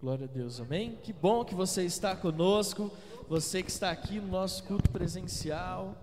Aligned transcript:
Glória 0.00 0.24
a 0.24 0.28
Deus, 0.34 0.58
amém? 0.58 0.96
Que 1.02 1.12
bom 1.12 1.44
que 1.44 1.54
você 1.54 1.84
está 1.84 2.16
conosco, 2.16 2.90
você 3.28 3.62
que 3.62 3.70
está 3.70 3.90
aqui 3.90 4.18
no 4.18 4.28
nosso 4.28 4.64
culto 4.64 4.88
presencial, 4.90 5.94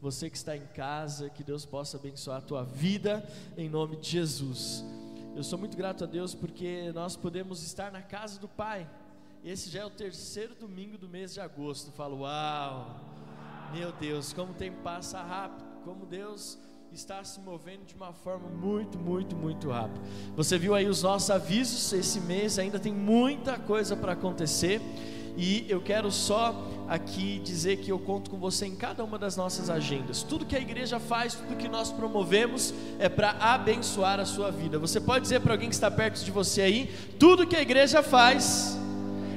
você 0.00 0.30
que 0.30 0.36
está 0.38 0.56
em 0.56 0.66
casa, 0.68 1.28
que 1.28 1.44
Deus 1.44 1.66
possa 1.66 1.98
abençoar 1.98 2.38
a 2.38 2.40
tua 2.40 2.64
vida, 2.64 3.22
em 3.54 3.68
nome 3.68 3.96
de 3.96 4.08
Jesus. 4.08 4.82
Eu 5.36 5.44
sou 5.44 5.58
muito 5.58 5.76
grato 5.76 6.04
a 6.04 6.06
Deus 6.06 6.34
porque 6.34 6.90
nós 6.94 7.16
podemos 7.16 7.62
estar 7.62 7.92
na 7.92 8.00
casa 8.00 8.40
do 8.40 8.48
Pai. 8.48 8.88
Esse 9.44 9.68
já 9.68 9.80
é 9.80 9.84
o 9.84 9.90
terceiro 9.90 10.54
domingo 10.54 10.96
do 10.96 11.06
mês 11.06 11.34
de 11.34 11.40
agosto. 11.40 11.88
Eu 11.88 11.92
falo, 11.92 12.20
uau, 12.20 12.98
meu 13.74 13.92
Deus, 13.92 14.32
como 14.32 14.52
o 14.52 14.56
tempo 14.56 14.80
passa 14.82 15.22
rápido, 15.22 15.66
como 15.84 16.06
Deus 16.06 16.58
está 16.92 17.22
se 17.22 17.40
movendo 17.40 17.84
de 17.86 17.94
uma 17.94 18.12
forma 18.12 18.48
muito, 18.48 18.98
muito, 18.98 19.36
muito 19.36 19.70
rápida. 19.70 20.00
Você 20.36 20.58
viu 20.58 20.74
aí 20.74 20.86
os 20.86 21.02
nossos 21.02 21.30
avisos, 21.30 21.92
esse 21.92 22.20
mês 22.20 22.58
ainda 22.58 22.78
tem 22.78 22.92
muita 22.92 23.58
coisa 23.58 23.96
para 23.96 24.12
acontecer. 24.12 24.80
E 25.36 25.64
eu 25.68 25.80
quero 25.80 26.10
só 26.10 26.66
aqui 26.88 27.38
dizer 27.44 27.76
que 27.76 27.92
eu 27.92 27.98
conto 27.98 28.28
com 28.28 28.38
você 28.38 28.66
em 28.66 28.74
cada 28.74 29.04
uma 29.04 29.16
das 29.16 29.36
nossas 29.36 29.70
agendas. 29.70 30.24
Tudo 30.24 30.44
que 30.44 30.56
a 30.56 30.60
igreja 30.60 30.98
faz, 30.98 31.34
tudo 31.34 31.56
que 31.56 31.68
nós 31.68 31.92
promovemos 31.92 32.74
é 32.98 33.08
para 33.08 33.30
abençoar 33.38 34.18
a 34.18 34.24
sua 34.24 34.50
vida. 34.50 34.80
Você 34.80 35.00
pode 35.00 35.22
dizer 35.22 35.40
para 35.40 35.52
alguém 35.52 35.68
que 35.68 35.76
está 35.76 35.90
perto 35.90 36.24
de 36.24 36.30
você 36.32 36.62
aí: 36.62 36.90
tudo 37.20 37.46
que 37.46 37.54
a 37.54 37.62
igreja 37.62 38.02
faz 38.02 38.76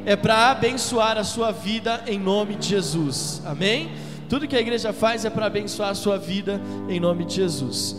é 0.04 0.16
para 0.16 0.50
abençoar 0.50 1.18
a 1.18 1.24
sua 1.24 1.52
vida 1.52 2.04
em 2.08 2.18
nome 2.18 2.56
de 2.56 2.70
Jesus. 2.70 3.42
Amém? 3.46 3.92
Tudo 4.32 4.48
que 4.48 4.56
a 4.56 4.62
igreja 4.62 4.94
faz 4.94 5.26
é 5.26 5.30
para 5.30 5.48
abençoar 5.48 5.90
a 5.90 5.94
sua 5.94 6.18
vida 6.18 6.62
em 6.88 7.02
nome 7.02 7.26
de 7.26 7.36
Jesus. 7.36 7.98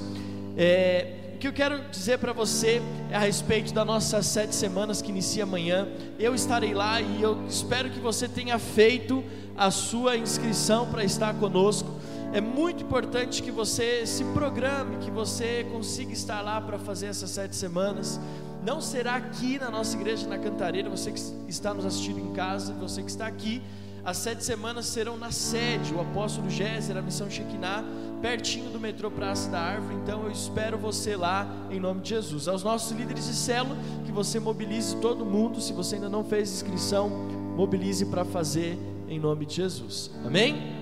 É, 0.56 1.34
o 1.34 1.38
que 1.38 1.46
eu 1.46 1.52
quero 1.52 1.90
dizer 1.90 2.18
para 2.20 2.32
você 2.32 2.80
é 3.10 3.16
a 3.16 3.18
respeito 3.18 3.74
das 3.74 3.86
nossas 3.86 4.24
sete 4.24 4.54
semanas 4.54 5.02
que 5.02 5.10
inicia 5.10 5.42
amanhã. 5.42 5.86
Eu 6.18 6.34
estarei 6.34 6.72
lá 6.72 7.02
e 7.02 7.20
eu 7.20 7.36
espero 7.46 7.90
que 7.90 8.00
você 8.00 8.26
tenha 8.26 8.58
feito 8.58 9.22
a 9.54 9.70
sua 9.70 10.16
inscrição 10.16 10.86
para 10.86 11.04
estar 11.04 11.34
conosco. 11.34 11.90
É 12.32 12.40
muito 12.40 12.82
importante 12.82 13.42
que 13.42 13.50
você 13.50 14.06
se 14.06 14.24
programe, 14.32 15.04
que 15.04 15.10
você 15.10 15.66
consiga 15.70 16.14
estar 16.14 16.40
lá 16.40 16.62
para 16.62 16.78
fazer 16.78 17.08
essas 17.08 17.28
sete 17.28 17.54
semanas. 17.54 18.18
Não 18.64 18.80
será 18.80 19.16
aqui 19.16 19.58
na 19.58 19.70
nossa 19.70 19.94
igreja 19.94 20.26
na 20.26 20.38
Cantareira, 20.38 20.88
você 20.88 21.12
que 21.12 21.20
está 21.46 21.74
nos 21.74 21.84
assistindo 21.84 22.20
em 22.20 22.32
casa, 22.32 22.72
você 22.72 23.02
que 23.02 23.10
está 23.10 23.26
aqui 23.26 23.60
as 24.04 24.16
sete 24.16 24.42
semanas 24.42 24.86
serão 24.86 25.16
na 25.16 25.30
sede, 25.30 25.94
o 25.94 26.00
apóstolo 26.00 26.50
Géser, 26.50 26.96
a 26.96 27.02
missão 27.02 27.30
Shekinah, 27.30 27.84
pertinho 28.20 28.68
do 28.70 28.80
metrô 28.80 29.10
Praça 29.10 29.48
da 29.48 29.60
Árvore. 29.60 29.94
Então 30.02 30.24
eu 30.24 30.30
espero 30.30 30.76
você 30.76 31.14
lá 31.14 31.46
em 31.70 31.78
nome 31.78 32.00
de 32.00 32.08
Jesus. 32.08 32.48
Aos 32.48 32.64
nossos 32.64 32.90
líderes 32.90 33.26
de 33.26 33.34
célula, 33.34 33.76
que 34.04 34.10
você 34.10 34.40
mobilize 34.40 34.96
todo 34.96 35.24
mundo. 35.24 35.60
Se 35.60 35.72
você 35.72 35.94
ainda 35.94 36.08
não 36.08 36.24
fez 36.24 36.52
inscrição, 36.52 37.08
mobilize 37.56 38.04
para 38.06 38.24
fazer 38.24 38.76
em 39.08 39.20
nome 39.20 39.46
de 39.46 39.56
Jesus. 39.56 40.10
Amém? 40.24 40.72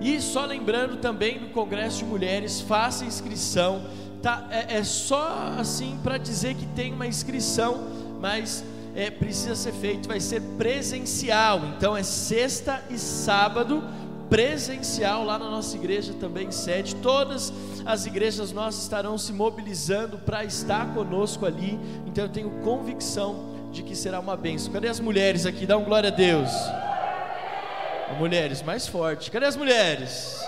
E 0.00 0.18
só 0.22 0.46
lembrando 0.46 0.96
também 0.96 1.38
do 1.38 1.48
Congresso 1.48 1.98
de 1.98 2.04
Mulheres, 2.06 2.62
faça 2.62 3.04
inscrição. 3.04 3.84
Tá, 4.22 4.46
é, 4.50 4.78
é 4.78 4.84
só 4.84 5.54
assim 5.58 5.98
para 6.02 6.16
dizer 6.16 6.54
que 6.54 6.64
tem 6.66 6.94
uma 6.94 7.06
inscrição, 7.06 7.86
mas 8.20 8.64
é, 9.00 9.10
precisa 9.10 9.54
ser 9.54 9.72
feito, 9.72 10.06
vai 10.06 10.20
ser 10.20 10.42
presencial. 10.58 11.60
Então 11.76 11.96
é 11.96 12.02
sexta 12.02 12.82
e 12.90 12.98
sábado 12.98 13.82
presencial 14.28 15.24
lá 15.24 15.38
na 15.38 15.48
nossa 15.48 15.74
igreja 15.74 16.12
também 16.20 16.50
sede. 16.52 16.94
Todas 16.96 17.50
as 17.86 18.04
igrejas 18.04 18.52
nós 18.52 18.80
estarão 18.80 19.16
se 19.16 19.32
mobilizando 19.32 20.18
para 20.18 20.44
estar 20.44 20.92
conosco 20.92 21.46
ali. 21.46 21.80
Então 22.06 22.24
eu 22.24 22.28
tenho 22.28 22.50
convicção 22.62 23.50
de 23.72 23.82
que 23.82 23.96
será 23.96 24.20
uma 24.20 24.36
bênção. 24.36 24.70
Cadê 24.70 24.88
as 24.88 25.00
mulheres 25.00 25.46
aqui? 25.46 25.64
Dá 25.64 25.78
um 25.78 25.84
glória 25.84 26.08
a 26.08 26.12
Deus. 26.12 26.50
Mulheres, 28.18 28.60
mais 28.60 28.86
forte. 28.86 29.30
Cadê 29.30 29.46
as 29.46 29.56
mulheres? 29.56 30.44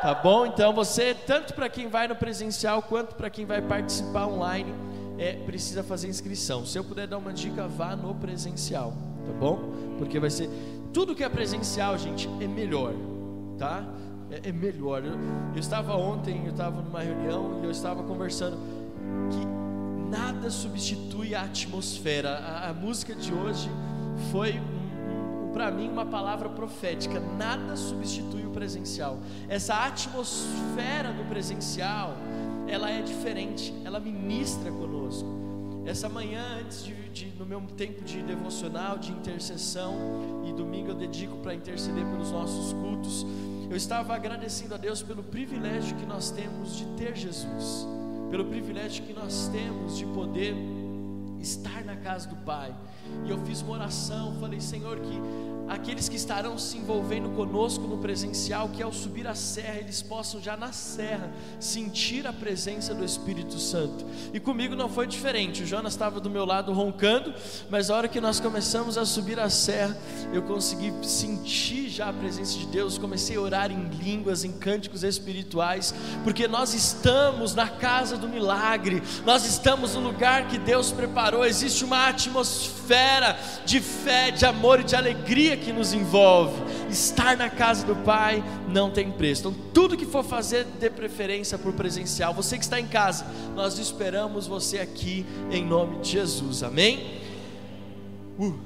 Tá 0.00 0.14
bom? 0.14 0.46
Então 0.46 0.72
você, 0.72 1.14
tanto 1.14 1.52
para 1.52 1.68
quem 1.68 1.88
vai 1.88 2.08
no 2.08 2.16
presencial 2.16 2.80
quanto 2.80 3.14
para 3.14 3.28
quem 3.28 3.44
vai 3.44 3.60
participar 3.60 4.26
online, 4.26 4.72
é, 5.18 5.34
precisa 5.44 5.82
fazer 5.82 6.08
inscrição. 6.08 6.64
Se 6.66 6.78
eu 6.78 6.84
puder 6.84 7.06
dar 7.06 7.18
uma 7.18 7.32
dica, 7.32 7.66
vá 7.66 7.94
no 7.94 8.14
presencial, 8.14 8.92
tá 9.26 9.32
bom? 9.32 9.58
Porque 9.98 10.18
vai 10.18 10.30
ser 10.30 10.48
tudo 10.92 11.14
que 11.14 11.24
é 11.24 11.28
presencial, 11.28 11.98
gente, 11.98 12.28
é 12.40 12.46
melhor, 12.46 12.94
tá? 13.58 13.84
É, 14.30 14.48
é 14.48 14.52
melhor. 14.52 15.04
Eu, 15.04 15.14
eu 15.54 15.60
estava 15.60 15.96
ontem, 15.96 16.42
eu 16.44 16.52
estava 16.52 16.80
numa 16.80 17.00
reunião 17.00 17.60
e 17.62 17.64
eu 17.64 17.70
estava 17.70 18.02
conversando 18.02 18.56
que 19.30 19.64
nada 20.10 20.50
substitui 20.50 21.34
a 21.34 21.42
atmosfera. 21.42 22.38
A, 22.38 22.70
a 22.70 22.72
música 22.72 23.14
de 23.14 23.32
hoje 23.32 23.68
foi 24.30 24.60
para 25.52 25.70
mim 25.70 25.88
uma 25.88 26.04
palavra 26.04 26.48
profética. 26.48 27.20
Nada 27.38 27.76
substitui 27.76 28.44
o 28.44 28.50
presencial. 28.50 29.18
Essa 29.48 29.86
atmosfera 29.86 31.12
do 31.12 31.24
presencial 31.28 32.16
ela 32.68 32.90
é 32.90 33.02
diferente, 33.02 33.72
ela 33.84 34.00
ministra 34.00 34.70
conosco. 34.70 35.28
Essa 35.86 36.08
manhã, 36.08 36.42
antes 36.60 36.82
de, 36.82 36.94
de, 37.10 37.26
no 37.38 37.44
meu 37.44 37.60
tempo 37.76 38.02
de 38.02 38.22
devocional, 38.22 38.96
de 38.96 39.12
intercessão, 39.12 39.94
e 40.46 40.52
domingo 40.52 40.90
eu 40.90 40.94
dedico 40.94 41.36
para 41.38 41.54
interceder 41.54 42.04
pelos 42.06 42.30
nossos 42.30 42.72
cultos, 42.72 43.26
eu 43.70 43.76
estava 43.76 44.14
agradecendo 44.14 44.74
a 44.74 44.78
Deus 44.78 45.02
pelo 45.02 45.22
privilégio 45.22 45.96
que 45.96 46.06
nós 46.06 46.30
temos 46.30 46.76
de 46.76 46.86
ter 46.96 47.14
Jesus, 47.14 47.86
pelo 48.30 48.46
privilégio 48.46 49.04
que 49.04 49.12
nós 49.12 49.48
temos 49.48 49.98
de 49.98 50.06
poder 50.06 50.54
estar 51.40 51.84
na 51.84 51.96
casa 51.96 52.28
do 52.28 52.36
Pai. 52.36 52.74
E 53.26 53.30
eu 53.30 53.38
fiz 53.44 53.60
uma 53.60 53.74
oração, 53.74 54.34
falei, 54.40 54.60
Senhor, 54.60 54.98
que 54.98 55.20
aqueles 55.68 56.08
que 56.08 56.16
estarão 56.16 56.58
se 56.58 56.76
envolvendo 56.76 57.30
conosco 57.30 57.84
no 57.86 57.98
presencial, 57.98 58.68
que 58.68 58.82
ao 58.82 58.92
subir 58.92 59.26
a 59.26 59.34
serra, 59.34 59.78
eles 59.78 60.02
possam 60.02 60.40
já 60.40 60.56
na 60.56 60.72
serra 60.72 61.30
sentir 61.58 62.26
a 62.26 62.32
presença 62.32 62.94
do 62.94 63.04
Espírito 63.04 63.58
Santo. 63.58 64.04
E 64.32 64.40
comigo 64.40 64.74
não 64.74 64.88
foi 64.88 65.06
diferente. 65.06 65.62
O 65.62 65.66
Jonas 65.66 65.94
estava 65.94 66.20
do 66.20 66.28
meu 66.28 66.44
lado 66.44 66.72
roncando, 66.72 67.34
mas 67.70 67.90
a 67.90 67.96
hora 67.96 68.08
que 68.08 68.20
nós 68.20 68.40
começamos 68.40 68.98
a 68.98 69.04
subir 69.04 69.38
a 69.40 69.48
serra, 69.48 69.96
eu 70.32 70.42
consegui 70.42 70.92
sentir 71.02 71.88
já 71.88 72.08
a 72.08 72.12
presença 72.12 72.58
de 72.58 72.66
Deus, 72.66 72.98
comecei 72.98 73.36
a 73.36 73.40
orar 73.40 73.70
em 73.70 73.88
línguas, 73.88 74.44
em 74.44 74.52
cânticos 74.52 75.02
espirituais, 75.02 75.94
porque 76.22 76.46
nós 76.46 76.74
estamos 76.74 77.54
na 77.54 77.68
casa 77.68 78.16
do 78.16 78.28
milagre. 78.28 79.02
Nós 79.24 79.44
estamos 79.46 79.94
no 79.94 80.00
lugar 80.00 80.48
que 80.48 80.58
Deus 80.58 80.92
preparou. 80.92 81.44
Existe 81.44 81.84
uma 81.84 82.08
atmosfera 82.08 83.38
de 83.64 83.80
fé, 83.80 84.30
de 84.30 84.44
amor 84.44 84.80
e 84.80 84.84
de 84.84 84.96
alegria 84.96 85.53
alegria 85.54 85.56
que 85.56 85.72
nos 85.72 85.92
envolve. 85.92 86.60
Estar 86.90 87.36
na 87.36 87.48
casa 87.48 87.86
do 87.86 87.96
Pai 87.96 88.42
não 88.68 88.90
tem 88.90 89.10
preço. 89.10 89.48
Então, 89.48 89.54
tudo 89.72 89.96
que 89.96 90.06
for 90.06 90.24
fazer, 90.24 90.64
dê 90.78 90.90
preferência 90.90 91.56
por 91.56 91.72
presencial. 91.72 92.34
Você 92.34 92.58
que 92.58 92.64
está 92.64 92.80
em 92.80 92.86
casa, 92.86 93.26
nós 93.54 93.78
esperamos 93.78 94.46
você 94.46 94.78
aqui 94.78 95.24
em 95.50 95.64
nome 95.64 96.00
de 96.00 96.10
Jesus. 96.10 96.62
Amém? 96.62 97.20
Uh, 98.38 98.58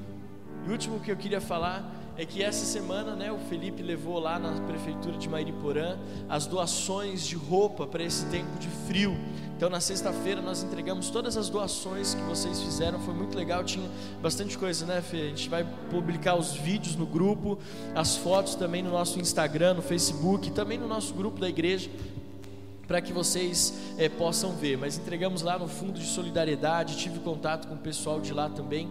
e 0.65 0.69
o 0.69 0.71
último 0.71 0.99
que 0.99 1.11
eu 1.11 1.15
queria 1.15 1.39
falar 1.39 1.98
é 2.19 2.25
que 2.25 2.43
essa 2.43 2.65
semana, 2.65 3.15
né, 3.15 3.31
o 3.31 3.37
Felipe 3.37 3.81
levou 3.81 4.19
lá 4.19 4.37
na 4.37 4.51
prefeitura 4.63 5.17
de 5.17 5.29
Mairiporã 5.29 5.97
as 6.27 6.45
doações 6.45 7.25
de 7.25 7.37
roupa 7.37 7.87
para 7.87 8.03
esse 8.03 8.25
tempo 8.25 8.59
de 8.59 8.67
frio. 8.85 9.17
Então, 9.55 9.69
na 9.69 9.79
sexta-feira, 9.79 10.41
nós 10.41 10.61
entregamos 10.61 11.09
todas 11.09 11.37
as 11.37 11.47
doações 11.47 12.13
que 12.13 12.21
vocês 12.23 12.61
fizeram. 12.61 12.99
Foi 12.99 13.13
muito 13.13 13.37
legal, 13.37 13.63
tinha 13.63 13.89
bastante 14.21 14.57
coisa, 14.57 14.85
né, 14.85 15.01
Fê? 15.01 15.21
A 15.21 15.29
gente 15.29 15.47
vai 15.47 15.65
publicar 15.89 16.35
os 16.35 16.51
vídeos 16.51 16.93
no 16.97 17.05
grupo, 17.05 17.57
as 17.95 18.17
fotos 18.17 18.53
também 18.53 18.83
no 18.83 18.89
nosso 18.89 19.17
Instagram, 19.17 19.75
no 19.75 19.81
Facebook, 19.81 20.51
também 20.51 20.77
no 20.77 20.89
nosso 20.89 21.13
grupo 21.13 21.39
da 21.39 21.47
igreja 21.47 21.89
para 22.85 23.01
que 23.01 23.13
vocês 23.13 23.71
é, 23.99 24.09
possam 24.09 24.51
ver. 24.53 24.75
Mas 24.75 24.97
entregamos 24.97 25.43
lá 25.43 25.59
no 25.59 25.67
Fundo 25.67 25.99
de 25.99 26.05
Solidariedade, 26.05 26.97
tive 26.97 27.19
contato 27.19 27.67
com 27.67 27.75
o 27.75 27.77
pessoal 27.77 28.19
de 28.19 28.33
lá 28.33 28.49
também. 28.49 28.89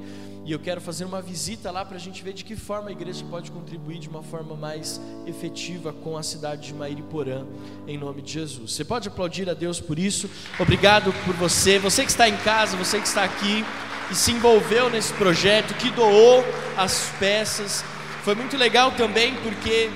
E 0.49 0.53
eu 0.53 0.59
quero 0.59 0.81
fazer 0.81 1.05
uma 1.05 1.21
visita 1.21 1.71
lá 1.71 1.85
para 1.85 1.97
a 1.97 2.01
gente 2.01 2.25
ver 2.25 2.33
de 2.33 2.43
que 2.43 2.57
forma 2.57 2.89
a 2.89 2.93
igreja 2.93 3.23
pode 3.29 3.51
contribuir 3.51 3.99
de 3.99 4.09
uma 4.09 4.23
forma 4.23 4.57
mais 4.57 4.99
efetiva 5.27 5.93
com 5.93 6.17
a 6.17 6.23
cidade 6.23 6.69
de 6.69 6.73
Mairiporã, 6.73 7.45
em 7.87 7.99
nome 7.99 8.23
de 8.23 8.33
Jesus. 8.33 8.73
Você 8.73 8.83
pode 8.83 9.09
aplaudir 9.09 9.51
a 9.51 9.53
Deus 9.53 9.79
por 9.79 9.99
isso. 9.99 10.27
Obrigado 10.59 11.13
por 11.27 11.35
você, 11.35 11.79
você 11.79 12.03
que 12.03 12.11
está 12.11 12.27
em 12.27 12.37
casa, 12.39 12.79
você 12.79 12.99
que 12.99 13.07
está 13.07 13.25
aqui 13.25 13.63
e 14.11 14.15
se 14.15 14.33
envolveu 14.33 14.89
nesse 14.89 15.13
projeto, 15.13 15.75
que 15.75 15.91
doou 15.91 16.43
as 16.79 17.13
peças. 17.21 17.85
Foi 18.25 18.35
muito 18.35 18.57
legal 18.57 18.93
também 18.93 19.35
porque 19.43 19.91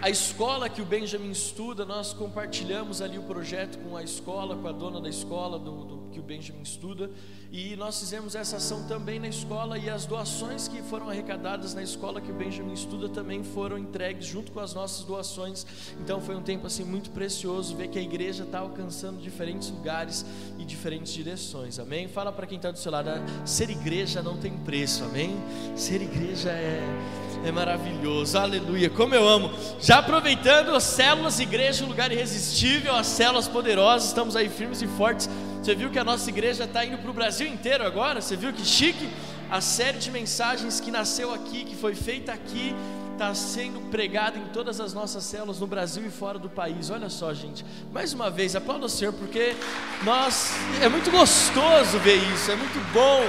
a 0.00 0.08
escola 0.08 0.68
que 0.68 0.80
o 0.80 0.84
Benjamin 0.84 1.30
estuda, 1.30 1.84
nós 1.84 2.12
compartilhamos 2.12 3.02
ali 3.02 3.18
o 3.18 3.22
projeto 3.24 3.78
com 3.78 3.96
a 3.96 4.02
escola, 4.02 4.56
com 4.56 4.68
a 4.68 4.72
dona 4.72 5.00
da 5.00 5.08
escola 5.08 5.58
do, 5.58 5.84
do, 5.84 5.98
que 6.12 6.20
o 6.20 6.22
Benjamin 6.22 6.62
estuda, 6.62 7.10
e 7.50 7.74
nós 7.74 7.98
fizemos 7.98 8.36
essa 8.36 8.58
ação 8.58 8.86
também 8.86 9.18
na 9.18 9.26
escola, 9.26 9.76
e 9.76 9.90
as 9.90 10.06
doações 10.06 10.68
que 10.68 10.80
foram 10.82 11.08
arrecadadas 11.08 11.74
na 11.74 11.82
escola 11.82 12.20
que 12.20 12.30
o 12.30 12.34
Benjamin 12.34 12.74
estuda 12.74 13.08
também 13.08 13.42
foram 13.42 13.76
entregues 13.76 14.26
junto 14.26 14.52
com 14.52 14.60
as 14.60 14.72
nossas 14.72 15.04
doações. 15.04 15.66
Então 16.00 16.20
foi 16.20 16.36
um 16.36 16.42
tempo 16.42 16.68
assim 16.68 16.84
muito 16.84 17.10
precioso 17.10 17.74
ver 17.74 17.88
que 17.88 17.98
a 17.98 18.02
igreja 18.02 18.44
está 18.44 18.60
alcançando 18.60 19.20
diferentes 19.20 19.68
lugares 19.68 20.24
e 20.58 20.64
diferentes 20.64 21.12
direções. 21.12 21.80
Amém? 21.80 22.06
Fala 22.06 22.30
para 22.30 22.46
quem 22.46 22.56
está 22.56 22.70
do 22.70 22.78
seu 22.78 22.92
lado, 22.92 23.10
ser 23.44 23.68
igreja 23.68 24.22
não 24.22 24.36
tem 24.36 24.56
preço. 24.58 25.02
Amém? 25.02 25.36
Ser 25.74 26.00
igreja 26.02 26.50
é 26.50 27.27
é 27.44 27.52
maravilhoso, 27.52 28.36
aleluia. 28.38 28.90
Como 28.90 29.14
eu 29.14 29.26
amo. 29.26 29.50
Já 29.80 29.98
aproveitando 29.98 30.74
as 30.74 30.84
células, 30.84 31.40
igreja, 31.40 31.84
um 31.84 31.88
lugar 31.88 32.10
irresistível, 32.12 32.94
as 32.94 33.06
células 33.06 33.48
poderosas, 33.48 34.08
estamos 34.08 34.36
aí 34.36 34.48
firmes 34.48 34.82
e 34.82 34.86
fortes. 34.86 35.28
Você 35.62 35.74
viu 35.74 35.90
que 35.90 35.98
a 35.98 36.04
nossa 36.04 36.28
igreja 36.28 36.64
está 36.64 36.84
indo 36.84 36.98
para 36.98 37.10
o 37.10 37.14
Brasil 37.14 37.46
inteiro 37.46 37.84
agora? 37.84 38.20
Você 38.20 38.36
viu 38.36 38.52
que 38.52 38.64
chique? 38.64 39.08
A 39.50 39.60
série 39.60 39.98
de 39.98 40.10
mensagens 40.10 40.80
que 40.80 40.90
nasceu 40.90 41.32
aqui, 41.32 41.64
que 41.64 41.74
foi 41.74 41.94
feita 41.94 42.32
aqui, 42.32 42.74
está 43.12 43.34
sendo 43.34 43.80
pregada 43.90 44.38
em 44.38 44.44
todas 44.52 44.80
as 44.80 44.94
nossas 44.94 45.24
células 45.24 45.58
no 45.58 45.66
Brasil 45.66 46.06
e 46.06 46.10
fora 46.10 46.38
do 46.38 46.48
país. 46.48 46.90
Olha 46.90 47.08
só, 47.08 47.34
gente. 47.34 47.64
Mais 47.92 48.12
uma 48.12 48.30
vez, 48.30 48.54
aplauda 48.54 48.86
o 48.86 48.88
Senhor, 48.88 49.12
porque 49.12 49.56
nós 50.04 50.52
é 50.80 50.88
muito 50.88 51.10
gostoso 51.10 51.98
ver 51.98 52.16
isso, 52.32 52.50
é 52.50 52.56
muito 52.56 52.78
bom 52.92 53.22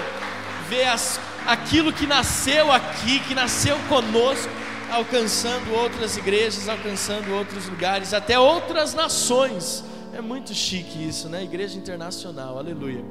ver 0.70 0.88
as 0.88 1.20
aquilo 1.48 1.92
que 1.92 2.06
nasceu 2.06 2.72
aqui, 2.72 3.20
que 3.22 3.34
nasceu 3.34 3.76
conosco, 3.90 4.52
alcançando 4.92 5.74
outras 5.74 6.16
igrejas, 6.16 6.70
alcançando 6.70 7.34
outros 7.34 7.68
lugares, 7.68 8.14
até 8.14 8.40
outras 8.40 8.94
nações. 8.94 9.84
É 10.14 10.22
muito 10.22 10.54
chique 10.54 11.08
isso, 11.08 11.28
né? 11.28 11.44
Igreja 11.44 11.78
Internacional, 11.78 12.58
aleluia. 12.58 13.04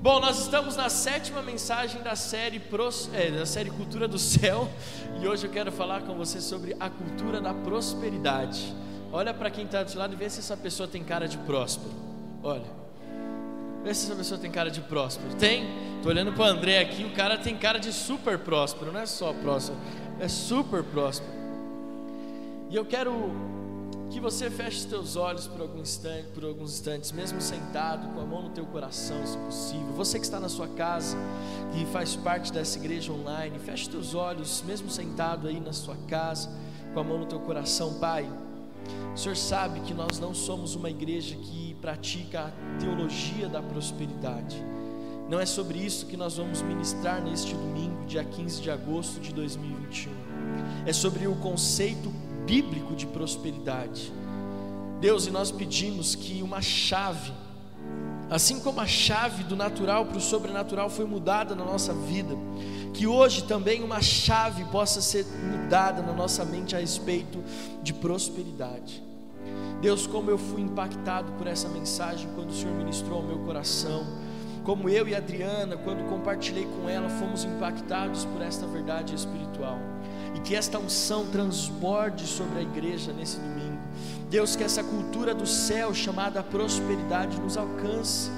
Bom, 0.00 0.20
nós 0.20 0.38
estamos 0.38 0.76
na 0.76 0.88
sétima 0.88 1.42
mensagem 1.42 2.02
da 2.02 2.14
série, 2.14 2.58
Pros, 2.58 3.08
é, 3.12 3.30
da 3.30 3.46
série 3.46 3.70
Cultura 3.70 4.06
do 4.06 4.18
Céu 4.18 4.68
e 5.20 5.26
hoje 5.26 5.46
eu 5.46 5.50
quero 5.50 5.72
falar 5.72 6.02
com 6.02 6.14
você 6.14 6.40
sobre 6.40 6.76
a 6.80 6.88
cultura 6.88 7.40
da 7.40 7.52
prosperidade. 7.52 8.74
Olha 9.12 9.32
para 9.32 9.50
quem 9.50 9.64
está 9.64 9.82
do 9.82 9.98
lado 9.98 10.14
e 10.14 10.16
vê 10.16 10.28
se 10.28 10.40
essa 10.40 10.56
pessoa 10.56 10.88
tem 10.88 11.04
cara 11.04 11.28
de 11.28 11.38
próspero. 11.38 11.94
Olha. 12.42 12.84
Vê 13.82 13.94
se 13.94 14.06
essa 14.06 14.16
pessoa 14.16 14.40
tem 14.40 14.50
cara 14.50 14.70
de 14.70 14.80
próspero. 14.80 15.34
Tem? 15.36 15.93
Estou 16.04 16.12
olhando 16.12 16.34
para 16.34 16.44
o 16.44 16.46
André 16.46 16.80
aqui, 16.80 17.02
o 17.02 17.14
cara 17.14 17.38
tem 17.38 17.56
cara 17.56 17.78
de 17.78 17.90
super 17.90 18.38
próspero, 18.38 18.92
não 18.92 19.00
é 19.00 19.06
só 19.06 19.32
próspero, 19.32 19.78
é 20.20 20.28
super 20.28 20.84
próspero. 20.84 21.32
E 22.68 22.76
eu 22.76 22.84
quero 22.84 23.32
que 24.10 24.20
você 24.20 24.50
feche 24.50 24.80
os 24.80 24.84
teus 24.84 25.16
olhos 25.16 25.46
por, 25.46 25.62
algum 25.62 25.80
instante, 25.80 26.28
por 26.34 26.44
alguns 26.44 26.74
instantes, 26.74 27.10
mesmo 27.10 27.40
sentado, 27.40 28.06
com 28.12 28.20
a 28.20 28.26
mão 28.26 28.42
no 28.42 28.50
teu 28.50 28.66
coração, 28.66 29.16
se 29.26 29.38
possível. 29.38 29.94
Você 29.96 30.18
que 30.18 30.26
está 30.26 30.38
na 30.38 30.50
sua 30.50 30.68
casa, 30.68 31.16
que 31.72 31.86
faz 31.86 32.14
parte 32.14 32.52
dessa 32.52 32.78
igreja 32.78 33.10
online, 33.10 33.58
feche 33.58 33.84
os 33.84 33.88
teus 33.88 34.14
olhos, 34.14 34.62
mesmo 34.66 34.90
sentado 34.90 35.48
aí 35.48 35.58
na 35.58 35.72
sua 35.72 35.96
casa, 36.06 36.50
com 36.92 37.00
a 37.00 37.02
mão 37.02 37.16
no 37.16 37.24
teu 37.24 37.40
coração, 37.40 37.94
Pai. 37.94 38.28
O 39.14 39.16
Senhor 39.16 39.38
sabe 39.38 39.80
que 39.80 39.94
nós 39.94 40.20
não 40.20 40.34
somos 40.34 40.74
uma 40.74 40.90
igreja 40.90 41.34
que 41.34 41.74
pratica 41.80 42.52
a 42.52 42.78
teologia 42.78 43.48
da 43.48 43.62
prosperidade. 43.62 44.62
Não 45.28 45.40
é 45.40 45.46
sobre 45.46 45.78
isso 45.78 46.06
que 46.06 46.16
nós 46.16 46.36
vamos 46.36 46.60
ministrar 46.60 47.22
neste 47.22 47.54
domingo, 47.54 48.04
dia 48.06 48.22
15 48.22 48.60
de 48.60 48.70
agosto 48.70 49.20
de 49.20 49.32
2021. 49.32 50.12
É 50.86 50.92
sobre 50.92 51.26
o 51.26 51.34
conceito 51.36 52.10
bíblico 52.44 52.94
de 52.94 53.06
prosperidade. 53.06 54.12
Deus, 55.00 55.26
e 55.26 55.30
nós 55.30 55.50
pedimos 55.50 56.14
que 56.14 56.42
uma 56.42 56.60
chave, 56.60 57.32
assim 58.30 58.60
como 58.60 58.80
a 58.80 58.86
chave 58.86 59.44
do 59.44 59.56
natural 59.56 60.04
para 60.06 60.18
o 60.18 60.20
sobrenatural 60.20 60.90
foi 60.90 61.06
mudada 61.06 61.54
na 61.54 61.64
nossa 61.64 61.94
vida, 61.94 62.36
que 62.92 63.06
hoje 63.06 63.44
também 63.44 63.82
uma 63.82 64.02
chave 64.02 64.64
possa 64.66 65.00
ser 65.00 65.24
mudada 65.24 66.02
na 66.02 66.12
nossa 66.12 66.44
mente 66.44 66.76
a 66.76 66.78
respeito 66.78 67.42
de 67.82 67.94
prosperidade. 67.94 69.02
Deus, 69.80 70.06
como 70.06 70.30
eu 70.30 70.38
fui 70.38 70.60
impactado 70.60 71.32
por 71.32 71.46
essa 71.46 71.68
mensagem 71.68 72.28
quando 72.34 72.50
o 72.50 72.54
Senhor 72.54 72.74
ministrou 72.74 73.18
ao 73.18 73.22
meu 73.22 73.38
coração, 73.40 74.06
como 74.64 74.88
eu 74.88 75.06
e 75.06 75.14
Adriana, 75.14 75.76
quando 75.76 76.08
compartilhei 76.08 76.66
com 76.66 76.88
ela, 76.88 77.08
fomos 77.08 77.44
impactados 77.44 78.24
por 78.24 78.40
esta 78.40 78.66
verdade 78.66 79.14
espiritual. 79.14 79.78
E 80.34 80.40
que 80.40 80.56
esta 80.56 80.78
unção 80.78 81.26
transborde 81.26 82.26
sobre 82.26 82.58
a 82.58 82.62
igreja 82.62 83.12
nesse 83.12 83.38
domingo. 83.38 83.78
Deus, 84.30 84.56
que 84.56 84.64
essa 84.64 84.82
cultura 84.82 85.34
do 85.34 85.46
céu 85.46 85.94
chamada 85.94 86.42
prosperidade 86.42 87.38
nos 87.40 87.56
alcance. 87.58 88.30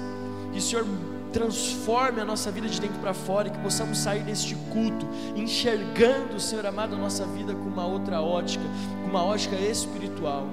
Que 0.51 0.59
o 0.59 0.61
Senhor 0.61 0.85
transforme 1.31 2.19
a 2.21 2.25
nossa 2.25 2.51
vida 2.51 2.67
de 2.67 2.79
dentro 2.79 2.99
para 2.99 3.13
fora 3.13 3.47
e 3.47 3.51
que 3.51 3.59
possamos 3.59 3.97
sair 3.97 4.23
deste 4.23 4.55
culto 4.71 5.07
enxergando, 5.35 6.39
Senhor 6.39 6.65
amado, 6.65 6.95
a 6.95 6.97
nossa 6.97 7.25
vida 7.25 7.53
com 7.53 7.69
uma 7.69 7.85
outra 7.85 8.21
ótica, 8.21 8.63
com 9.01 9.09
uma 9.09 9.23
ótica 9.23 9.55
espiritual. 9.55 10.47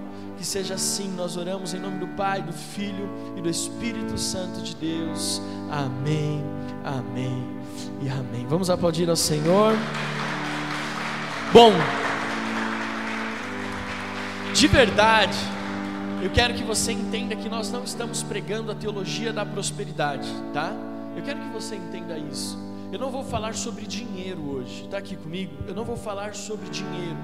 Seja 0.45 0.75
assim, 0.75 1.11
nós 1.17 1.37
oramos 1.37 1.75
em 1.75 1.81
nome 1.81 1.99
do 1.99 2.07
Pai, 2.09 2.41
do 2.41 2.53
Filho 2.53 3.09
e 3.37 3.41
do 3.41 3.51
Espírito 3.51 4.17
Santo 4.17 4.63
de 4.63 4.77
Deus. 4.77 5.43
Amém, 5.69 6.45
amém 6.85 7.43
e 8.01 8.09
amém. 8.09 8.47
Vamos 8.47 8.71
aplaudir 8.71 9.11
ao 9.11 9.17
Senhor. 9.17 9.75
Bom, 11.53 11.73
de 14.55 14.69
verdade, 14.69 15.37
eu 16.23 16.31
quero 16.31 16.55
que 16.55 16.63
você 16.63 16.93
entenda 16.93 17.35
que 17.35 17.49
nós 17.49 17.73
não 17.73 17.83
estamos 17.83 18.23
pregando 18.23 18.71
a 18.71 18.77
teologia 18.77 19.33
da 19.33 19.45
prosperidade, 19.45 20.29
tá? 20.53 20.73
Eu 21.17 21.23
quero 21.25 21.41
que 21.41 21.49
você 21.49 21.75
entenda 21.75 22.17
isso. 22.17 22.57
Eu 22.93 23.01
não 23.01 23.11
vou 23.11 23.25
falar 23.25 23.55
sobre 23.55 23.87
dinheiro 23.87 24.41
hoje, 24.51 24.85
está 24.85 24.99
aqui 24.99 25.17
comigo? 25.17 25.53
Eu 25.67 25.75
não 25.75 25.85
vou 25.85 25.97
falar 25.97 26.35
sobre 26.35 26.69
dinheiro. 26.69 27.17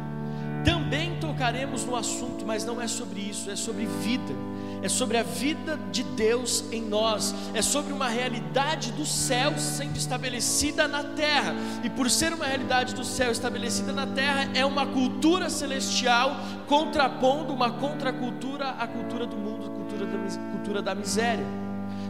Também 0.65 1.19
tocaremos 1.19 1.85
no 1.85 1.97
assunto, 1.97 2.45
mas 2.47 2.65
não 2.65 2.81
é 2.81 2.87
sobre 2.87 3.21
isso, 3.21 3.51
é 3.51 3.57
sobre 3.57 3.87
vida 3.87 4.35
é 4.83 4.89
sobre 4.89 5.19
a 5.19 5.23
vida 5.23 5.79
de 5.91 6.03
Deus 6.03 6.65
em 6.73 6.83
nós, 6.83 7.35
é 7.55 7.61
sobre 7.61 7.93
uma 7.93 8.09
realidade 8.09 8.93
do 8.93 9.05
céu 9.05 9.59
sendo 9.59 9.97
estabelecida 9.97 10.89
na 10.89 11.05
terra, 11.05 11.55
e 11.85 11.91
por 11.91 12.11
ser 12.11 12.33
uma 12.33 12.47
realidade 12.47 12.95
do 12.95 13.05
céu 13.05 13.31
estabelecida 13.31 13.93
na 13.93 14.07
terra, 14.07 14.49
é 14.55 14.65
uma 14.65 14.87
cultura 14.87 15.51
celestial 15.51 16.37
contrapondo 16.67 17.53
uma 17.53 17.71
contracultura 17.71 18.71
à 18.71 18.87
cultura 18.87 19.27
do 19.27 19.37
mundo, 19.37 19.71
cultura 19.71 20.07
da, 20.07 20.19
cultura 20.53 20.83
da 20.83 20.95
miséria. 20.95 21.45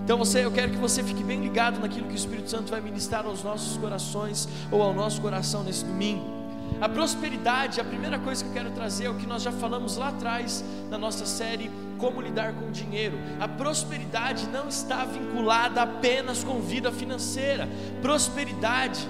Então 0.04 0.16
você, 0.16 0.44
eu 0.44 0.52
quero 0.52 0.72
que 0.72 0.78
você 0.78 1.02
fique 1.02 1.22
bem 1.22 1.40
ligado 1.40 1.80
naquilo 1.80 2.06
que 2.06 2.14
o 2.14 2.16
Espírito 2.16 2.50
Santo 2.50 2.70
vai 2.70 2.80
ministrar 2.80 3.26
aos 3.26 3.42
nossos 3.42 3.76
corações 3.76 4.48
ou 4.70 4.82
ao 4.82 4.92
nosso 4.92 5.20
coração 5.20 5.62
nesse 5.62 5.84
domingo. 5.84 6.39
A 6.80 6.88
prosperidade, 6.88 7.78
a 7.78 7.84
primeira 7.84 8.18
coisa 8.18 8.42
que 8.42 8.48
eu 8.48 8.54
quero 8.54 8.70
trazer 8.70 9.04
é 9.04 9.10
o 9.10 9.14
que 9.14 9.26
nós 9.26 9.42
já 9.42 9.52
falamos 9.52 9.98
lá 9.98 10.08
atrás 10.08 10.64
na 10.88 10.96
nossa 10.96 11.26
série 11.26 11.70
Como 11.98 12.22
lidar 12.22 12.54
com 12.54 12.68
o 12.68 12.70
dinheiro. 12.70 13.18
A 13.38 13.46
prosperidade 13.46 14.48
não 14.48 14.66
está 14.66 15.04
vinculada 15.04 15.82
apenas 15.82 16.42
com 16.42 16.58
vida 16.60 16.90
financeira. 16.90 17.68
Prosperidade 18.00 19.06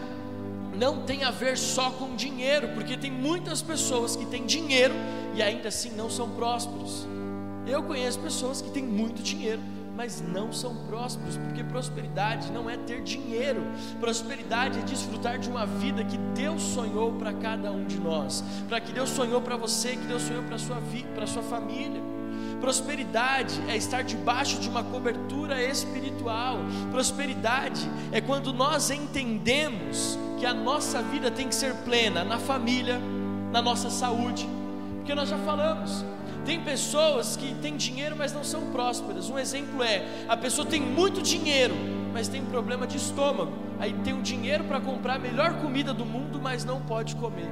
não 0.77 1.03
tem 1.03 1.23
a 1.23 1.31
ver 1.31 1.57
só 1.57 1.91
com 1.91 2.17
dinheiro, 2.17 2.71
porque 2.75 2.97
tem 2.97 3.13
muitas 3.13 3.63
pessoas 3.63 4.17
que 4.17 4.27
têm 4.27 4.45
dinheiro 4.47 4.95
e 5.37 5.43
ainda 5.43 5.69
assim 5.69 5.91
não 5.91 6.11
são 6.11 6.29
prósperos. 6.31 7.07
Eu 7.67 7.85
conheço 7.85 8.19
pessoas 8.19 8.61
que 8.61 8.71
têm 8.71 8.83
muito 8.83 9.23
dinheiro, 9.23 9.61
mas 10.01 10.23
não 10.23 10.51
são 10.51 10.75
prósperos, 10.87 11.37
porque 11.37 11.63
prosperidade 11.63 12.51
não 12.51 12.71
é 12.71 12.77
ter 12.79 13.03
dinheiro, 13.03 13.63
prosperidade 14.01 14.79
é 14.79 14.83
desfrutar 14.83 15.39
de 15.39 15.51
uma 15.51 15.67
vida 15.67 16.03
que 16.03 16.17
Deus 16.35 16.63
sonhou 16.63 17.13
para 17.13 17.35
cada 17.35 17.71
um 17.71 17.85
de 17.85 18.01
nós, 18.01 18.43
para 18.67 18.81
que 18.81 18.93
Deus 18.93 19.11
sonhou 19.11 19.43
para 19.43 19.59
você, 19.59 19.91
que 19.91 20.07
Deus 20.07 20.23
sonhou 20.23 20.43
para 20.45 20.57
sua 20.57 20.81
vida, 20.81 21.07
para 21.15 21.27
sua 21.27 21.43
família. 21.43 22.01
Prosperidade 22.63 23.61
é 23.69 23.77
estar 23.77 24.03
debaixo 24.03 24.59
de 24.59 24.71
uma 24.71 24.83
cobertura 24.83 25.63
espiritual. 25.63 26.61
Prosperidade 26.91 27.87
é 28.11 28.23
quando 28.23 28.55
nós 28.55 28.91
entendemos 28.91 30.19
que 30.39 30.47
a 30.47 30.55
nossa 30.55 31.03
vida 31.03 31.31
tem 31.31 31.47
que 31.47 31.55
ser 31.55 31.75
plena 31.85 32.25
na 32.25 32.39
família, 32.39 32.99
na 33.53 33.61
nossa 33.61 33.91
saúde, 33.91 34.49
porque 34.97 35.15
nós 35.15 35.29
já 35.29 35.37
falamos, 35.37 36.07
tem 36.45 36.61
pessoas 36.61 37.37
que 37.37 37.55
têm 37.57 37.77
dinheiro, 37.77 38.17
mas 38.17 38.33
não 38.33 38.45
são 38.45 38.71
prósperas. 38.73 39.29
Um 39.29 39.39
exemplo 39.39 39.83
é: 39.83 40.07
a 40.29 40.37
pessoa 40.37 40.67
tem 40.67 40.81
muito 40.81 41.23
dinheiro, 41.23 41.75
mas 42.13 42.29
tem 42.29 42.45
problema 42.45 42.87
de 42.87 42.97
estômago. 42.97 43.53
Aí 43.79 43.93
tem 44.05 44.13
o 44.13 44.23
dinheiro 44.23 44.65
para 44.65 44.81
comprar 44.81 45.15
a 45.15 45.19
melhor 45.19 45.55
comida 45.61 45.95
do 45.95 46.05
mundo, 46.05 46.41
mas 46.41 46.65
não 46.65 46.81
pode 46.81 47.17
comer. 47.17 47.49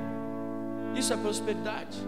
Isso 0.95 1.13
é 1.13 1.17
prosperidade? 1.17 1.99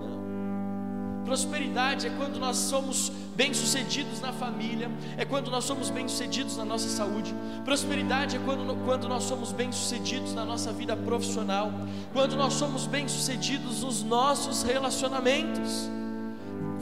Não. 0.00 1.24
Prosperidade 1.24 2.06
é 2.06 2.10
quando 2.10 2.38
nós 2.38 2.56
somos 2.56 3.10
bem-sucedidos 3.36 4.20
na 4.20 4.32
família, 4.32 4.90
é 5.16 5.24
quando 5.24 5.50
nós 5.50 5.64
somos 5.64 5.90
bem-sucedidos 5.90 6.56
na 6.56 6.64
nossa 6.64 6.88
saúde. 6.88 7.34
Prosperidade 7.64 8.36
é 8.36 8.38
quando, 8.44 8.84
quando 8.84 9.08
nós 9.08 9.24
somos 9.24 9.52
bem-sucedidos 9.52 10.34
na 10.34 10.44
nossa 10.44 10.72
vida 10.72 10.96
profissional, 10.96 11.70
quando 12.12 12.36
nós 12.36 12.54
somos 12.54 12.86
bem-sucedidos 12.86 13.82
nos 13.82 14.02
nossos 14.02 14.62
relacionamentos. 14.62 15.90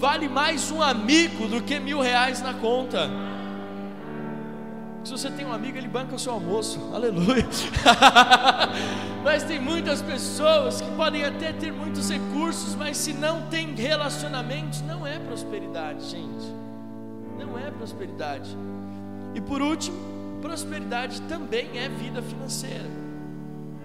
Vale 0.05 0.29
mais 0.29 0.71
um 0.71 0.83
amigo 0.83 1.49
do 1.49 1.63
que 1.63 1.81
mil 1.81 1.99
reais 1.99 2.43
na 2.43 2.53
conta. 2.53 3.09
Se 5.03 5.11
você 5.11 5.31
tem 5.31 5.47
um 5.47 5.53
amigo, 5.55 5.79
ele 5.79 5.89
banca 5.89 6.15
o 6.15 6.19
seu 6.19 6.35
almoço, 6.35 6.79
aleluia. 6.93 7.49
mas 9.25 9.45
tem 9.45 9.59
muitas 9.59 10.03
pessoas 10.03 10.83
que 10.83 10.91
podem 10.91 11.25
até 11.25 11.55
ter 11.55 11.73
muitos 11.73 12.11
recursos, 12.11 12.75
mas 12.75 12.99
se 12.99 13.15
não 13.15 13.47
tem 13.49 13.75
relacionamentos, 13.75 14.83
não 14.83 15.07
é 15.07 15.19
prosperidade, 15.19 16.05
gente. 16.11 16.53
Não 17.39 17.59
é 17.59 17.71
prosperidade. 17.71 18.55
E 19.35 19.41
por 19.41 19.63
último, 19.63 19.97
prosperidade 20.43 21.23
também 21.23 21.79
é 21.79 21.89
vida 21.89 22.21
financeira, 22.21 22.91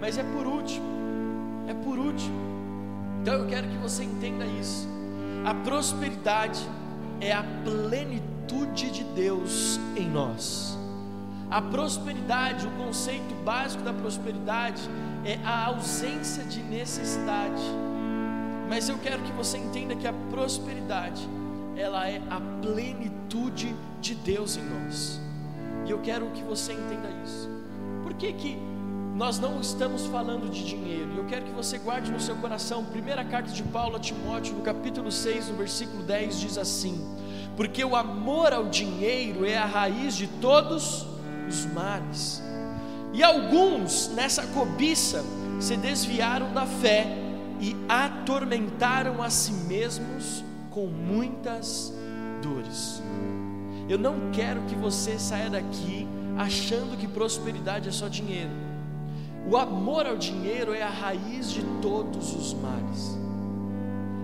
mas 0.02 0.18
é 0.18 0.24
por 0.24 0.46
último, 0.46 0.86
é 1.66 1.74
por 1.74 1.98
último. 1.98 2.38
Então 3.22 3.36
eu 3.36 3.48
quero 3.48 3.70
que 3.70 3.78
você 3.78 4.04
entenda 4.04 4.46
isso. 4.46 4.99
A 5.46 5.54
prosperidade 5.54 6.60
é 7.22 7.32
a 7.32 7.44
plenitude 7.64 8.92
de 8.92 9.04
Deus 9.04 9.80
em 9.96 10.08
nós. 10.08 10.78
A 11.50 11.62
prosperidade, 11.62 12.68
o 12.68 12.72
conceito 12.72 13.34
básico 13.44 13.84
da 13.84 13.94
prosperidade 13.94 14.82
é 15.26 15.40
a 15.44 15.66
ausência 15.66 16.44
de 16.44 16.62
necessidade. 16.62 17.62
Mas 18.70 18.88
eu 18.88 19.00
quero 19.00 19.24
que 19.24 19.32
você 19.32 19.58
entenda 19.58 19.96
que 19.96 20.08
a 20.08 20.14
prosperidade, 20.30 21.28
ela 21.76 22.08
é 22.08 22.22
a 22.30 22.40
plenitude 22.62 23.76
de 24.00 24.14
Deus 24.14 24.58
em 24.58 24.64
nós. 24.64 25.20
E 25.88 25.92
eu 25.92 26.00
quero 26.00 26.28
que 26.28 26.44
você 26.44 26.74
entenda 26.74 27.10
isso. 27.26 27.50
Por 28.04 28.14
que 28.14 28.32
que 28.34 28.58
nós 29.20 29.38
não 29.38 29.60
estamos 29.60 30.06
falando 30.06 30.50
de 30.50 30.64
dinheiro? 30.64 31.12
Eu 31.18 31.26
quero 31.26 31.44
que 31.44 31.52
você 31.52 31.78
guarde 31.78 32.10
no 32.10 32.22
seu 32.22 32.38
coração. 32.38 32.86
Primeira 32.86 33.22
carta 33.26 33.52
de 33.52 33.62
Paulo 33.64 33.98
a 33.98 34.00
Timóteo, 34.00 34.56
no 34.56 34.62
capítulo 34.62 35.12
6, 35.12 35.50
no 35.50 35.58
versículo 35.58 36.02
10 36.04 36.40
diz 36.40 36.58
assim: 36.58 36.98
Porque 37.58 37.84
o 37.84 37.98
amor 37.98 38.54
ao 38.54 38.70
dinheiro 38.70 39.46
é 39.46 39.58
a 39.58 39.66
raiz 39.66 40.16
de 40.16 40.26
todos 40.26 41.06
os 41.50 41.66
males. 41.66 42.42
E 43.12 43.22
alguns, 43.22 44.08
nessa 44.08 44.48
cobiça, 44.48 45.22
se 45.60 45.76
desviaram 45.76 46.54
da 46.54 46.66
fé 46.66 47.06
e 47.60 47.76
atormentaram 47.90 49.22
a 49.22 49.30
si 49.30 49.52
mesmos 49.52 50.46
com 50.72 50.88
muitas 50.88 51.94
dores. 52.42 53.04
Eu 53.90 53.98
não 53.98 54.32
quero 54.32 54.62
que 54.62 54.76
você 54.76 55.20
saia 55.20 55.50
daqui 55.50 56.08
achando 56.38 56.98
que 56.98 57.06
prosperidade 57.06 57.90
é 57.90 57.92
só 57.92 58.08
dinheiro. 58.08 58.69
O 59.50 59.58
amor 59.58 60.06
ao 60.06 60.16
dinheiro 60.16 60.76
é 60.76 60.84
a 60.84 60.90
raiz 60.90 61.52
de 61.52 61.64
todos 61.82 62.36
os 62.36 62.54
males. 62.54 63.18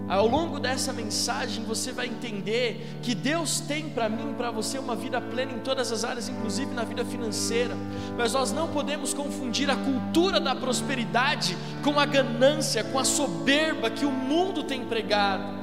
Ao 0.08 0.28
longo 0.28 0.60
dessa 0.60 0.94
mensagem 0.94 1.64
você 1.64 1.92
vai 1.92 2.06
entender 2.06 3.00
que 3.02 3.16
Deus 3.16 3.60
tem 3.60 3.90
para 3.90 4.08
mim 4.08 4.30
e 4.32 4.34
para 4.36 4.52
você 4.52 4.78
uma 4.78 4.96
vida 4.96 5.20
plena 5.20 5.54
em 5.54 5.60
todas 5.60 5.92
as 5.92 6.04
áreas, 6.04 6.30
inclusive 6.30 6.72
na 6.76 6.84
vida 6.84 7.04
financeira. 7.04 7.76
Mas 8.16 8.34
nós 8.34 8.52
não 8.52 8.68
podemos 8.68 9.16
confundir 9.16 9.68
a 9.72 9.76
cultura 9.76 10.40
da 10.40 10.54
prosperidade 10.54 11.58
com 11.84 12.00
a 12.00 12.06
ganância, 12.06 12.84
com 12.84 13.00
a 13.00 13.04
soberba 13.04 13.90
que 13.90 14.06
o 14.06 14.12
mundo 14.12 14.64
tem 14.64 14.86
pregado. 14.86 15.56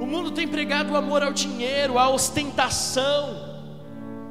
O 0.00 0.06
mundo 0.06 0.30
tem 0.30 0.48
pregado 0.48 0.94
o 0.94 0.96
amor 0.96 1.22
ao 1.22 1.32
dinheiro, 1.32 1.98
a 1.98 2.08
ostentação. 2.08 3.54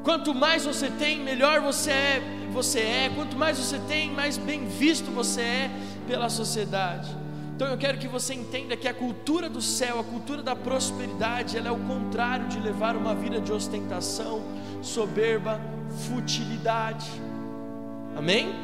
Quanto 0.04 0.34
mais 0.34 0.66
você 0.66 0.90
tem, 0.90 1.20
melhor 1.20 1.62
você 1.62 1.92
é, 1.92 2.35
você 2.56 2.80
é. 2.80 3.12
Quanto 3.14 3.38
mais 3.38 3.58
você 3.60 3.78
tem, 3.80 4.10
mais 4.12 4.38
bem 4.38 4.66
visto 4.66 5.12
você 5.12 5.42
é 5.42 5.72
pela 6.08 6.30
sociedade. 6.30 7.10
Então 7.54 7.68
eu 7.68 7.78
quero 7.78 7.98
que 7.98 8.08
você 8.08 8.34
entenda 8.34 8.76
que 8.76 8.88
a 8.88 8.94
cultura 8.94 9.50
do 9.50 9.62
céu, 9.62 10.00
a 10.00 10.04
cultura 10.04 10.42
da 10.42 10.56
prosperidade, 10.56 11.58
ela 11.58 11.68
é 11.68 11.72
o 11.72 11.80
contrário 11.80 12.48
de 12.48 12.60
levar 12.60 12.96
uma 12.96 13.14
vida 13.14 13.40
de 13.40 13.52
ostentação, 13.52 14.42
soberba, 14.82 15.60
futilidade. 16.08 17.10
Amém? 18.16 18.56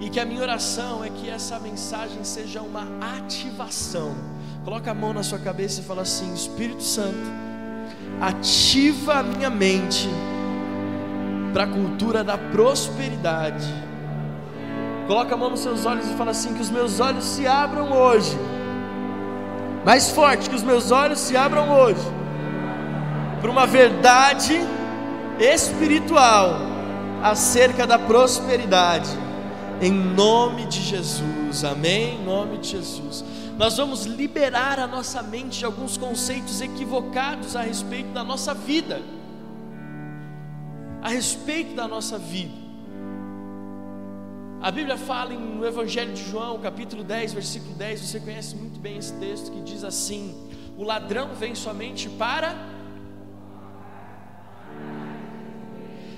E 0.00 0.10
que 0.10 0.18
a 0.18 0.24
minha 0.24 0.42
oração 0.42 1.04
é 1.04 1.10
que 1.10 1.28
essa 1.28 1.58
mensagem 1.58 2.22
seja 2.24 2.60
uma 2.62 2.86
ativação. 3.18 4.14
Coloca 4.64 4.90
a 4.90 4.94
mão 4.94 5.12
na 5.12 5.22
sua 5.22 5.38
cabeça 5.38 5.80
e 5.80 5.84
fala 5.84 6.02
assim: 6.02 6.32
Espírito 6.34 6.82
Santo, 6.82 7.30
ativa 8.20 9.20
a 9.20 9.22
minha 9.22 9.48
mente 9.48 10.08
para 11.56 11.64
a 11.64 11.68
cultura 11.68 12.22
da 12.22 12.36
prosperidade 12.36 13.66
Coloca 15.06 15.34
a 15.34 15.38
mão 15.38 15.48
nos 15.48 15.60
seus 15.60 15.86
olhos 15.86 16.04
e 16.06 16.14
fala 16.14 16.32
assim: 16.32 16.52
que 16.52 16.60
os 16.60 16.68
meus 16.68 17.00
olhos 17.00 17.24
se 17.24 17.46
abram 17.46 17.92
hoje. 17.92 18.36
Mais 19.86 20.10
forte, 20.10 20.50
que 20.50 20.54
os 20.54 20.62
meus 20.62 20.90
olhos 20.90 21.18
se 21.18 21.34
abram 21.34 21.70
hoje. 21.70 22.02
Para 23.40 23.50
uma 23.50 23.66
verdade 23.66 24.54
espiritual 25.38 26.56
acerca 27.22 27.86
da 27.86 27.98
prosperidade. 27.98 29.08
Em 29.80 29.92
nome 29.92 30.66
de 30.66 30.82
Jesus. 30.82 31.64
Amém? 31.64 32.16
Em 32.16 32.24
nome 32.24 32.58
de 32.58 32.70
Jesus. 32.70 33.24
Nós 33.56 33.78
vamos 33.78 34.04
liberar 34.04 34.78
a 34.78 34.86
nossa 34.86 35.22
mente 35.22 35.60
de 35.60 35.64
alguns 35.64 35.96
conceitos 35.96 36.60
equivocados 36.60 37.56
a 37.56 37.62
respeito 37.62 38.10
da 38.10 38.22
nossa 38.22 38.52
vida. 38.52 39.00
A 41.06 41.08
respeito 41.08 41.72
da 41.72 41.86
nossa 41.86 42.18
vida. 42.18 42.52
A 44.60 44.72
Bíblia 44.72 44.96
fala 44.96 45.34
no 45.34 45.64
Evangelho 45.64 46.12
de 46.12 46.28
João, 46.28 46.58
capítulo 46.58 47.04
10, 47.04 47.32
versículo 47.32 47.74
10, 47.74 48.00
você 48.00 48.18
conhece 48.18 48.56
muito 48.56 48.80
bem 48.80 48.98
esse 48.98 49.12
texto 49.12 49.52
que 49.52 49.60
diz 49.60 49.84
assim: 49.84 50.34
O 50.76 50.82
ladrão 50.82 51.32
vem 51.32 51.54
somente 51.54 52.08
para. 52.08 52.56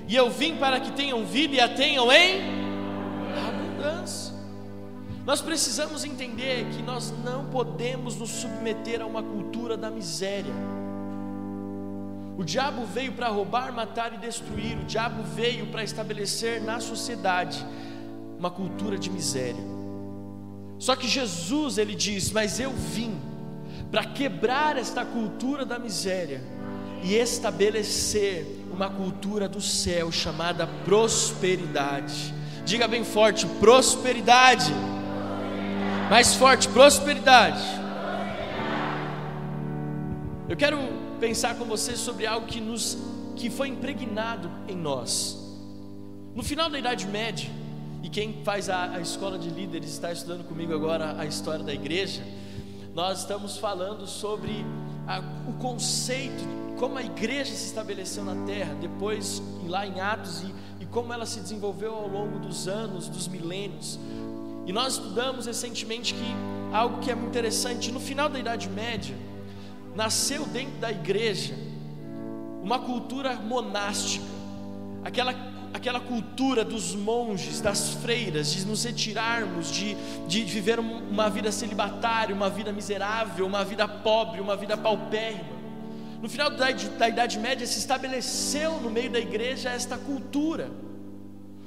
E 0.07 0.15
eu 0.15 0.27
vim 0.31 0.55
para 0.57 0.79
que 0.79 0.91
tenham 0.93 1.23
vida 1.23 1.53
e 1.53 1.59
a 1.59 1.69
tenham 1.69 2.11
em 2.11 2.41
abundância. 3.47 4.33
Nós 5.23 5.39
precisamos 5.39 6.03
entender 6.03 6.65
que 6.71 6.81
nós 6.81 7.13
não 7.23 7.45
podemos 7.45 8.15
nos 8.15 8.31
submeter 8.31 9.03
a 9.03 9.05
uma 9.05 9.21
cultura 9.21 9.77
da 9.77 9.91
miséria. 9.91 10.78
O 12.39 12.45
diabo 12.45 12.85
veio 12.85 13.11
para 13.11 13.27
roubar, 13.27 13.73
matar 13.73 14.13
e 14.13 14.17
destruir. 14.17 14.77
O 14.77 14.85
diabo 14.85 15.23
veio 15.23 15.67
para 15.67 15.83
estabelecer 15.83 16.61
na 16.61 16.79
sociedade 16.79 17.65
uma 18.39 18.49
cultura 18.49 18.97
de 18.97 19.09
miséria. 19.09 19.61
Só 20.77 20.95
que 20.95 21.05
Jesus, 21.05 21.77
ele 21.77 21.93
diz: 21.93 22.31
Mas 22.31 22.57
eu 22.57 22.71
vim 22.71 23.19
para 23.91 24.05
quebrar 24.05 24.77
esta 24.77 25.03
cultura 25.03 25.65
da 25.65 25.77
miséria 25.77 26.41
e 27.03 27.13
estabelecer 27.13 28.45
uma 28.71 28.89
cultura 28.89 29.49
do 29.49 29.59
céu 29.59 30.09
chamada 30.09 30.65
prosperidade. 30.85 32.33
Diga 32.63 32.87
bem 32.87 33.03
forte: 33.03 33.45
prosperidade. 33.59 34.71
Mais 36.09 36.35
forte: 36.35 36.69
prosperidade. 36.69 37.65
Eu 40.47 40.55
quero 40.55 40.98
pensar 41.19 41.55
com 41.55 41.65
você 41.65 41.95
sobre 41.97 42.25
algo 42.25 42.47
que 42.47 42.61
nos 42.61 42.97
que 43.35 43.49
foi 43.49 43.67
impregnado 43.67 44.49
em 44.67 44.75
nós. 44.75 45.37
No 46.35 46.43
final 46.43 46.69
da 46.69 46.77
Idade 46.77 47.07
Média, 47.07 47.49
e 48.03 48.09
quem 48.09 48.41
faz 48.43 48.69
a, 48.69 48.91
a 48.95 49.01
escola 49.01 49.37
de 49.37 49.49
líderes 49.49 49.91
está 49.91 50.11
estudando 50.11 50.45
comigo 50.45 50.73
agora 50.73 51.15
a 51.17 51.25
história 51.25 51.63
da 51.63 51.73
igreja. 51.73 52.21
Nós 52.93 53.19
estamos 53.19 53.57
falando 53.57 54.07
sobre 54.07 54.65
a, 55.07 55.19
o 55.47 55.53
conceito, 55.53 56.43
como 56.77 56.97
a 56.97 57.03
igreja 57.03 57.53
se 57.53 57.65
estabeleceu 57.65 58.23
na 58.23 58.45
terra, 58.45 58.73
depois 58.75 59.41
lá 59.67 59.85
em 59.85 59.99
Atos, 59.99 60.43
e, 60.43 60.83
e 60.83 60.85
como 60.85 61.13
ela 61.13 61.25
se 61.25 61.39
desenvolveu 61.39 61.93
ao 61.93 62.07
longo 62.07 62.39
dos 62.39 62.67
anos, 62.67 63.07
dos 63.09 63.27
milênios. 63.27 63.99
E 64.65 64.71
nós 64.71 64.93
estudamos 64.93 65.45
recentemente 65.45 66.13
que 66.13 66.35
algo 66.73 66.99
que 66.99 67.11
é 67.11 67.15
muito 67.15 67.29
interessante, 67.29 67.91
no 67.91 67.99
final 67.99 68.29
da 68.29 68.39
Idade 68.39 68.69
Média, 68.69 69.15
nasceu 69.95 70.45
dentro 70.45 70.77
da 70.79 70.91
igreja 70.91 71.53
uma 72.61 72.79
cultura 72.79 73.35
monástica, 73.35 74.25
aquela 75.03 75.33
aquela 75.73 75.99
cultura 75.99 76.65
dos 76.65 76.95
monges, 76.95 77.61
das 77.61 77.91
freiras, 77.95 78.51
de 78.51 78.65
nos 78.65 78.83
retirarmos, 78.83 79.71
de, 79.71 79.95
de 80.27 80.43
viver 80.43 80.79
uma 80.79 81.29
vida 81.29 81.51
celibatária, 81.51 82.33
uma 82.33 82.49
vida 82.49 82.71
miserável, 82.71 83.45
uma 83.45 83.63
vida 83.63 83.87
pobre, 83.87 84.41
uma 84.41 84.55
vida 84.55 84.75
paupérrima. 84.75 85.59
No 86.21 86.27
final 86.27 86.49
da, 86.49 86.71
da 86.71 87.07
Idade 87.07 87.39
Média 87.39 87.65
se 87.65 87.79
estabeleceu 87.79 88.79
no 88.81 88.89
meio 88.89 89.09
da 89.09 89.19
igreja 89.19 89.69
esta 89.69 89.97
cultura, 89.97 90.69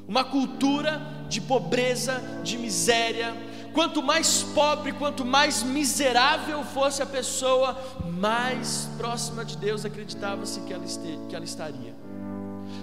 uma 0.07 0.25
cultura 0.25 1.01
de 1.29 1.41
pobreza, 1.41 2.21
de 2.43 2.59
miséria, 2.59 3.35
quanto 3.73 4.03
mais 4.03 4.43
pobre, 4.43 4.93
quanto 4.93 5.25
mais 5.25 5.63
miserável 5.63 6.65
fosse 6.65 7.03
a 7.03 7.07
pessoa, 7.07 7.77
mais 8.05 8.89
próxima 8.97 9.45
de 9.45 9.57
Deus 9.57 9.85
acreditava-se 9.85 10.61
que, 10.61 10.73
ela 10.73 10.85
que 11.29 11.35
ela 11.35 11.45
estaria. 11.45 11.95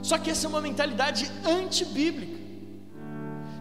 Só 0.01 0.17
que 0.17 0.29
essa 0.31 0.48
é 0.48 0.50
uma 0.50 0.62
mentalidade 0.62 1.29
antibíblica. 1.46 2.39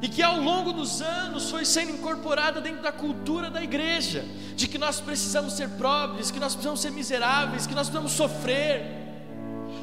E 0.01 0.09
que 0.09 0.23
ao 0.23 0.41
longo 0.41 0.73
dos 0.73 1.03
anos 1.03 1.51
foi 1.51 1.65
sendo 1.65 1.91
incorporada 1.91 2.61
dentro 2.61 2.83
da 2.83 2.93
cultura 2.93 3.51
da 3.51 3.63
igreja, 3.63 4.25
de 4.55 4.69
que 4.69 4.79
nós 4.79 5.01
precisamos 5.01 5.55
ser 5.55 5.69
pobres, 5.71 6.31
que 6.31 6.39
nós 6.39 6.55
precisamos 6.55 6.81
ser 6.81 6.93
miseráveis, 6.93 7.67
que 7.67 7.75
nós 7.75 7.89
precisamos 7.89 8.13
sofrer. 8.13 8.83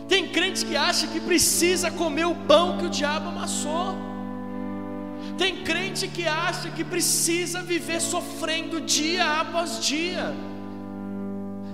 Tem 0.08 0.30
crentes 0.32 0.64
que 0.64 0.76
acham 0.76 1.10
que 1.10 1.20
precisa 1.20 1.92
comer 1.92 2.26
o 2.26 2.36
pão 2.36 2.78
que 2.78 2.86
o 2.86 2.90
diabo 2.90 3.28
amassou. 3.28 4.15
Tem 5.38 5.64
crente 5.64 6.08
que 6.08 6.26
acha 6.28 6.70
que 6.70 6.84
precisa 6.84 7.62
viver 7.62 8.00
sofrendo 8.00 8.80
dia 8.80 9.42
após 9.42 9.86
dia. 9.86 10.34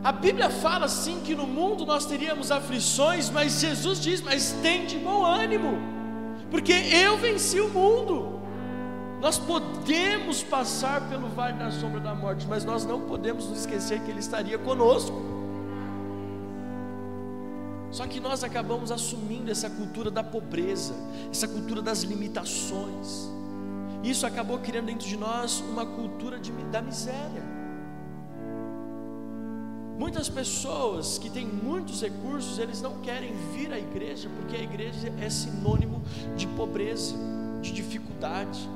A 0.04 0.12
Bíblia 0.12 0.50
fala 0.50 0.88
sim 0.88 1.20
que 1.24 1.36
no 1.36 1.46
mundo 1.46 1.86
nós 1.86 2.06
teríamos 2.06 2.52
aflições, 2.52 3.30
mas 3.30 3.60
Jesus 3.60 4.02
diz: 4.02 4.20
Mas 4.22 4.52
tem 4.64 4.86
de 4.88 4.98
bom 4.98 5.24
ânimo, 5.24 5.78
porque 6.50 6.74
eu 6.74 7.18
venci 7.18 7.60
o 7.60 7.70
mundo. 7.70 8.40
Nós 9.22 9.38
podemos 9.38 10.42
passar 10.42 11.08
pelo 11.08 11.28
vale 11.30 11.60
da 11.60 11.70
sombra 11.70 12.00
da 12.00 12.16
morte, 12.16 12.48
mas 12.48 12.66
nós 12.66 12.84
não 12.84 13.02
podemos 13.02 13.48
nos 13.48 13.60
esquecer 13.60 14.00
que 14.02 14.10
Ele 14.10 14.20
estaria 14.20 14.58
conosco. 14.58 15.22
Só 17.92 18.08
que 18.08 18.20
nós 18.20 18.44
acabamos 18.44 18.92
assumindo 18.92 19.52
essa 19.52 19.70
cultura 19.70 20.10
da 20.10 20.24
pobreza, 20.24 20.96
essa 21.30 21.48
cultura 21.48 21.82
das 21.84 22.02
limitações. 22.02 23.30
Isso 24.04 24.26
acabou 24.26 24.58
criando 24.60 24.88
dentro 24.88 25.08
de 25.08 25.16
nós 25.16 25.60
uma 25.62 25.86
cultura 25.86 26.40
de, 26.40 26.52
da 26.72 26.82
miséria. 26.82 27.44
Muitas 29.98 30.28
pessoas 30.28 31.20
que 31.20 31.30
têm 31.30 31.46
muitos 31.46 32.02
recursos, 32.02 32.58
eles 32.58 32.82
não 32.82 33.02
querem 33.02 33.34
vir 33.54 33.72
à 33.72 33.78
igreja, 33.78 34.28
porque 34.36 34.56
a 34.56 34.60
igreja 34.60 35.14
é 35.22 35.30
sinônimo 35.30 36.02
de 36.36 36.48
pobreza, 36.48 37.14
de 37.62 37.72
dificuldade. 37.72 38.68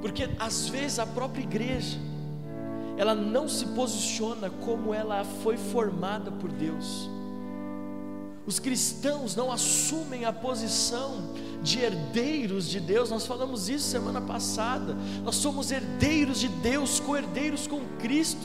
Porque 0.00 0.30
às 0.38 0.66
vezes 0.68 0.98
a 0.98 1.06
própria 1.06 1.42
igreja, 1.42 1.98
ela 2.96 3.14
não 3.14 3.46
se 3.46 3.66
posiciona 3.66 4.48
como 4.48 4.94
ela 4.94 5.24
foi 5.24 5.58
formada 5.58 6.30
por 6.32 6.50
Deus. 6.50 7.10
Os 8.48 8.58
cristãos 8.58 9.36
não 9.36 9.52
assumem 9.52 10.24
a 10.24 10.32
posição 10.32 11.34
de 11.62 11.80
herdeiros 11.80 12.66
de 12.66 12.80
Deus, 12.80 13.10
nós 13.10 13.26
falamos 13.26 13.68
isso 13.68 13.90
semana 13.90 14.22
passada. 14.22 14.96
Nós 15.22 15.34
somos 15.34 15.70
herdeiros 15.70 16.40
de 16.40 16.48
Deus, 16.48 16.98
co-herdeiros 16.98 17.66
com 17.66 17.80
Cristo. 17.98 18.40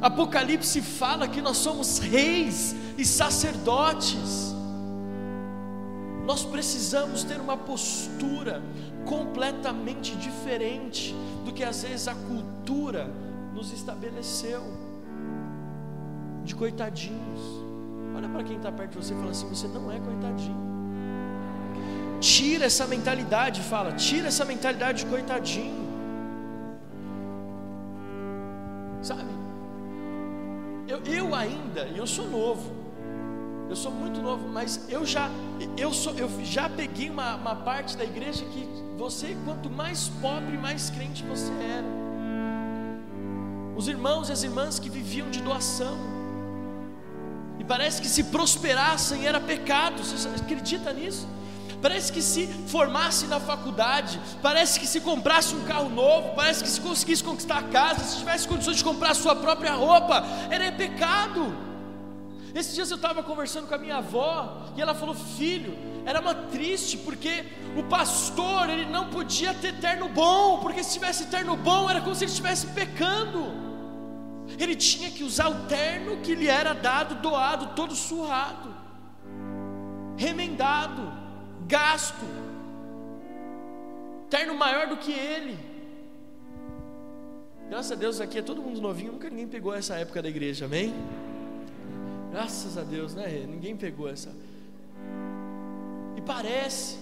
Apocalipse 0.00 0.80
fala 0.80 1.26
que 1.26 1.42
nós 1.42 1.56
somos 1.56 1.98
reis 1.98 2.72
e 2.96 3.04
sacerdotes. 3.04 4.54
Nós 6.24 6.44
precisamos 6.44 7.24
ter 7.24 7.40
uma 7.40 7.56
postura 7.56 8.62
completamente 9.06 10.14
diferente 10.14 11.12
do 11.44 11.52
que 11.52 11.64
às 11.64 11.82
vezes 11.82 12.06
a 12.06 12.14
cultura 12.14 13.12
nos 13.52 13.72
estabeleceu, 13.72 14.62
de 16.44 16.54
coitadinhos. 16.54 17.57
Olha 18.18 18.28
para 18.28 18.42
quem 18.42 18.56
está 18.56 18.72
perto 18.72 18.90
de 18.90 19.06
você 19.06 19.14
e 19.14 19.16
fala 19.16 19.30
assim: 19.30 19.48
você 19.48 19.68
não 19.68 19.92
é 19.92 20.00
coitadinho. 20.00 20.68
Tira 22.20 22.64
essa 22.64 22.84
mentalidade, 22.84 23.62
fala, 23.62 23.92
tira 23.92 24.26
essa 24.26 24.44
mentalidade 24.44 25.04
de 25.04 25.10
coitadinho. 25.10 25.86
Sabe? 29.00 29.30
Eu, 30.88 31.00
eu 31.04 31.32
ainda, 31.32 31.82
eu 31.82 32.08
sou 32.08 32.28
novo, 32.28 32.72
eu 33.70 33.76
sou 33.76 33.92
muito 33.92 34.20
novo, 34.20 34.48
mas 34.48 34.88
eu 34.88 35.06
já, 35.06 35.30
eu 35.76 35.92
sou, 35.92 36.12
eu 36.14 36.28
já 36.44 36.68
peguei 36.68 37.08
uma, 37.08 37.36
uma 37.36 37.54
parte 37.54 37.96
da 37.96 38.02
igreja 38.02 38.44
que 38.46 38.66
você, 38.96 39.36
quanto 39.44 39.70
mais 39.70 40.08
pobre, 40.20 40.58
mais 40.58 40.90
crente 40.90 41.22
você 41.22 41.52
era. 41.52 41.86
Os 43.76 43.86
irmãos 43.86 44.28
e 44.28 44.32
as 44.32 44.42
irmãs 44.42 44.80
que 44.80 44.90
viviam 44.90 45.30
de 45.30 45.40
doação, 45.40 46.17
e 47.58 47.64
parece 47.64 48.00
que 48.00 48.08
se 48.08 48.24
prosperassem 48.24 49.26
era 49.26 49.40
pecado, 49.40 50.02
você 50.02 50.28
acredita 50.28 50.92
nisso? 50.92 51.26
Parece 51.80 52.12
que 52.12 52.20
se 52.20 52.46
formasse 52.66 53.26
na 53.26 53.38
faculdade, 53.38 54.20
parece 54.42 54.80
que 54.80 54.86
se 54.86 55.00
comprasse 55.00 55.54
um 55.54 55.64
carro 55.64 55.88
novo, 55.88 56.34
parece 56.34 56.62
que 56.62 56.68
se 56.68 56.80
conseguisse 56.80 57.22
conquistar 57.22 57.58
a 57.58 57.62
casa, 57.62 58.04
se 58.04 58.18
tivesse 58.18 58.48
condições 58.48 58.78
de 58.78 58.84
comprar 58.84 59.10
a 59.10 59.14
sua 59.14 59.36
própria 59.36 59.74
roupa, 59.74 60.24
era 60.50 60.72
pecado. 60.72 61.54
Esses 62.54 62.74
dias 62.74 62.90
eu 62.90 62.96
estava 62.96 63.22
conversando 63.22 63.68
com 63.68 63.74
a 63.74 63.78
minha 63.78 63.98
avó 63.98 64.66
e 64.76 64.82
ela 64.82 64.94
falou: 64.94 65.14
Filho, 65.14 65.78
era 66.04 66.20
uma 66.20 66.34
triste 66.34 66.96
porque 66.96 67.44
o 67.76 67.84
pastor 67.84 68.68
ele 68.68 68.86
não 68.86 69.10
podia 69.10 69.54
ter 69.54 69.74
terno 69.74 70.08
bom, 70.08 70.58
porque 70.58 70.82
se 70.82 70.94
tivesse 70.94 71.26
terno 71.26 71.56
bom 71.56 71.88
era 71.88 72.00
como 72.00 72.14
se 72.14 72.24
ele 72.24 72.30
estivesse 72.30 72.66
pecando. 72.68 73.67
Ele 74.58 74.74
tinha 74.76 75.10
que 75.10 75.24
usar 75.24 75.48
o 75.48 75.66
terno 75.66 76.20
que 76.22 76.34
lhe 76.34 76.48
era 76.48 76.72
dado, 76.72 77.16
doado, 77.16 77.74
todo 77.74 77.94
surrado, 77.94 78.74
remendado, 80.16 81.12
gasto, 81.66 82.24
terno 84.30 84.54
maior 84.54 84.88
do 84.88 84.96
que 84.96 85.12
ele. 85.12 85.58
Graças 87.68 87.92
a 87.92 87.94
Deus 87.94 88.20
aqui 88.20 88.38
é 88.38 88.42
todo 88.42 88.62
mundo 88.62 88.80
novinho, 88.80 89.12
nunca 89.12 89.28
ninguém 89.28 89.46
pegou 89.46 89.74
essa 89.74 89.96
época 89.96 90.22
da 90.22 90.28
igreja, 90.28 90.64
amém? 90.64 90.94
Graças 92.30 92.78
a 92.78 92.82
Deus, 92.82 93.14
né? 93.14 93.44
Ninguém 93.46 93.76
pegou 93.76 94.08
essa. 94.08 94.34
E 96.16 96.20
parece 96.22 96.98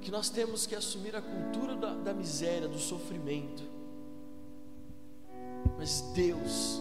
que 0.00 0.10
nós 0.10 0.30
temos 0.30 0.66
que 0.66 0.74
assumir 0.74 1.14
a 1.14 1.20
cultura 1.20 1.74
da, 1.76 1.94
da 1.94 2.14
miséria, 2.14 2.68
do 2.68 2.78
sofrimento. 2.78 3.69
Mas 5.80 6.04
Deus, 6.14 6.78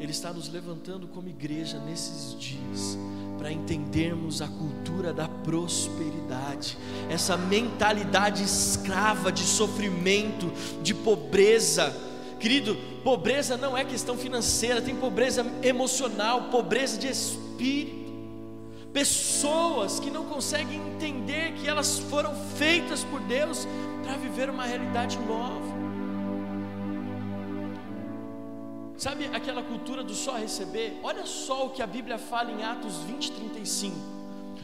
Ele 0.00 0.10
está 0.10 0.32
nos 0.32 0.48
levantando 0.48 1.06
como 1.06 1.28
igreja 1.28 1.78
nesses 1.78 2.34
dias, 2.40 2.96
para 3.36 3.52
entendermos 3.52 4.40
a 4.40 4.48
cultura 4.48 5.12
da 5.12 5.28
prosperidade, 5.28 6.78
essa 7.10 7.36
mentalidade 7.36 8.42
escrava 8.42 9.30
de 9.30 9.42
sofrimento, 9.42 10.50
de 10.82 10.94
pobreza 10.94 11.94
Querido, 12.38 12.76
pobreza 13.02 13.56
não 13.56 13.76
é 13.76 13.84
questão 13.84 14.16
financeira, 14.16 14.82
tem 14.82 14.94
pobreza 14.94 15.44
emocional, 15.62 16.50
pobreza 16.50 16.98
de 16.98 17.08
espírito. 17.08 18.12
Pessoas 18.92 19.98
que 19.98 20.10
não 20.10 20.26
conseguem 20.26 20.80
entender 20.94 21.52
que 21.54 21.66
elas 21.66 21.98
foram 21.98 22.34
feitas 22.56 23.02
por 23.04 23.20
Deus 23.20 23.66
para 24.02 24.16
viver 24.16 24.50
uma 24.50 24.64
realidade 24.64 25.18
nova. 25.20 25.75
Sabe 28.96 29.26
aquela 29.26 29.62
cultura 29.62 30.02
do 30.02 30.14
só 30.14 30.36
receber? 30.36 30.98
Olha 31.02 31.26
só 31.26 31.66
o 31.66 31.70
que 31.70 31.82
a 31.82 31.86
Bíblia 31.86 32.18
fala 32.18 32.50
em 32.50 32.64
Atos 32.64 32.96
20, 32.98 33.32
35. 33.32 34.16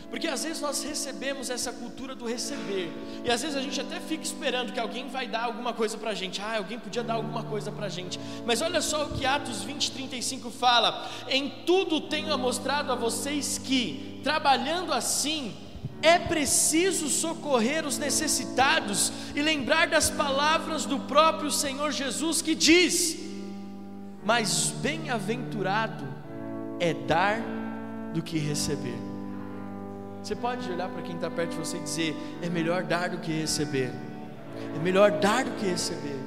Porque 0.09 0.29
às 0.29 0.45
vezes 0.45 0.61
nós 0.61 0.83
recebemos 0.83 1.49
essa 1.49 1.73
cultura 1.73 2.15
do 2.15 2.27
receber, 2.27 2.93
e 3.25 3.31
às 3.31 3.41
vezes 3.41 3.57
a 3.57 3.63
gente 3.63 3.81
até 3.81 3.99
fica 3.99 4.23
esperando 4.23 4.71
que 4.71 4.79
alguém 4.79 5.09
vai 5.09 5.27
dar 5.27 5.45
alguma 5.45 5.73
coisa 5.73 5.97
para 5.97 6.11
a 6.11 6.15
gente, 6.15 6.39
ah, 6.39 6.59
alguém 6.59 6.79
podia 6.79 7.03
dar 7.03 7.15
alguma 7.15 7.43
coisa 7.45 7.73
para 7.73 7.87
a 7.87 7.89
gente, 7.89 8.21
mas 8.45 8.61
olha 8.61 8.83
só 8.83 9.07
o 9.07 9.15
que 9.15 9.25
Atos 9.25 9.63
20, 9.63 9.91
35 9.91 10.51
fala: 10.51 11.11
em 11.31 11.49
tudo 11.65 11.99
tenho 11.99 12.37
mostrado 12.37 12.93
a 12.93 12.95
vocês 12.95 13.57
que, 13.57 14.21
trabalhando 14.23 14.93
assim, 14.93 15.55
é 16.03 16.19
preciso 16.19 17.09
socorrer 17.09 17.87
os 17.87 17.97
necessitados 17.97 19.11
e 19.35 19.41
lembrar 19.41 19.87
das 19.87 20.11
palavras 20.11 20.85
do 20.85 20.99
próprio 20.99 21.51
Senhor 21.51 21.91
Jesus 21.91 22.43
que 22.43 22.55
diz: 22.55 23.22
Mas 24.25 24.73
bem-aventurado 24.81 26.05
é 26.79 26.95
dar 26.95 27.41
do 28.15 28.23
que 28.23 28.39
receber. 28.39 28.99
Você 30.23 30.37
pode 30.37 30.71
olhar 30.71 30.89
para 30.89 31.03
quem 31.03 31.17
está 31.17 31.29
perto 31.29 31.51
de 31.51 31.57
você 31.57 31.77
e 31.77 31.81
dizer: 31.81 32.17
é 32.41 32.49
melhor 32.49 32.85
dar 32.85 33.09
do 33.09 33.19
que 33.19 33.33
receber. 33.33 33.93
É 34.75 34.79
melhor 34.79 35.11
dar 35.13 35.45
do 35.45 35.51
que 35.53 35.67
receber. 35.67 36.21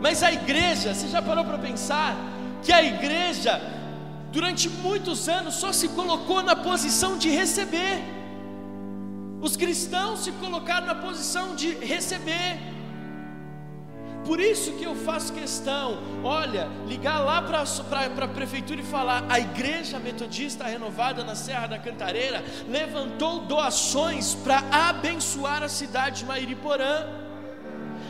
Mas 0.00 0.22
a 0.22 0.32
igreja, 0.32 0.94
você 0.94 1.08
já 1.08 1.20
parou 1.20 1.44
para 1.44 1.58
pensar 1.58 2.14
que 2.62 2.72
a 2.72 2.82
igreja, 2.82 3.60
durante 4.30 4.68
muitos 4.68 5.28
anos, 5.28 5.54
só 5.54 5.72
se 5.72 5.88
colocou 5.88 6.42
na 6.42 6.54
posição 6.54 7.18
de 7.18 7.30
receber. 7.30 8.00
Os 9.40 9.56
cristãos 9.56 10.20
se 10.20 10.32
colocaram 10.32 10.86
na 10.86 10.94
posição 10.94 11.56
de 11.56 11.70
receber. 11.74 12.77
Por 14.24 14.40
isso 14.40 14.72
que 14.72 14.84
eu 14.84 14.94
faço 14.94 15.32
questão, 15.32 15.98
olha, 16.22 16.68
ligar 16.86 17.20
lá 17.20 17.40
para 17.40 17.62
a 17.62 18.28
prefeitura 18.28 18.80
e 18.80 18.84
falar: 18.84 19.24
a 19.28 19.38
igreja 19.38 19.98
metodista 19.98 20.64
renovada 20.64 21.24
na 21.24 21.34
Serra 21.34 21.66
da 21.66 21.78
Cantareira 21.78 22.44
levantou 22.68 23.40
doações 23.40 24.34
para 24.34 24.62
abençoar 24.70 25.62
a 25.62 25.68
cidade 25.68 26.20
de 26.20 26.26
Mairiporã. 26.26 27.06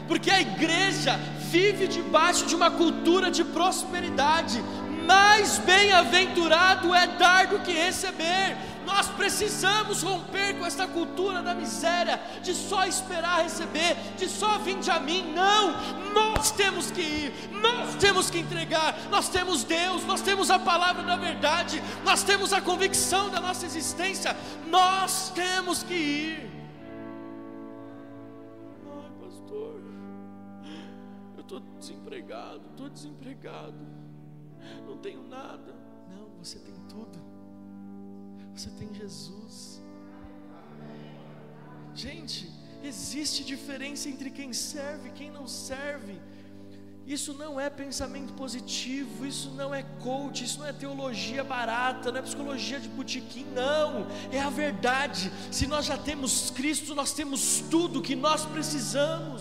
Porque 0.09 0.31
a 0.31 0.41
igreja 0.41 1.19
vive 1.51 1.87
debaixo 1.87 2.47
de 2.47 2.55
uma 2.55 2.71
cultura 2.71 3.31
de 3.31 3.45
prosperidade. 3.45 4.63
Mais 5.07 5.59
bem-aventurado 5.59 6.95
é 6.95 7.07
dar 7.07 7.47
do 7.47 7.61
que 7.61 7.73
receber. 7.73 8.57
Nós 8.89 9.07
precisamos 9.07 10.03
romper 10.03 10.59
com 10.59 10.65
essa 10.65 10.87
cultura 10.87 11.43
da 11.43 11.55
miséria, 11.55 12.19
de 12.43 12.55
só 12.55 12.87
esperar 12.87 13.43
receber, 13.43 13.95
de 14.17 14.27
só 14.27 14.57
vir 14.57 14.79
de 14.79 14.91
a 14.91 14.99
mim. 14.99 15.31
Não, 15.35 15.75
nós 16.15 16.51
temos 16.53 16.91
que 16.91 17.03
ir, 17.03 17.33
nós 17.53 17.97
temos 17.97 18.31
que 18.31 18.39
entregar. 18.39 18.99
Nós 19.11 19.29
temos 19.29 19.63
Deus, 19.63 20.05
nós 20.07 20.23
temos 20.23 20.51
a 20.51 20.59
palavra 20.59 21.03
da 21.03 21.17
verdade, 21.17 21.83
nós 22.03 22.23
temos 22.23 22.51
a 22.55 22.63
convicção 22.63 23.29
da 23.29 23.41
nossa 23.41 23.67
existência. 23.67 24.35
Nós 24.67 25.31
temos 25.35 25.83
que 25.83 25.95
ir. 25.95 26.51
Ai, 28.87 29.11
pastor, 29.21 29.83
eu 31.37 31.43
estou 31.43 31.61
desempregado, 31.79 32.63
estou 32.71 32.89
desempregado, 32.89 33.87
não 34.87 34.97
tenho 34.97 35.23
nada. 35.29 35.77
Não, 36.09 36.31
você 36.43 36.59
tem 36.59 36.75
tudo. 36.89 37.28
Você 38.59 38.71
tem 38.71 38.93
Jesus. 38.93 39.81
Gente, 41.95 42.51
existe 42.83 43.45
diferença 43.45 44.09
entre 44.09 44.31
quem 44.31 44.53
serve 44.53 45.11
e 45.11 45.13
quem 45.13 45.31
não 45.31 45.47
serve. 45.47 46.19
Isso 47.07 47.33
não 47.35 47.61
é 47.61 47.71
pensamento 47.71 48.33
positivo, 48.33 49.25
isso 49.25 49.51
não 49.51 49.73
é 49.73 49.85
coach, 50.01 50.43
isso 50.43 50.59
não 50.59 50.67
é 50.67 50.73
teologia 50.73 51.45
barata, 51.45 52.11
não 52.11 52.19
é 52.19 52.23
psicologia 52.23 52.81
de 52.81 52.89
botequim, 52.89 53.47
não, 53.55 54.09
é 54.33 54.41
a 54.41 54.51
verdade. 54.51 55.33
Se 55.53 55.69
nós 55.69 55.87
já 55.87 55.97
temos 55.97 56.51
Cristo, 56.51 56.97
nós 56.97 57.13
temos 57.13 57.61
tudo 57.71 58.03
que 58.03 58.17
nós 58.17 58.45
precisamos. 58.45 59.41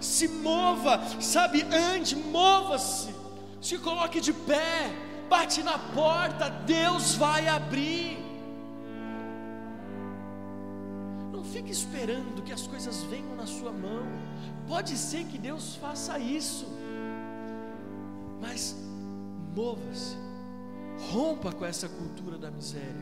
Se 0.00 0.26
mova, 0.26 1.00
sabe, 1.20 1.62
ande, 1.72 2.16
mova-se, 2.16 3.14
se 3.62 3.78
coloque 3.78 4.20
de 4.20 4.32
pé, 4.32 4.92
bate 5.28 5.62
na 5.62 5.78
porta, 5.78 6.50
Deus 6.50 7.14
vai 7.14 7.46
abrir. 7.46 8.29
Fique 11.52 11.70
esperando 11.70 12.42
que 12.42 12.52
as 12.52 12.66
coisas 12.66 13.02
venham 13.04 13.34
na 13.36 13.46
sua 13.46 13.72
mão. 13.72 14.04
Pode 14.66 14.96
ser 14.96 15.24
que 15.24 15.38
Deus 15.38 15.76
faça 15.76 16.18
isso, 16.18 16.66
mas 18.40 18.76
mova-se, 19.54 20.16
rompa 21.10 21.52
com 21.52 21.64
essa 21.64 21.88
cultura 21.88 22.38
da 22.38 22.50
miséria, 22.50 22.94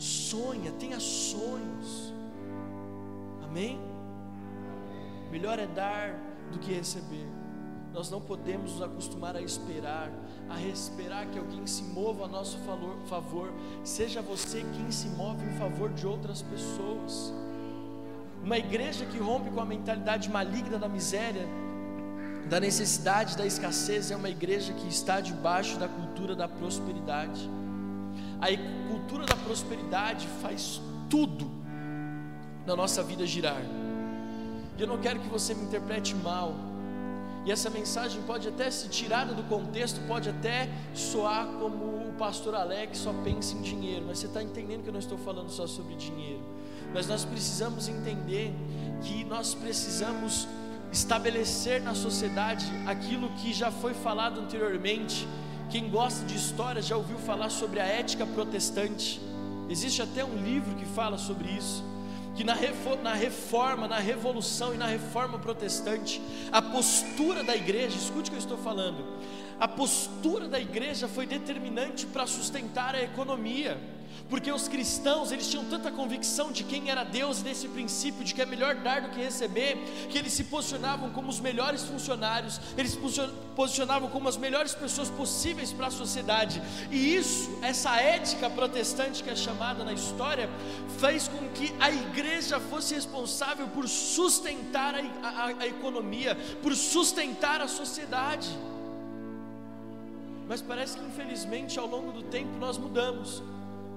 sonha, 0.00 0.72
tenha 0.72 0.98
sonhos. 0.98 2.12
Amém? 3.42 3.78
Melhor 5.30 5.58
é 5.58 5.66
dar 5.66 6.18
do 6.50 6.58
que 6.58 6.72
receber. 6.72 7.26
Nós 7.92 8.10
não 8.10 8.20
podemos 8.20 8.72
nos 8.72 8.82
acostumar 8.82 9.36
a 9.36 9.42
esperar, 9.42 10.10
a 10.48 10.60
esperar 10.62 11.26
que 11.26 11.38
alguém 11.38 11.66
se 11.66 11.82
mova 11.82 12.24
a 12.24 12.28
nosso 12.28 12.58
favor, 13.06 13.52
seja 13.84 14.22
você 14.22 14.64
quem 14.74 14.90
se 14.90 15.08
move 15.08 15.44
em 15.44 15.58
favor 15.58 15.90
de 15.92 16.06
outras 16.06 16.40
pessoas. 16.42 17.34
Uma 18.44 18.58
igreja 18.58 19.04
que 19.04 19.18
rompe 19.18 19.50
com 19.50 19.60
a 19.60 19.64
mentalidade 19.64 20.28
maligna 20.28 20.76
da 20.76 20.88
miséria, 20.88 21.46
da 22.50 22.58
necessidade, 22.58 23.36
da 23.36 23.46
escassez, 23.46 24.10
é 24.10 24.16
uma 24.16 24.28
igreja 24.28 24.72
que 24.72 24.88
está 24.88 25.20
debaixo 25.20 25.78
da 25.78 25.86
cultura 25.88 26.34
da 26.34 26.48
prosperidade. 26.48 27.48
A 28.40 28.48
cultura 28.90 29.24
da 29.26 29.36
prosperidade 29.36 30.26
faz 30.42 30.82
tudo 31.08 31.48
na 32.66 32.74
nossa 32.74 33.00
vida 33.02 33.24
girar. 33.24 33.62
E 34.76 34.82
eu 34.82 34.88
não 34.88 34.98
quero 34.98 35.20
que 35.20 35.28
você 35.28 35.54
me 35.54 35.62
interprete 35.62 36.12
mal. 36.16 36.52
E 37.44 37.52
essa 37.52 37.70
mensagem 37.70 38.20
pode 38.22 38.48
até 38.48 38.70
se 38.72 38.88
tirada 38.88 39.34
do 39.34 39.44
contexto, 39.44 40.00
pode 40.08 40.28
até 40.28 40.68
soar 40.94 41.46
como 41.60 42.08
o 42.08 42.14
pastor 42.18 42.56
Alex 42.56 42.98
só 42.98 43.12
pensa 43.24 43.54
em 43.56 43.62
dinheiro, 43.62 44.04
mas 44.06 44.18
você 44.18 44.26
está 44.26 44.42
entendendo 44.42 44.82
que 44.82 44.88
eu 44.88 44.92
não 44.92 45.00
estou 45.00 45.18
falando 45.18 45.48
só 45.48 45.66
sobre 45.66 45.94
dinheiro 45.94 46.42
mas 46.92 47.06
nós 47.06 47.24
precisamos 47.24 47.88
entender 47.88 48.52
que 49.02 49.24
nós 49.24 49.54
precisamos 49.54 50.46
estabelecer 50.92 51.80
na 51.80 51.94
sociedade 51.94 52.66
aquilo 52.86 53.30
que 53.30 53.52
já 53.52 53.70
foi 53.70 53.94
falado 53.94 54.40
anteriormente. 54.40 55.26
Quem 55.70 55.88
gosta 55.88 56.24
de 56.26 56.36
história 56.36 56.82
já 56.82 56.96
ouviu 56.96 57.18
falar 57.18 57.48
sobre 57.48 57.80
a 57.80 57.86
ética 57.86 58.26
protestante. 58.26 59.20
Existe 59.70 60.02
até 60.02 60.22
um 60.22 60.36
livro 60.36 60.74
que 60.74 60.84
fala 60.84 61.16
sobre 61.16 61.48
isso. 61.48 61.82
Que 62.36 62.44
na, 62.44 62.54
na 63.02 63.14
reforma, 63.14 63.88
na 63.88 63.98
revolução 63.98 64.74
e 64.74 64.76
na 64.76 64.86
reforma 64.86 65.38
protestante, 65.38 66.20
a 66.50 66.60
postura 66.60 67.42
da 67.42 67.56
igreja, 67.56 67.96
escute 67.96 68.28
o 68.28 68.32
que 68.32 68.36
eu 68.36 68.38
estou 68.38 68.58
falando, 68.58 69.04
a 69.60 69.68
postura 69.68 70.48
da 70.48 70.58
igreja 70.58 71.06
foi 71.08 71.26
determinante 71.26 72.06
para 72.06 72.26
sustentar 72.26 72.94
a 72.94 73.02
economia 73.02 73.78
porque 74.28 74.50
os 74.50 74.68
cristãos, 74.68 75.30
eles 75.30 75.48
tinham 75.48 75.64
tanta 75.64 75.90
convicção 75.90 76.50
de 76.50 76.64
quem 76.64 76.90
era 76.90 77.04
Deus 77.04 77.40
e 77.40 77.44
desse 77.44 77.68
princípio 77.68 78.24
de 78.24 78.34
que 78.34 78.42
é 78.42 78.46
melhor 78.46 78.76
dar 78.76 79.02
do 79.02 79.10
que 79.10 79.20
receber, 79.20 79.76
que 80.08 80.18
eles 80.18 80.32
se 80.32 80.44
posicionavam 80.44 81.10
como 81.10 81.28
os 81.28 81.40
melhores 81.40 81.82
funcionários, 81.82 82.60
eles 82.76 82.92
se 82.92 82.98
posicionavam 83.54 84.08
como 84.08 84.28
as 84.28 84.36
melhores 84.36 84.74
pessoas 84.74 85.10
possíveis 85.10 85.72
para 85.72 85.88
a 85.88 85.90
sociedade. 85.90 86.62
E 86.90 87.14
isso, 87.14 87.50
essa 87.62 87.94
ética 88.00 88.48
protestante 88.48 89.22
que 89.22 89.30
é 89.30 89.36
chamada 89.36 89.84
na 89.84 89.92
história, 89.92 90.48
fez 90.98 91.28
com 91.28 91.48
que 91.50 91.72
a 91.78 91.90
igreja 91.90 92.58
fosse 92.58 92.94
responsável 92.94 93.68
por 93.68 93.88
sustentar 93.88 94.94
a, 94.94 95.28
a, 95.28 95.46
a 95.60 95.66
economia, 95.66 96.36
por 96.62 96.74
sustentar 96.74 97.60
a 97.60 97.68
sociedade. 97.68 98.48
Mas 100.48 100.60
parece 100.60 100.98
que 100.98 101.04
infelizmente 101.04 101.78
ao 101.78 101.86
longo 101.86 102.12
do 102.12 102.22
tempo 102.22 102.56
nós 102.58 102.76
mudamos. 102.76 103.42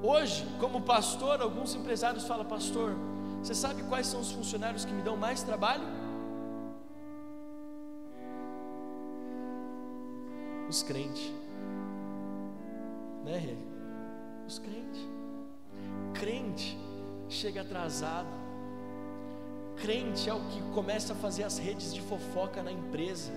Hoje, 0.01 0.45
como 0.59 0.81
pastor, 0.81 1.41
alguns 1.41 1.73
empresários 1.75 2.25
falam: 2.25 2.45
Pastor, 2.45 2.95
você 3.41 3.53
sabe 3.55 3.83
quais 3.83 4.07
são 4.07 4.19
os 4.19 4.31
funcionários 4.31 4.85
que 4.85 4.93
me 4.93 5.01
dão 5.01 5.15
mais 5.15 5.43
trabalho? 5.43 5.83
Os 10.69 10.81
crentes, 10.83 11.31
né? 13.23 13.55
Os 14.47 14.59
crentes. 14.59 15.07
Crente 16.13 16.77
chega 17.29 17.61
atrasado. 17.61 18.27
Crente 19.77 20.29
é 20.29 20.33
o 20.33 20.39
que 20.47 20.61
começa 20.73 21.13
a 21.13 21.15
fazer 21.15 21.43
as 21.43 21.57
redes 21.57 21.93
de 21.93 22.01
fofoca 22.01 22.63
na 22.63 22.71
empresa. 22.71 23.31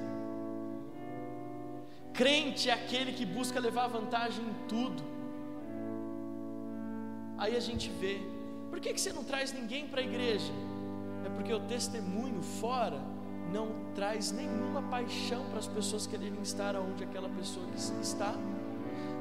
Crente 2.14 2.70
é 2.70 2.72
aquele 2.72 3.12
que 3.12 3.24
busca 3.24 3.60
levar 3.60 3.88
vantagem 3.88 4.44
em 4.44 4.54
tudo. 4.68 5.02
Aí 7.38 7.56
a 7.56 7.60
gente 7.60 7.88
vê, 7.88 8.20
por 8.68 8.80
que, 8.80 8.92
que 8.92 9.00
você 9.00 9.12
não 9.12 9.22
traz 9.22 9.52
ninguém 9.52 9.86
para 9.86 10.00
a 10.00 10.04
igreja? 10.04 10.52
É 11.24 11.28
porque 11.30 11.52
o 11.52 11.60
testemunho 11.60 12.42
fora 12.42 13.00
não 13.52 13.68
traz 13.94 14.32
nenhuma 14.32 14.82
paixão 14.82 15.44
para 15.48 15.58
as 15.58 15.66
pessoas 15.66 16.06
quererem 16.06 16.40
estar 16.42 16.76
onde 16.76 17.04
aquela 17.04 17.28
pessoa 17.28 17.64
está. 18.02 18.34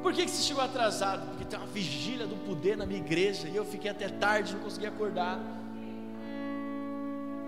Por 0.01 0.13
que, 0.13 0.25
que 0.25 0.31
você 0.31 0.43
chegou 0.43 0.63
atrasado? 0.63 1.27
Porque 1.29 1.45
tem 1.45 1.57
uma 1.57 1.67
vigília 1.67 2.25
do 2.25 2.35
poder 2.45 2.75
na 2.75 2.85
minha 2.85 2.99
igreja 2.99 3.47
e 3.47 3.55
eu 3.55 3.65
fiquei 3.65 3.89
até 3.89 4.09
tarde, 4.09 4.53
não 4.55 4.61
consegui 4.61 4.87
acordar. 4.87 5.39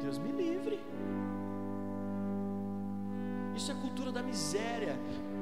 Deus 0.02 0.18
me 0.18 0.32
livre. 0.32 0.80
Isso 3.56 3.72
é 3.72 3.76
cultura 3.76 4.12
da 4.12 4.24
miséria 4.24 4.98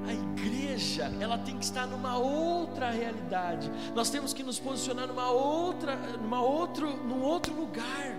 a 0.06 0.14
igreja, 0.14 1.12
ela 1.20 1.38
tem 1.38 1.58
que 1.58 1.66
estar 1.66 1.86
numa 1.86 2.18
outra 2.18 2.90
realidade. 2.92 3.72
Nós 3.96 4.10
temos 4.10 4.34
que 4.34 4.44
nos 4.44 4.60
posicionar 4.60 5.08
numa 5.08 5.30
outra, 5.30 5.96
numa 5.96 6.42
outro, 6.42 6.96
num 7.04 7.22
outro 7.22 7.54
lugar. 7.54 8.18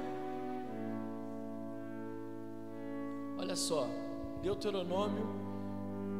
Olha 3.38 3.56
só, 3.56 3.88
Deuteronômio 4.42 5.26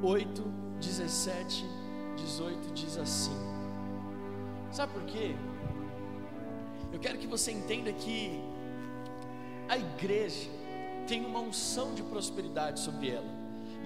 8, 0.02 0.42
17, 0.80 1.66
18 2.16 2.72
diz 2.72 2.96
assim. 2.96 3.36
Sabe 4.70 4.92
por 4.92 5.02
quê? 5.04 5.34
Eu 6.92 6.98
quero 6.98 7.18
que 7.18 7.26
você 7.26 7.52
entenda 7.52 7.92
que 7.92 8.40
a 9.68 9.76
igreja 9.76 10.48
tem 11.06 11.24
uma 11.24 11.40
unção 11.40 11.94
de 11.94 12.02
prosperidade 12.02 12.80
sobre 12.80 13.10
ela 13.10 13.37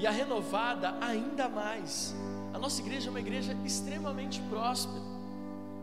e 0.03 0.07
a 0.07 0.11
renovada 0.11 0.97
ainda 1.01 1.49
mais. 1.49 2.13
A 2.53 2.59
nossa 2.59 2.81
igreja 2.81 3.09
é 3.09 3.11
uma 3.11 3.21
igreja 3.21 3.57
extremamente 3.65 4.43
próspera. 4.51 5.01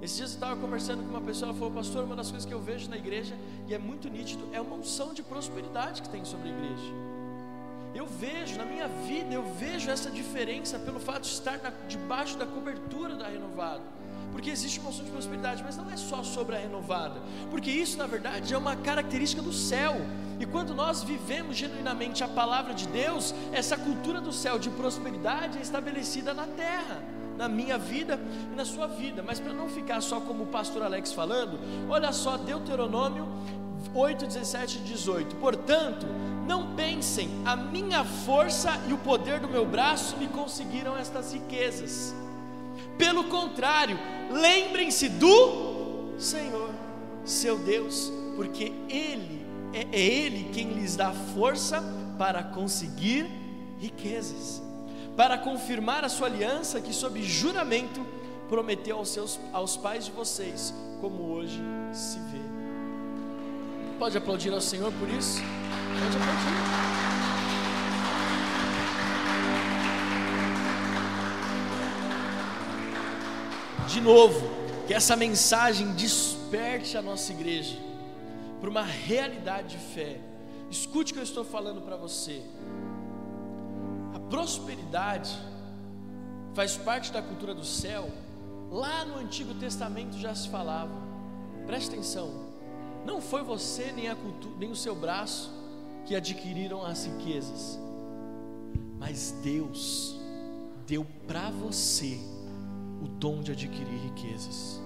Esses 0.01 0.17
dias 0.17 0.31
eu 0.31 0.35
estava 0.35 0.59
conversando 0.59 1.03
com 1.03 1.09
uma 1.09 1.21
pessoa, 1.21 1.49
ela 1.49 1.57
falou, 1.57 1.73
pastor, 1.73 2.03
uma 2.03 2.17
das 2.17 2.29
coisas 2.29 2.45
que 2.45 2.53
eu 2.53 2.59
vejo 2.59 2.89
na 2.89 2.97
igreja, 2.97 3.33
e 3.65 3.73
é 3.73 3.77
muito 3.77 4.09
nítido, 4.09 4.45
é 4.51 4.59
uma 4.59 4.75
unção 4.75 5.13
de 5.13 5.23
prosperidade 5.23 6.01
que 6.01 6.09
tem 6.09 6.25
sobre 6.25 6.49
a 6.49 6.51
igreja. 6.51 6.93
Eu 7.95 8.05
vejo, 8.05 8.57
na 8.57 8.65
minha 8.65 8.89
vida, 9.07 9.33
eu 9.33 9.43
vejo 9.53 9.89
essa 9.89 10.11
diferença 10.11 10.77
pelo 10.77 10.99
fato 10.99 11.21
de 11.21 11.29
estar 11.29 11.57
na, 11.59 11.69
debaixo 11.87 12.37
da 12.37 12.45
cobertura 12.45 13.15
da 13.15 13.29
renovada. 13.29 13.83
Porque 14.33 14.49
existe 14.49 14.81
uma 14.81 14.89
unção 14.89 15.05
de 15.05 15.11
prosperidade, 15.11 15.63
mas 15.63 15.77
não 15.77 15.89
é 15.89 15.95
só 15.95 16.23
sobre 16.23 16.57
a 16.57 16.59
renovada, 16.59 17.21
porque 17.49 17.71
isso, 17.71 17.97
na 17.97 18.05
verdade, 18.05 18.53
é 18.53 18.57
uma 18.57 18.75
característica 18.75 19.41
do 19.41 19.53
céu 19.53 19.95
E 20.39 20.45
quando 20.45 20.73
nós 20.73 21.03
vivemos 21.03 21.57
genuinamente 21.57 22.23
a 22.23 22.27
palavra 22.27 22.73
de 22.73 22.87
Deus, 22.87 23.35
essa 23.51 23.77
cultura 23.77 24.21
do 24.21 24.31
céu 24.31 24.57
de 24.57 24.69
prosperidade 24.69 25.57
é 25.57 25.61
estabelecida 25.61 26.33
na 26.33 26.47
terra, 26.47 27.03
na 27.37 27.49
minha 27.49 27.77
vida 27.77 28.17
e 28.51 28.55
na 28.55 28.63
sua 28.63 28.87
vida. 28.87 29.21
Mas 29.21 29.39
para 29.39 29.51
não 29.51 29.67
ficar 29.67 29.99
só 29.99 30.21
como 30.21 30.43
o 30.43 30.47
pastor 30.47 30.83
Alex 30.83 31.11
falando, 31.11 31.59
olha 31.89 32.13
só 32.13 32.37
Deuteronômio 32.37 33.27
8, 33.93 34.27
17 34.27 34.77
e 34.77 34.81
18. 34.81 35.35
Portanto, 35.35 36.05
não 36.47 36.73
pensem, 36.73 37.29
a 37.45 37.55
minha 37.55 38.03
força 38.03 38.71
e 38.87 38.93
o 38.93 38.97
poder 38.97 39.39
do 39.39 39.47
meu 39.47 39.65
braço 39.65 40.15
me 40.17 40.27
conseguiram 40.27 40.97
estas 40.97 41.33
riquezas. 41.33 42.15
Pelo 42.97 43.25
contrário, 43.25 43.97
lembrem-se 44.31 45.09
do 45.09 46.13
Senhor, 46.17 46.71
seu 47.25 47.57
Deus, 47.59 48.11
porque 48.35 48.71
Ele 48.89 49.38
é, 49.73 49.87
é 49.91 49.99
Ele 49.99 50.49
quem 50.53 50.73
lhes 50.73 50.95
dá 50.95 51.11
força 51.11 51.83
para 52.17 52.43
conseguir 52.43 53.29
riquezas, 53.79 54.61
para 55.15 55.37
confirmar 55.37 56.03
a 56.03 56.09
sua 56.09 56.27
aliança 56.27 56.81
que, 56.81 56.93
sob 56.93 57.21
juramento, 57.23 58.05
prometeu 58.49 58.97
aos, 58.97 59.09
seus, 59.09 59.39
aos 59.53 59.77
pais 59.77 60.05
de 60.05 60.11
vocês, 60.11 60.73
como 60.99 61.31
hoje 61.31 61.61
se 61.93 62.17
vê. 62.17 62.39
Pode 63.97 64.17
aplaudir 64.17 64.51
ao 64.53 64.61
Senhor 64.61 64.91
por 64.93 65.09
isso? 65.09 65.39
Pode 65.39 66.17
aplaudir. 66.17 66.99
De 73.87 74.01
novo, 74.01 74.47
que 74.87 74.93
essa 74.93 75.15
mensagem 75.15 75.91
desperte 75.93 76.97
a 76.97 77.01
nossa 77.01 77.31
igreja 77.31 77.88
para 78.59 78.69
uma 78.69 78.83
realidade 78.83 79.77
de 79.77 79.77
fé. 79.77 80.19
Escute 80.69 81.11
o 81.11 81.15
que 81.15 81.19
eu 81.19 81.23
estou 81.23 81.43
falando 81.43 81.81
para 81.81 81.95
você. 81.95 82.41
A 84.13 84.19
prosperidade 84.19 85.37
faz 86.53 86.77
parte 86.77 87.11
da 87.11 87.21
cultura 87.21 87.53
do 87.53 87.65
céu. 87.65 88.09
Lá 88.69 89.05
no 89.05 89.17
Antigo 89.17 89.53
Testamento 89.55 90.17
já 90.17 90.35
se 90.35 90.47
falava. 90.49 90.93
Preste 91.65 91.89
atenção. 91.89 92.49
Não 93.05 93.21
foi 93.21 93.43
você 93.43 93.91
nem, 93.91 94.09
a 94.09 94.15
cultura, 94.15 94.55
nem 94.57 94.71
o 94.71 94.75
seu 94.75 94.95
braço 94.95 95.51
que 96.05 96.15
adquiriram 96.15 96.83
as 96.83 97.05
riquezas, 97.05 97.79
mas 98.97 99.31
Deus 99.43 100.19
deu 100.87 101.05
para 101.27 101.49
você 101.51 102.19
o 103.01 103.07
dom 103.07 103.41
de 103.41 103.51
adquirir 103.51 103.99
riquezas. 103.99 104.81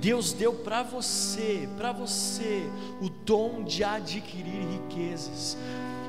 Deus 0.00 0.32
deu 0.32 0.52
para 0.52 0.82
você, 0.82 1.68
para 1.76 1.92
você, 1.92 2.62
o 3.00 3.08
dom 3.08 3.62
de 3.62 3.84
adquirir 3.84 4.66
riquezas. 4.72 5.56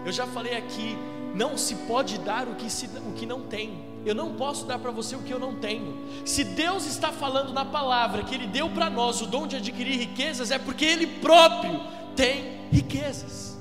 Eu 0.06 0.12
já 0.12 0.26
falei 0.28 0.56
aqui, 0.56 0.98
não 1.36 1.58
se 1.58 1.76
pode 1.76 2.18
dar 2.20 2.48
o 2.48 2.56
que, 2.56 2.70
se, 2.70 2.88
o 2.88 3.14
que 3.14 3.26
não 3.26 3.42
tem. 3.42 3.94
Eu 4.06 4.14
não 4.14 4.34
posso 4.34 4.66
dar 4.66 4.80
para 4.80 4.92
você 4.92 5.16
o 5.16 5.22
que 5.22 5.32
eu 5.32 5.40
não 5.40 5.56
tenho. 5.56 5.98
Se 6.26 6.44
Deus 6.44 6.86
está 6.86 7.12
falando 7.12 7.54
na 7.54 7.64
palavra 7.64 8.24
que 8.24 8.36
Ele 8.36 8.48
deu 8.48 8.70
para 8.70 8.90
nós 8.90 9.22
o 9.22 9.26
dom 9.26 9.48
de 9.48 9.56
adquirir 9.56 9.98
riquezas, 9.98 10.52
é 10.52 10.60
porque 10.60 10.84
Ele 10.84 11.08
próprio 11.08 11.80
tem 12.16 12.68
riquezas. 12.72 13.53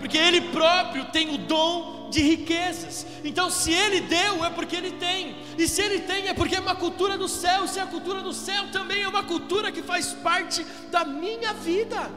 Porque 0.00 0.16
Ele 0.16 0.40
próprio 0.40 1.04
tem 1.06 1.34
o 1.34 1.38
dom 1.38 2.08
de 2.10 2.20
riquezas. 2.22 3.06
Então, 3.22 3.50
se 3.50 3.70
Ele 3.72 4.00
deu, 4.00 4.44
é 4.44 4.50
porque 4.50 4.74
Ele 4.74 4.92
tem. 4.92 5.36
E 5.56 5.68
se 5.68 5.82
Ele 5.82 6.00
tem, 6.00 6.26
é 6.26 6.34
porque 6.34 6.56
é 6.56 6.60
uma 6.60 6.74
cultura 6.74 7.16
do 7.16 7.28
céu. 7.28 7.68
Se 7.68 7.78
a 7.78 7.86
cultura 7.86 8.22
do 8.22 8.32
céu 8.32 8.70
também 8.72 9.02
é 9.02 9.08
uma 9.08 9.22
cultura 9.22 9.70
que 9.70 9.82
faz 9.82 10.12
parte 10.14 10.64
da 10.90 11.04
minha 11.04 11.52
vida. 11.52 12.10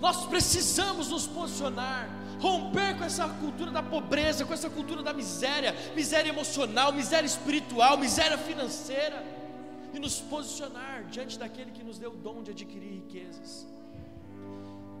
Nós 0.00 0.24
precisamos 0.26 1.08
nos 1.08 1.26
posicionar, 1.26 2.08
romper 2.38 2.96
com 2.96 3.04
essa 3.04 3.28
cultura 3.28 3.70
da 3.70 3.82
pobreza, 3.82 4.44
com 4.44 4.54
essa 4.54 4.70
cultura 4.70 5.02
da 5.02 5.12
miséria, 5.12 5.74
miséria 5.96 6.28
emocional, 6.28 6.92
miséria 6.92 7.26
espiritual, 7.26 7.96
miséria 7.98 8.38
financeira, 8.38 9.24
e 9.92 9.98
nos 9.98 10.20
posicionar 10.20 11.04
diante 11.04 11.38
daquele 11.38 11.70
que 11.70 11.82
nos 11.82 11.98
deu 11.98 12.12
o 12.12 12.16
dom 12.16 12.42
de 12.42 12.50
adquirir 12.50 12.92
riquezas. 12.92 13.73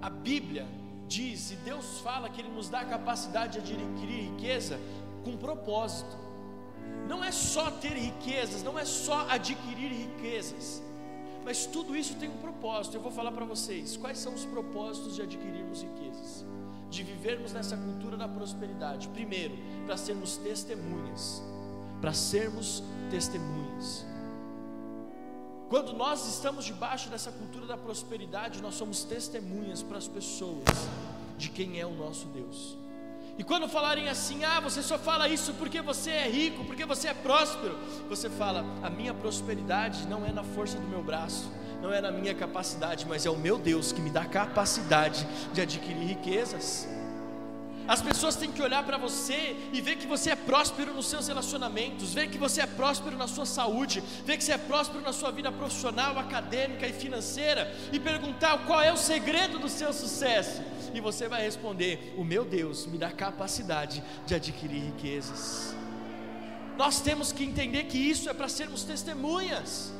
A 0.04 0.10
Bíblia 0.10 0.66
diz 1.08 1.50
e 1.50 1.56
Deus 1.56 2.00
fala 2.00 2.28
que 2.28 2.38
Ele 2.38 2.50
nos 2.50 2.68
dá 2.68 2.80
a 2.80 2.84
capacidade 2.84 3.58
de 3.58 3.72
adquirir 3.72 4.32
riqueza 4.32 4.78
com 5.24 5.34
propósito. 5.34 6.14
Não 7.08 7.24
é 7.24 7.32
só 7.32 7.70
ter 7.70 7.94
riquezas, 7.94 8.62
não 8.62 8.78
é 8.78 8.84
só 8.84 9.26
adquirir 9.30 9.90
riquezas, 9.90 10.82
mas 11.42 11.64
tudo 11.64 11.96
isso 11.96 12.16
tem 12.16 12.28
um 12.28 12.36
propósito. 12.36 12.98
Eu 12.98 13.00
vou 13.00 13.10
falar 13.10 13.32
para 13.32 13.46
vocês 13.46 13.96
quais 13.96 14.18
são 14.18 14.34
os 14.34 14.44
propósitos 14.44 15.14
de 15.14 15.22
adquirirmos 15.22 15.80
riquezas, 15.80 16.44
de 16.90 17.02
vivermos 17.02 17.54
nessa 17.54 17.74
cultura 17.74 18.14
da 18.14 18.28
prosperidade. 18.28 19.08
Primeiro, 19.08 19.56
para 19.86 19.96
sermos 19.96 20.36
testemunhas, 20.36 21.42
para 22.02 22.12
sermos 22.12 22.82
testemunhas. 23.10 24.04
Quando 25.74 25.92
nós 25.92 26.24
estamos 26.28 26.64
debaixo 26.64 27.08
dessa 27.08 27.32
cultura 27.32 27.66
da 27.66 27.76
prosperidade, 27.76 28.62
nós 28.62 28.76
somos 28.76 29.02
testemunhas 29.02 29.82
para 29.82 29.98
as 29.98 30.06
pessoas 30.06 30.62
de 31.36 31.48
quem 31.48 31.80
é 31.80 31.84
o 31.84 31.90
nosso 31.90 32.26
Deus. 32.26 32.78
E 33.36 33.42
quando 33.42 33.68
falarem 33.68 34.08
assim, 34.08 34.44
ah, 34.44 34.60
você 34.60 34.80
só 34.84 34.96
fala 34.96 35.28
isso 35.28 35.52
porque 35.54 35.82
você 35.82 36.12
é 36.12 36.30
rico, 36.30 36.64
porque 36.64 36.86
você 36.86 37.08
é 37.08 37.14
próspero, 37.14 37.76
você 38.08 38.30
fala, 38.30 38.64
a 38.84 38.88
minha 38.88 39.12
prosperidade 39.12 40.06
não 40.06 40.24
é 40.24 40.30
na 40.30 40.44
força 40.44 40.78
do 40.78 40.86
meu 40.86 41.02
braço, 41.02 41.50
não 41.82 41.92
é 41.92 42.00
na 42.00 42.12
minha 42.12 42.36
capacidade, 42.36 43.04
mas 43.08 43.26
é 43.26 43.30
o 43.30 43.36
meu 43.36 43.58
Deus 43.58 43.90
que 43.90 44.00
me 44.00 44.10
dá 44.10 44.24
capacidade 44.24 45.26
de 45.52 45.60
adquirir 45.60 46.06
riquezas. 46.06 46.86
As 47.86 48.00
pessoas 48.00 48.34
têm 48.36 48.50
que 48.50 48.62
olhar 48.62 48.82
para 48.82 48.96
você 48.96 49.56
e 49.72 49.80
ver 49.80 49.96
que 49.96 50.06
você 50.06 50.30
é 50.30 50.36
próspero 50.36 50.94
nos 50.94 51.06
seus 51.06 51.28
relacionamentos, 51.28 52.14
ver 52.14 52.28
que 52.28 52.38
você 52.38 52.62
é 52.62 52.66
próspero 52.66 53.16
na 53.16 53.28
sua 53.28 53.44
saúde, 53.44 54.02
ver 54.24 54.38
que 54.38 54.44
você 54.44 54.52
é 54.52 54.58
próspero 54.58 55.02
na 55.02 55.12
sua 55.12 55.30
vida 55.30 55.52
profissional, 55.52 56.18
acadêmica 56.18 56.86
e 56.86 56.92
financeira, 56.92 57.70
e 57.92 58.00
perguntar 58.00 58.64
qual 58.66 58.80
é 58.80 58.92
o 58.92 58.96
segredo 58.96 59.58
do 59.58 59.68
seu 59.68 59.92
sucesso. 59.92 60.62
E 60.94 61.00
você 61.00 61.28
vai 61.28 61.42
responder: 61.42 62.14
O 62.16 62.24
meu 62.24 62.44
Deus 62.44 62.86
me 62.86 62.96
dá 62.96 63.10
capacidade 63.10 64.02
de 64.26 64.34
adquirir 64.34 64.82
riquezas. 64.84 65.74
Nós 66.78 67.00
temos 67.00 67.32
que 67.32 67.44
entender 67.44 67.84
que 67.84 67.98
isso 67.98 68.28
é 68.30 68.34
para 68.34 68.48
sermos 68.48 68.82
testemunhas. 68.82 69.92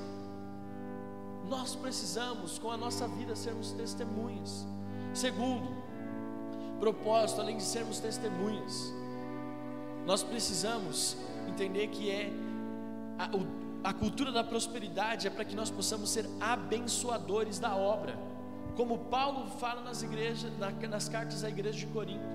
Nós 1.48 1.76
precisamos, 1.76 2.58
com 2.58 2.70
a 2.70 2.76
nossa 2.76 3.06
vida, 3.06 3.36
sermos 3.36 3.72
testemunhas. 3.72 4.66
Segundo, 5.12 5.73
propósito, 6.84 7.40
além 7.40 7.56
de 7.56 7.62
sermos 7.62 7.98
testemunhas, 7.98 8.92
nós 10.04 10.22
precisamos 10.22 11.16
entender 11.48 11.86
que 11.86 12.10
é 12.10 12.30
a, 13.18 13.30
a 13.88 13.92
cultura 13.94 14.30
da 14.30 14.44
prosperidade 14.44 15.26
é 15.26 15.30
para 15.30 15.46
que 15.46 15.56
nós 15.56 15.70
possamos 15.70 16.10
ser 16.10 16.26
abençoadores 16.38 17.58
da 17.58 17.74
obra, 17.74 18.18
como 18.76 18.98
Paulo 18.98 19.46
fala 19.58 19.80
nas 19.80 20.02
igrejas, 20.02 20.52
nas 20.90 21.08
cartas 21.08 21.42
à 21.42 21.48
igreja 21.48 21.78
de 21.78 21.86
Corinto. 21.86 22.28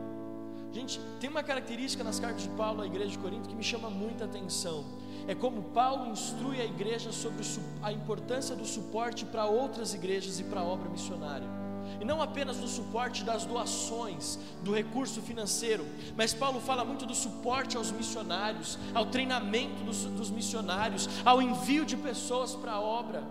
Gente, 0.72 1.00
tem 1.20 1.30
uma 1.30 1.44
característica 1.44 2.04
nas 2.04 2.20
cartas 2.20 2.42
de 2.42 2.50
Paulo 2.50 2.82
à 2.82 2.88
igreja 2.88 3.12
de 3.12 3.20
Corinto 3.20 3.48
que 3.48 3.56
me 3.56 3.64
chama 3.64 3.92
muita 3.92 4.26
atenção. 4.26 4.84
É 5.28 5.36
como 5.36 5.62
Paulo 5.62 6.08
instrui 6.08 6.60
a 6.60 6.66
igreja 6.66 7.12
sobre 7.12 7.46
a 7.84 7.92
importância 7.92 8.56
do 8.56 8.66
suporte 8.66 9.26
para 9.26 9.46
outras 9.46 9.94
igrejas 9.94 10.40
e 10.40 10.44
para 10.44 10.62
a 10.62 10.64
obra 10.64 10.90
missionária 10.90 11.69
e 12.00 12.06
não 12.06 12.22
apenas 12.22 12.58
do 12.58 12.68
suporte 12.68 13.24
das 13.24 13.46
doações, 13.46 14.38
do 14.64 14.74
recurso 14.74 15.22
financeiro, 15.22 15.86
mas 16.16 16.34
Paulo 16.34 16.60
fala 16.60 16.86
muito 16.86 17.06
do 17.06 17.16
suporte 17.16 17.78
aos 17.78 17.92
missionários, 17.92 18.78
ao 18.94 19.06
treinamento 19.06 19.84
dos, 19.84 20.06
dos 20.06 20.30
missionários, 20.30 21.10
ao 21.26 21.42
envio 21.42 21.86
de 21.86 21.98
pessoas 21.98 22.56
para 22.56 22.74
a 22.74 22.82
obra. 22.82 23.24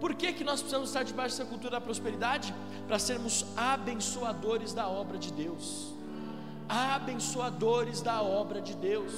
Por 0.00 0.14
que, 0.14 0.32
que 0.32 0.42
nós 0.42 0.60
precisamos 0.60 0.88
estar 0.88 1.02
debaixo 1.02 1.36
dessa 1.36 1.48
cultura 1.48 1.72
da 1.72 1.80
prosperidade? 1.80 2.54
Para 2.88 2.98
sermos 2.98 3.44
abençoadores 3.56 4.72
da 4.72 4.88
obra 4.88 5.18
de 5.18 5.30
Deus. 5.30 5.92
Abençoadores 6.68 8.00
da 8.00 8.22
obra 8.22 8.62
de 8.62 8.74
Deus. 8.74 9.12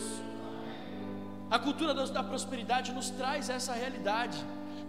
A 1.48 1.58
cultura 1.58 1.94
da 1.94 2.22
prosperidade 2.22 2.92
nos 2.92 3.10
traz 3.10 3.48
essa 3.48 3.74
realidade. 3.74 4.38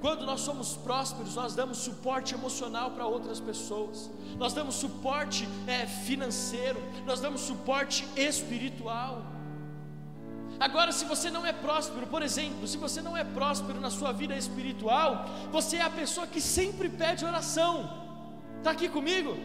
Quando 0.03 0.25
nós 0.25 0.41
somos 0.41 0.75
prósperos, 0.75 1.35
nós 1.35 1.55
damos 1.55 1.77
suporte 1.77 2.33
emocional 2.33 2.91
para 2.91 3.05
outras 3.05 3.39
pessoas, 3.39 4.11
nós 4.37 4.51
damos 4.51 4.75
suporte 4.75 5.47
é, 5.65 5.85
financeiro, 5.85 6.77
nós 7.05 7.21
damos 7.21 7.39
suporte 7.39 8.05
espiritual. 8.17 9.21
Agora, 10.59 10.91
se 10.91 11.05
você 11.05 11.31
não 11.31 11.45
é 11.45 11.53
próspero, 11.53 12.05
por 12.07 12.21
exemplo, 12.21 12.67
se 12.67 12.75
você 12.75 13.01
não 13.01 13.15
é 13.15 13.23
próspero 13.23 13.79
na 13.79 13.89
sua 13.89 14.11
vida 14.11 14.35
espiritual, 14.35 15.23
você 15.53 15.77
é 15.77 15.83
a 15.83 15.89
pessoa 15.89 16.27
que 16.27 16.41
sempre 16.41 16.89
pede 16.89 17.23
oração. 17.23 17.89
Está 18.57 18.71
aqui 18.71 18.89
comigo? 18.89 19.37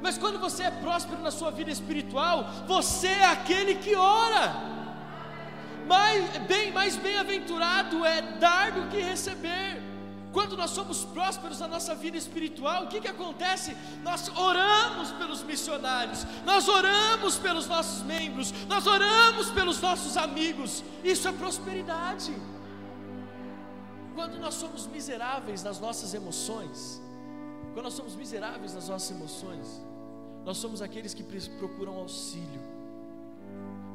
Mas 0.00 0.16
quando 0.16 0.38
você 0.38 0.62
é 0.62 0.70
próspero 0.70 1.20
na 1.20 1.32
sua 1.32 1.50
vida 1.50 1.72
espiritual, 1.72 2.44
você 2.64 3.08
é 3.08 3.24
aquele 3.24 3.74
que 3.74 3.96
ora. 3.96 4.54
Mais 5.88 6.38
bem, 6.46 6.70
mais 6.70 6.94
bem-aventurado 6.94 8.04
é 8.04 8.22
dar 8.22 8.70
do 8.70 8.86
que 8.86 9.00
receber. 9.00 9.85
Quando 10.36 10.54
nós 10.54 10.72
somos 10.72 11.02
prósperos 11.02 11.60
na 11.60 11.68
nossa 11.74 11.94
vida 11.94 12.18
espiritual, 12.18 12.84
o 12.84 12.88
que, 12.88 13.00
que 13.00 13.08
acontece? 13.08 13.74
Nós 14.02 14.28
oramos 14.36 15.10
pelos 15.12 15.42
missionários, 15.42 16.26
nós 16.44 16.68
oramos 16.68 17.38
pelos 17.38 17.66
nossos 17.66 18.02
membros, 18.02 18.52
nós 18.68 18.86
oramos 18.86 19.50
pelos 19.50 19.80
nossos 19.80 20.14
amigos. 20.18 20.84
Isso 21.02 21.26
é 21.26 21.32
prosperidade. 21.32 22.34
Quando 24.14 24.38
nós 24.38 24.52
somos 24.52 24.86
miseráveis 24.86 25.62
nas 25.62 25.80
nossas 25.80 26.12
emoções, 26.12 27.00
quando 27.72 27.84
nós 27.84 27.94
somos 27.94 28.14
miseráveis 28.14 28.74
nas 28.74 28.90
nossas 28.90 29.10
emoções, 29.16 29.82
nós 30.44 30.58
somos 30.58 30.82
aqueles 30.82 31.14
que 31.14 31.22
procuram 31.62 31.96
auxílio. 31.96 32.60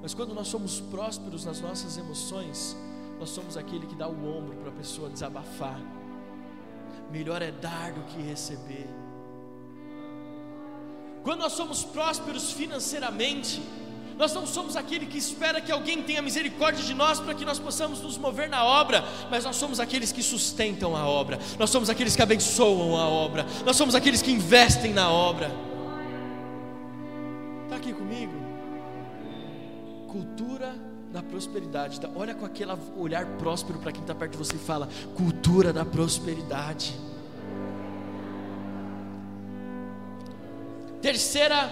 Mas 0.02 0.16
quando 0.16 0.34
nós 0.34 0.48
somos 0.48 0.82
prósperos 0.82 1.46
nas 1.46 1.62
nossas 1.62 2.00
emoções, 2.00 2.76
nós 3.20 3.30
somos 3.30 3.56
aquele 3.58 3.86
que 3.86 3.94
dá 3.94 4.08
o 4.08 4.38
ombro 4.38 4.56
para 4.56 4.70
a 4.70 4.74
pessoa 4.74 5.08
desabafar. 5.08 6.01
Melhor 7.12 7.42
é 7.42 7.52
dar 7.52 7.92
do 7.92 8.02
que 8.04 8.22
receber. 8.22 8.88
Quando 11.24 11.42
nós 11.42 11.54
somos 11.54 11.84
prósperos 11.84 12.52
financeiramente, 12.52 13.62
nós 14.18 14.34
não 14.34 14.46
somos 14.46 14.76
aquele 14.76 15.06
que 15.06 15.18
espera 15.18 15.60
que 15.60 15.72
alguém 15.72 16.02
tenha 16.04 16.22
misericórdia 16.22 16.84
de 16.84 16.94
nós 16.94 17.20
para 17.20 17.34
que 17.34 17.44
nós 17.44 17.60
possamos 17.60 18.02
nos 18.02 18.18
mover 18.18 18.50
na 18.50 18.64
obra, 18.64 19.04
mas 19.30 19.44
nós 19.44 19.56
somos 19.56 19.80
aqueles 19.80 20.12
que 20.12 20.24
sustentam 20.24 20.96
a 20.96 21.08
obra, 21.08 21.40
nós 21.60 21.70
somos 21.70 21.90
aqueles 21.90 22.16
que 22.16 22.22
abençoam 22.22 22.96
a 22.98 23.08
obra, 23.08 23.46
nós 23.66 23.76
somos 23.76 23.94
aqueles 23.96 24.22
que 24.22 24.32
investem 24.32 24.94
na 24.94 25.10
obra. 25.10 25.52
Está 27.64 27.76
aqui 27.78 27.94
comigo? 27.94 28.34
Cultura 30.08 30.76
da 31.12 31.22
prosperidade. 31.22 32.00
Olha 32.16 32.34
com 32.34 32.46
aquele 32.46 32.72
olhar 32.98 33.26
próspero 33.38 33.80
para 33.80 33.92
quem 33.92 34.02
está 34.02 34.16
perto 34.16 34.34
de 34.34 34.38
você 34.38 34.56
e 34.56 34.60
fala: 34.60 34.90
cultura 35.16 35.72
da 35.72 35.86
prosperidade. 35.86 36.96
Terceira 41.02 41.70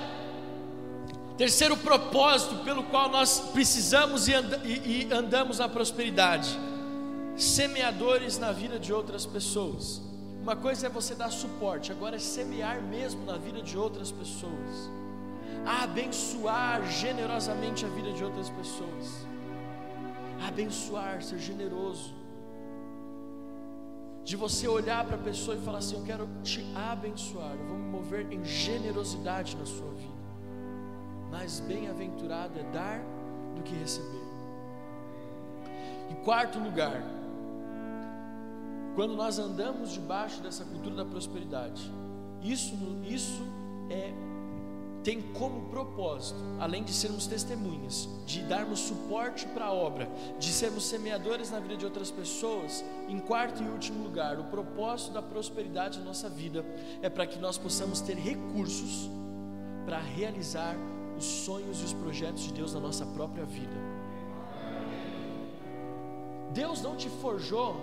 Terceiro 1.39 1.78
propósito 1.78 2.58
pelo 2.65 2.84
qual 2.84 3.08
nós 3.08 3.39
precisamos 3.54 4.28
e, 4.28 4.34
e, 4.65 5.08
e 5.08 5.13
andamos 5.13 5.60
na 5.60 5.69
prosperidade: 5.69 6.60
semeadores 7.38 8.38
na 8.38 8.52
vida 8.52 8.78
de 8.78 8.91
outras 8.91 9.25
pessoas. 9.25 10.02
Uma 10.41 10.58
coisa 10.58 10.88
é 10.88 10.89
você 10.89 11.15
dar 11.15 11.32
suporte, 11.32 11.93
agora 11.93 12.17
é 12.17 12.19
semear 12.19 12.82
mesmo 12.82 13.23
na 13.23 13.38
vida 13.38 13.62
de 13.62 13.78
outras 13.78 14.12
pessoas, 14.12 14.89
abençoar 15.65 16.86
generosamente 16.91 17.86
a 17.86 17.88
vida 17.88 18.12
de 18.12 18.21
outras 18.21 18.49
pessoas, 18.49 19.19
abençoar, 20.50 21.22
ser 21.24 21.40
generoso, 21.40 22.14
de 24.24 24.36
você 24.36 24.68
olhar 24.68 25.06
para 25.06 25.16
a 25.16 25.24
pessoa 25.30 25.56
e 25.58 25.62
falar 25.62 25.80
assim: 25.80 25.96
Eu 25.96 26.04
quero 26.04 26.30
te 26.44 26.62
abençoar, 26.76 27.56
eu 27.56 27.68
vou 27.68 27.78
me 27.78 27.90
mover 27.90 28.32
em 28.32 28.44
generosidade 28.44 29.56
na 29.56 29.66
sua 29.66 29.92
vida 29.92 30.20
mais 31.32 31.60
bem-aventurado 31.60 32.60
é 32.60 32.64
dar 32.64 33.02
do 33.56 33.62
que 33.64 33.76
receber. 33.76 34.28
Em 36.10 36.16
quarto 36.24 36.60
lugar, 36.60 37.02
quando 38.96 39.16
nós 39.16 39.38
andamos 39.38 39.94
debaixo 39.94 40.42
dessa 40.42 40.66
cultura 40.66 40.96
da 40.96 41.06
prosperidade, 41.06 41.92
isso, 42.42 42.76
isso 43.08 43.42
é, 43.90 44.12
tem 45.10 45.24
como 45.34 45.62
propósito, 45.72 46.39
além 46.60 46.84
de 46.84 46.93
sermos 46.93 47.26
testemunhas, 47.26 48.08
de 48.28 48.43
darmos 48.43 48.78
suporte 48.82 49.48
para 49.48 49.65
a 49.65 49.74
obra, 49.74 50.08
de 50.38 50.52
sermos 50.54 50.84
semeadores 50.84 51.50
na 51.50 51.60
vida 51.60 51.76
de 51.76 51.84
outras 51.84 52.12
pessoas, 52.12 52.86
em 53.08 53.17
quarto 53.17 53.63
e 53.63 53.67
último 53.67 54.04
lugar, 54.04 54.39
o 54.39 54.43
propósito 54.43 55.12
da 55.12 55.19
prosperidade 55.19 55.98
na 55.98 56.06
nossa 56.06 56.30
vida 56.30 56.63
é 57.02 57.10
para 57.10 57.26
que 57.26 57.39
nós 57.39 57.58
possamos 57.58 58.02
ter 58.02 58.17
recursos 58.17 59.10
para 59.84 59.98
realizar 59.98 60.76
os 61.17 61.26
sonhos 61.26 61.82
e 61.82 61.86
os 61.86 61.93
projetos 61.93 62.43
de 62.43 62.54
Deus 62.54 62.76
na 62.76 62.80
nossa 62.80 63.04
própria 63.08 63.45
vida. 63.45 63.78
Deus 66.54 66.84
não 66.84 66.95
te 66.95 67.10
forjou, 67.10 67.76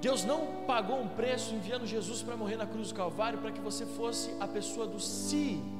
Deus 0.00 0.22
não 0.22 0.62
pagou 0.68 1.00
um 1.00 1.08
preço 1.08 1.52
enviando 1.52 1.84
Jesus 1.84 2.22
para 2.22 2.36
morrer 2.36 2.54
na 2.54 2.66
cruz 2.66 2.90
do 2.90 2.94
Calvário 2.94 3.40
para 3.40 3.50
que 3.50 3.60
você 3.60 3.84
fosse 3.84 4.30
a 4.38 4.46
pessoa 4.46 4.86
do 4.86 5.00
se. 5.00 5.73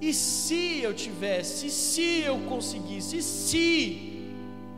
E 0.00 0.14
se 0.14 0.80
eu 0.80 0.94
tivesse, 0.94 1.66
e 1.66 1.70
se 1.70 2.20
eu 2.20 2.38
conseguisse, 2.48 3.18
e 3.18 3.22
se. 3.22 4.32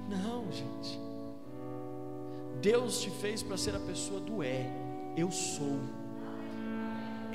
Não, 0.08 0.44
gente. 0.50 1.00
Deus 2.60 3.00
te 3.00 3.10
fez 3.10 3.42
para 3.42 3.56
ser 3.56 3.74
a 3.74 3.80
pessoa 3.80 4.20
do 4.20 4.42
é, 4.42 4.66
eu 5.16 5.30
sou 5.30 5.78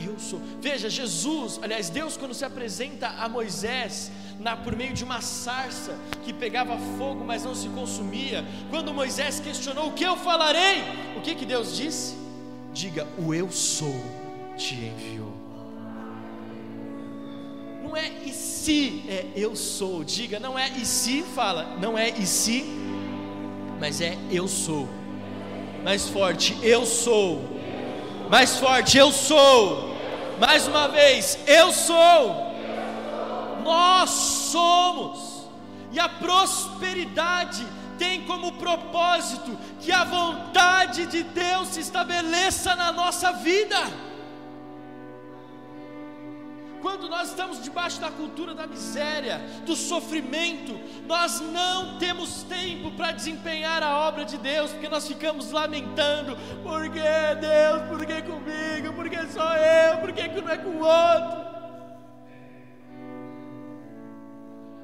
eu 0.06 0.20
sou. 0.20 0.40
Veja, 0.62 0.90
Jesus, 0.90 1.60
aliás, 1.62 1.90
Deus, 1.90 2.16
quando 2.18 2.34
se 2.34 2.46
apresenta 2.46 3.08
a 3.08 3.28
Moisés, 3.28 4.12
na, 4.40 4.56
por 4.56 4.76
meio 4.76 4.94
de 4.94 5.04
uma 5.04 5.22
sarça 5.22 5.98
que 6.24 6.32
pegava 6.32 6.78
fogo, 6.98 7.24
mas 7.26 7.44
não 7.44 7.56
se 7.56 7.68
consumia, 7.70 8.46
quando 8.70 8.94
Moisés 8.94 9.40
questionou: 9.40 9.88
O 9.90 9.94
que 9.94 10.04
eu 10.04 10.16
falarei? 10.18 10.84
O 11.16 11.22
que, 11.22 11.36
que 11.36 11.46
Deus 11.46 11.76
disse? 11.76 12.16
Diga: 12.74 13.08
O 13.18 13.34
eu 13.34 13.52
sou 13.52 13.96
te 14.56 14.76
enviou. 14.76 15.27
Não 17.88 17.96
é 17.96 18.12
e 18.26 18.34
se, 18.34 19.02
é 19.08 19.28
eu 19.34 19.56
sou. 19.56 20.04
Diga, 20.04 20.42
não 20.42 20.60
é 20.60 20.68
e 20.72 20.86
se, 20.86 21.24
fala, 21.24 21.78
não 21.80 21.98
é 21.98 22.10
e 22.10 22.28
se, 22.28 22.66
mas 23.80 24.02
é 24.02 24.18
eu 24.30 24.46
sou. 24.46 24.90
Mais 25.86 26.10
forte, 26.10 26.58
eu 26.62 26.86
sou. 26.86 27.42
Mais 28.30 28.58
forte, 28.58 28.98
eu 28.98 29.10
sou. 29.10 29.96
Mais 30.38 30.68
uma 30.68 30.90
vez, 30.90 31.40
eu 31.48 31.72
sou. 31.72 32.54
Nós 33.64 34.10
somos. 34.10 35.48
E 35.94 35.98
a 35.98 36.10
prosperidade 36.10 37.66
tem 37.98 38.26
como 38.26 38.52
propósito 38.54 39.58
que 39.80 39.94
a 39.94 40.04
vontade 40.04 41.06
de 41.06 41.24
Deus 41.24 41.70
se 41.70 41.80
estabeleça 41.80 42.76
na 42.76 42.92
nossa 42.92 43.32
vida. 43.32 43.78
Quando 46.88 47.10
nós 47.10 47.32
estamos 47.32 47.62
debaixo 47.62 48.00
da 48.00 48.10
cultura 48.10 48.56
da 48.56 48.66
miséria, 48.66 49.40
do 49.66 49.76
sofrimento, 49.76 50.80
nós 51.06 51.42
não 51.42 51.98
temos 51.98 52.44
tempo 52.44 52.92
para 52.92 53.12
desempenhar 53.12 53.84
a 53.84 54.08
obra 54.08 54.24
de 54.24 54.38
Deus, 54.38 54.72
porque 54.72 54.88
nós 54.88 55.06
ficamos 55.06 55.52
lamentando: 55.52 56.38
por 56.64 56.84
que 56.90 57.36
Deus, 57.42 57.82
por 57.90 58.06
que 58.06 58.22
comigo, 58.22 58.94
por 58.96 59.10
que 59.10 59.28
só 59.28 59.54
eu, 59.58 59.98
por 59.98 60.14
que 60.14 60.30
não 60.30 60.50
é 60.50 60.58
com 60.58 60.70
o 60.70 60.80
outro? 60.80 61.47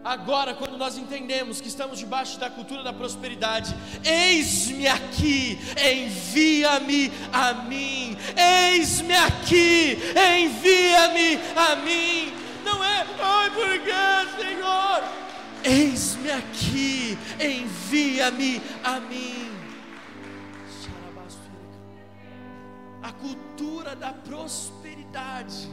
Agora, 0.03 0.53
quando 0.53 0.77
nós 0.77 0.97
entendemos 0.97 1.61
que 1.61 1.69
estamos 1.69 1.99
debaixo 1.99 2.37
da 2.37 2.49
cultura 2.49 2.83
da 2.83 2.91
prosperidade, 2.91 3.73
eis-me 4.03 4.85
aqui, 4.85 5.57
envia-me 5.77 7.09
a 7.31 7.53
mim, 7.53 8.17
eis-me 8.35 9.15
aqui, 9.15 9.97
envia-me 10.41 11.39
a 11.55 11.75
mim. 11.77 12.33
Não 12.65 12.83
é, 12.83 13.05
ai, 13.21 13.49
por 13.51 13.79
que, 13.79 14.41
Senhor? 14.41 15.03
Eis-me 15.63 16.31
aqui, 16.31 17.17
envia-me 17.39 18.61
a 18.83 18.99
mim. 18.99 19.51
A 23.01 23.11
cultura 23.13 23.95
da 23.95 24.11
prosperidade 24.11 25.69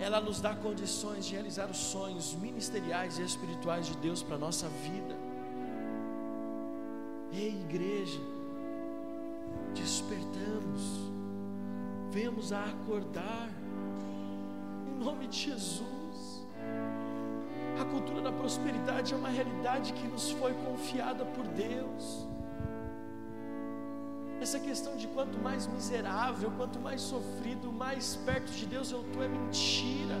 ela 0.00 0.20
nos 0.20 0.40
dá 0.40 0.54
condições 0.54 1.26
de 1.26 1.32
realizar 1.32 1.68
os 1.68 1.76
sonhos 1.76 2.34
ministeriais 2.34 3.18
e 3.18 3.22
espirituais 3.22 3.86
de 3.86 3.96
Deus 3.96 4.22
para 4.22 4.36
a 4.36 4.38
nossa 4.38 4.68
vida. 4.68 5.16
Ei, 7.32 7.60
igreja, 7.68 8.20
despertamos, 9.74 10.82
vemos 12.10 12.52
a 12.52 12.64
acordar, 12.64 13.50
em 14.86 15.04
nome 15.04 15.26
de 15.26 15.36
Jesus. 15.36 16.46
A 17.80 17.84
cultura 17.84 18.20
da 18.20 18.32
prosperidade 18.32 19.14
é 19.14 19.16
uma 19.16 19.28
realidade 19.28 19.92
que 19.92 20.06
nos 20.06 20.30
foi 20.30 20.52
confiada 20.54 21.24
por 21.24 21.46
Deus. 21.48 22.27
Essa 24.40 24.60
questão 24.60 24.96
de 24.96 25.08
quanto 25.08 25.36
mais 25.38 25.66
miserável, 25.66 26.50
quanto 26.56 26.78
mais 26.78 27.00
sofrido, 27.00 27.72
mais 27.72 28.16
perto 28.16 28.50
de 28.52 28.66
Deus 28.66 28.92
eu 28.92 29.00
estou, 29.02 29.22
é 29.22 29.28
mentira. 29.28 30.14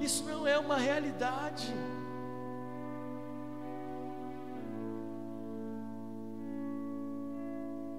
Isso 0.00 0.24
não 0.24 0.46
é 0.46 0.58
uma 0.58 0.76
realidade. 0.76 1.72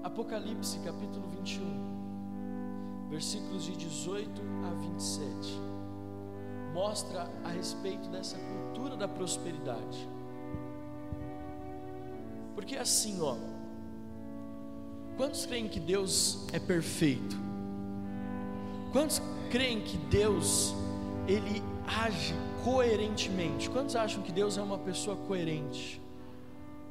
Apocalipse 0.02 0.78
capítulo 0.80 1.26
21, 1.30 3.08
versículos 3.08 3.64
de 3.64 3.74
18 3.74 4.42
a 4.70 4.74
27, 4.74 5.60
mostra 6.74 7.26
a 7.42 7.48
respeito 7.48 8.10
dessa 8.10 8.36
cultura 8.36 8.98
da 8.98 9.08
prosperidade. 9.08 10.06
Porque 12.54 12.76
assim, 12.76 13.20
ó, 13.22 13.36
Quantos 15.16 15.46
creem 15.46 15.68
que 15.68 15.78
Deus 15.78 16.46
é 16.52 16.58
perfeito? 16.58 17.36
Quantos 18.92 19.20
creem 19.50 19.80
que 19.80 19.96
Deus 19.96 20.74
ele 21.28 21.62
age 21.86 22.34
coerentemente? 22.64 23.70
Quantos 23.70 23.94
acham 23.94 24.22
que 24.22 24.32
Deus 24.32 24.58
é 24.58 24.62
uma 24.62 24.78
pessoa 24.78 25.16
coerente? 25.16 26.00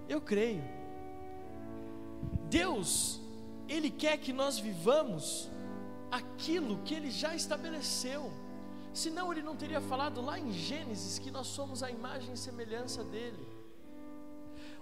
Eu 0.08 0.22
creio. 0.22 0.64
Deus, 2.50 3.20
ele 3.68 3.90
quer 3.90 4.18
que 4.18 4.32
nós 4.32 4.58
vivamos 4.58 5.50
aquilo 6.12 6.78
que 6.86 6.94
ele 6.94 7.12
já 7.12 7.36
estabeleceu. 7.36 8.32
Senão 8.94 9.32
ele 9.32 9.42
não 9.42 9.56
teria 9.56 9.82
falado 9.82 10.22
lá 10.22 10.40
em 10.40 10.52
Gênesis 10.52 11.18
que 11.18 11.32
nós 11.32 11.48
somos 11.48 11.82
a 11.82 11.90
imagem 11.90 12.34
e 12.34 12.38
semelhança 12.38 13.04
dele. 13.04 13.48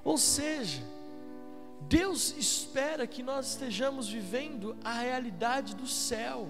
Ou 0.03 0.17
seja, 0.17 0.83
Deus 1.87 2.35
espera 2.37 3.05
que 3.05 3.21
nós 3.21 3.51
estejamos 3.51 4.07
vivendo 4.07 4.75
a 4.83 4.93
realidade 4.93 5.75
do 5.75 5.87
céu, 5.87 6.47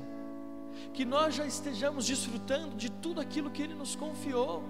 que 0.93 1.03
nós 1.03 1.35
já 1.35 1.45
estejamos 1.45 2.05
desfrutando 2.05 2.75
de 2.75 2.89
tudo 2.89 3.19
aquilo 3.19 3.49
que 3.49 3.61
Ele 3.61 3.73
nos 3.73 3.95
confiou. 3.95 4.63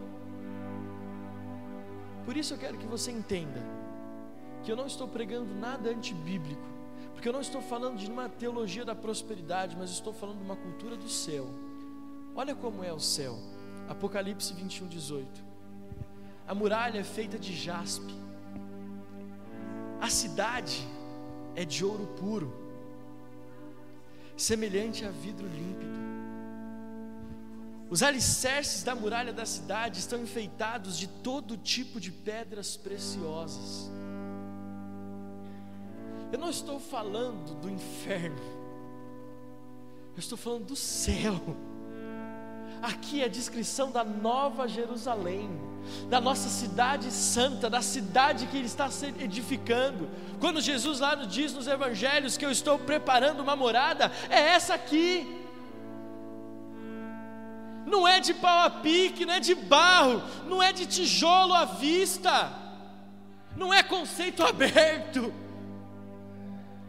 Por 2.26 2.38
isso 2.38 2.54
eu 2.54 2.58
quero 2.58 2.78
que 2.78 2.86
você 2.86 3.12
entenda 3.12 3.62
que 4.64 4.72
eu 4.72 4.76
não 4.76 4.86
estou 4.86 5.08
pregando 5.08 5.54
nada 5.56 5.90
antibíblico, 5.90 6.62
porque 7.14 7.28
eu 7.28 7.34
não 7.34 7.42
estou 7.42 7.62
falando 7.62 7.98
de 7.98 8.10
uma 8.10 8.30
teologia 8.30 8.86
da 8.86 8.96
prosperidade, 8.96 9.76
mas 9.78 9.90
estou 9.90 10.14
falando 10.14 10.38
de 10.38 10.44
uma 10.44 10.56
cultura 10.56 10.96
do 10.96 11.10
céu. 11.10 11.48
Olha 12.36 12.56
como 12.56 12.84
é 12.84 12.94
o 12.94 13.00
céu. 13.00 13.38
Apocalipse 13.90 14.54
21, 14.54 14.88
18. 14.88 15.44
A 16.48 16.56
muralha 16.56 17.00
é 17.00 17.04
feita 17.04 17.38
de 17.38 17.54
jaspe. 17.54 18.14
A 20.02 20.10
cidade 20.10 20.86
é 21.56 21.64
de 21.64 21.86
ouro 21.86 22.08
puro, 22.20 22.52
semelhante 24.36 25.06
a 25.06 25.12
vidro 25.12 25.48
límpido. 25.48 26.02
Os 27.88 28.02
alicerces 28.02 28.82
da 28.82 28.96
muralha 28.96 29.32
da 29.32 29.46
cidade 29.46 30.00
estão 30.00 30.20
enfeitados 30.20 30.98
de 30.98 31.08
todo 31.08 31.56
tipo 31.56 32.00
de 32.00 32.12
pedras 32.12 32.76
preciosas. 32.76 33.92
Eu 36.32 36.40
não 36.40 36.50
estou 36.50 36.80
falando 36.80 37.54
do 37.62 37.70
inferno, 37.70 38.42
eu 40.16 40.20
estou 40.20 40.38
falando 40.38 40.66
do 40.66 40.76
céu. 40.76 41.40
Aqui 42.82 43.22
é 43.22 43.26
a 43.26 43.30
descrição 43.30 43.92
da 43.92 44.04
nova 44.04 44.68
Jerusalém, 44.68 45.50
da 46.10 46.20
nossa 46.20 46.50
cidade 46.50 47.12
santa, 47.12 47.70
da 47.70 47.82
cidade 47.82 48.48
que 48.48 48.58
Ele 48.58 48.66
está 48.66 48.90
se 48.90 49.08
edificando. 49.20 50.10
Quando 50.40 50.60
Jesus 50.60 51.00
lá 51.00 51.16
nos 51.16 51.28
diz 51.28 51.54
nos 51.54 51.68
evangelhos 51.68 52.38
que 52.38 52.46
eu 52.46 52.50
estou 52.50 52.80
preparando 52.80 53.42
uma 53.42 53.56
morada, 53.56 54.12
é 54.30 54.40
essa 54.40 54.74
aqui. 54.74 55.42
Não 57.86 58.08
é 58.08 58.20
de 58.20 58.34
pau 58.34 58.66
a 58.66 58.70
pique, 58.70 59.26
não 59.26 59.34
é 59.36 59.40
de 59.40 59.54
barro, 59.54 60.24
não 60.48 60.62
é 60.62 60.72
de 60.72 60.86
tijolo 60.86 61.54
à 61.54 61.66
vista, 61.66 62.52
não 63.56 63.74
é 63.74 63.84
conceito 63.84 64.42
aberto, 64.46 65.32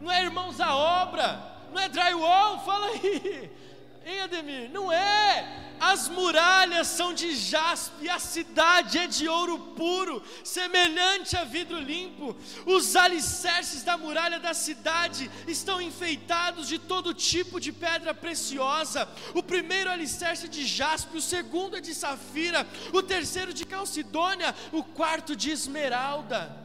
não 0.01 0.11
é 0.11 0.22
irmãos 0.22 0.61
à 0.61 0.74
obra, 0.74 1.43
não 1.72 1.80
é 1.80 1.88
drywall, 1.88 2.61
fala 2.61 2.86
aí, 2.86 3.51
hein 4.07 4.20
Ademir? 4.22 4.70
Não 4.70 4.93
é, 4.93 5.72
as 5.83 6.09
muralhas 6.09 6.87
são 6.87 7.12
de 7.12 7.35
jaspe, 7.35 8.09
a 8.09 8.20
cidade 8.20 8.99
é 8.99 9.07
de 9.09 9.26
ouro 9.26 9.59
puro, 9.59 10.22
semelhante 10.45 11.37
a 11.37 11.43
vidro 11.43 11.76
limpo. 11.76 12.37
Os 12.64 12.95
alicerces 12.95 13.83
da 13.83 13.99
muralha 13.99 14.39
da 14.39 14.55
cidade 14.55 15.28
estão 15.49 15.83
enfeitados 15.83 16.68
de 16.68 16.78
todo 16.78 17.12
tipo 17.12 17.59
de 17.59 17.72
pedra 17.72 18.14
preciosa. 18.14 19.09
O 19.35 19.43
primeiro 19.43 19.91
alicerce 19.91 20.47
é 20.47 20.49
de 20.49 20.64
jaspe, 20.64 21.16
o 21.16 21.20
segundo 21.20 21.76
é 21.76 21.80
de 21.80 21.95
safira, 21.97 22.64
o 22.93 23.03
terceiro 23.03 23.53
de 23.53 23.66
calcedônia, 23.66 24.55
o 24.70 24.85
quarto 24.85 25.35
de 25.35 25.51
esmeralda 25.51 26.61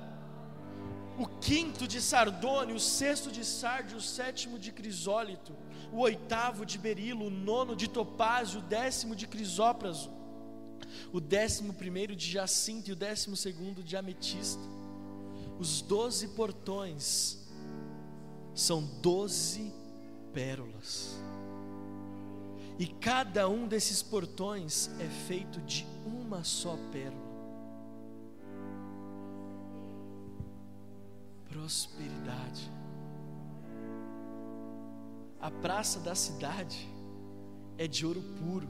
o 1.18 1.28
quinto 1.40 1.88
de 1.88 2.02
sardônio, 2.02 2.76
o 2.76 2.80
sexto 2.80 3.32
de 3.32 3.44
sárdio, 3.44 3.98
o 3.98 4.02
sétimo 4.02 4.60
de 4.60 4.72
crisólito 4.72 5.54
o 5.92 6.00
oitavo 6.00 6.66
de 6.66 6.78
berilo, 6.78 7.28
o 7.28 7.30
nono 7.30 7.76
de 7.76 7.88
topázio, 7.88 8.60
o 8.60 8.64
décimo 8.64 9.16
de 9.16 9.28
crisópraso, 9.28 10.12
o 11.12 11.20
décimo 11.20 11.74
primeiro 11.74 12.16
de 12.16 12.30
jacinto 12.30 12.90
e 12.90 12.94
o 12.94 12.96
décimo 12.96 13.36
segundo 13.36 13.84
de 13.84 13.96
ametista. 13.96 14.62
Os 15.60 15.82
doze 15.82 16.30
portões 16.30 17.40
são 18.54 18.84
doze 19.02 19.74
pérolas. 20.34 21.18
E 22.80 22.86
cada 22.86 23.50
um 23.50 23.68
desses 23.68 24.04
portões 24.04 24.92
é 25.00 25.08
feito 25.28 25.60
de 25.62 25.86
uma 26.06 26.44
só 26.44 26.78
pérola. 26.92 27.27
Prosperidade 31.58 32.72
a 35.42 35.50
praça 35.50 36.00
da 36.00 36.14
cidade 36.14 36.88
é 37.80 37.88
de 37.88 38.06
ouro 38.06 38.22
puro, 38.22 38.68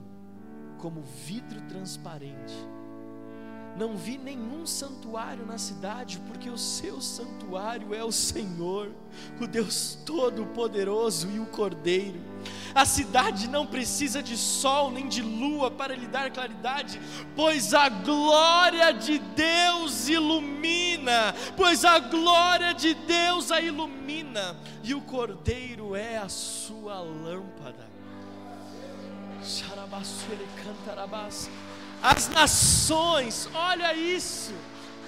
como 0.77 1.01
vidro 1.01 1.59
transparente. 1.67 2.53
Não 3.77 3.97
vi 3.97 4.17
nenhum 4.17 4.65
santuário 4.65 5.45
na 5.45 5.57
cidade, 5.57 6.19
porque 6.27 6.49
o 6.49 6.57
seu 6.57 7.01
santuário 7.01 7.93
é 7.93 8.03
o 8.03 8.11
Senhor, 8.11 8.91
o 9.41 9.47
Deus 9.47 9.97
Todo-Poderoso 10.05 11.29
e 11.29 11.39
o 11.39 11.45
Cordeiro. 11.45 12.19
A 12.75 12.85
cidade 12.85 13.47
não 13.47 13.65
precisa 13.65 14.21
de 14.21 14.37
sol 14.37 14.91
nem 14.91 15.07
de 15.07 15.21
lua 15.21 15.71
para 15.71 15.95
lhe 15.95 16.07
dar 16.07 16.31
claridade, 16.31 16.99
pois 17.35 17.73
a 17.73 17.89
glória 17.89 18.91
de 18.93 19.19
Deus 19.19 20.07
ilumina, 20.07 21.33
pois 21.55 21.83
a 21.85 21.99
glória 21.99 22.73
de 22.73 22.93
Deus 22.93 23.51
a 23.51 23.61
ilumina, 23.61 24.55
e 24.83 24.93
o 24.93 25.01
Cordeiro 25.01 25.95
é 25.95 26.17
a 26.17 26.29
sua 26.29 26.99
lâmpada. 26.99 27.87
As 32.01 32.27
nações, 32.29 33.49
olha 33.53 33.93
isso, 33.93 34.53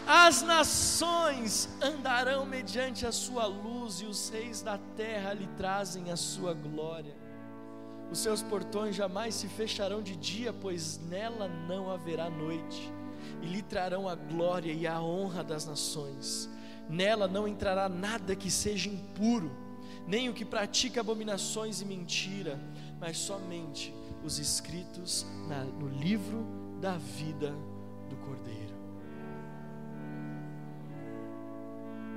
as 0.07 0.41
nações 0.41 1.70
andarão 1.82 2.45
mediante 2.45 3.05
a 3.05 3.12
sua 3.12 3.45
luz, 3.45 4.01
e 4.01 4.05
os 4.05 4.30
reis 4.30 4.62
da 4.62 4.78
terra 4.95 5.34
lhe 5.34 5.47
trazem 5.57 6.10
a 6.12 6.16
sua 6.16 6.53
glória. 6.53 7.18
Os 8.12 8.20
seus 8.20 8.41
portões 8.41 8.95
jamais 8.95 9.36
se 9.36 9.47
fecharão 9.47 10.01
de 10.01 10.16
dia, 10.16 10.51
pois 10.51 10.99
nela 11.10 11.47
não 11.68 11.91
haverá 11.91 12.30
noite, 12.30 12.91
e 13.41 13.45
lhe 13.45 13.62
trarão 13.62 14.10
a 14.10 14.16
glória 14.16 14.72
e 14.72 14.88
a 14.88 14.99
honra 14.99 15.43
das 15.43 15.66
nações. 15.66 16.49
Nela 16.89 17.28
não 17.28 17.47
entrará 17.47 17.88
nada 17.88 18.36
que 18.36 18.49
seja 18.49 18.89
impuro, 18.89 19.51
nem 20.07 20.28
o 20.28 20.34
que 20.34 20.43
pratica 20.43 21.01
abominações 21.01 21.82
e 21.82 21.86
mentira, 21.86 22.60
mas 22.99 23.18
somente 23.18 23.93
os 24.24 24.39
escritos 24.39 25.26
na, 25.47 25.64
no 25.64 25.88
livro 25.88 26.45
da 26.82 26.97
vida 26.97 27.53
do 28.10 28.16
Cordeiro. 28.18 28.74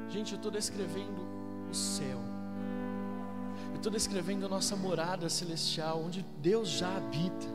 Gente, 0.08 0.32
eu 0.32 0.36
estou 0.36 0.50
descrevendo 0.50 1.26
o 1.70 1.74
céu 1.74 2.18
estou 3.82 3.90
descrevendo 3.90 4.46
a 4.46 4.48
nossa 4.48 4.76
morada 4.76 5.28
celestial, 5.28 6.04
onde 6.04 6.24
Deus 6.40 6.68
já 6.68 6.96
habita. 6.96 7.48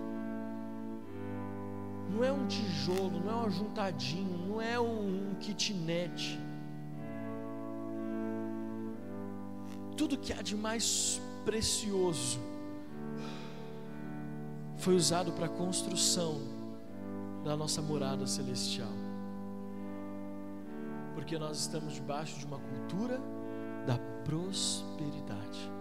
Não 2.12 2.22
é 2.22 2.30
um 2.30 2.46
tijolo, 2.48 3.22
não 3.22 3.32
é 3.32 3.36
um 3.36 3.46
ajuntadinho, 3.46 4.38
não 4.46 4.62
é 4.62 4.78
um, 4.78 5.36
kitnet. 5.40 6.38
Tudo 9.96 10.18
que 10.18 10.34
há 10.34 10.42
de 10.42 10.54
mais 10.54 11.22
precioso 11.46 12.40
foi 14.76 14.96
usado 14.96 15.32
para 15.32 15.46
a 15.46 15.50
construção 15.50 16.42
da 17.46 17.56
nossa 17.56 17.82
morada 17.82 18.28
celestial. 18.28 18.92
Porque 21.16 21.40
nós 21.40 21.58
estamos 21.58 21.94
debaixo 21.94 22.38
de 22.38 22.46
uma 22.46 22.60
cultura 22.60 23.18
da 23.86 23.98
prosperidade. 24.26 25.77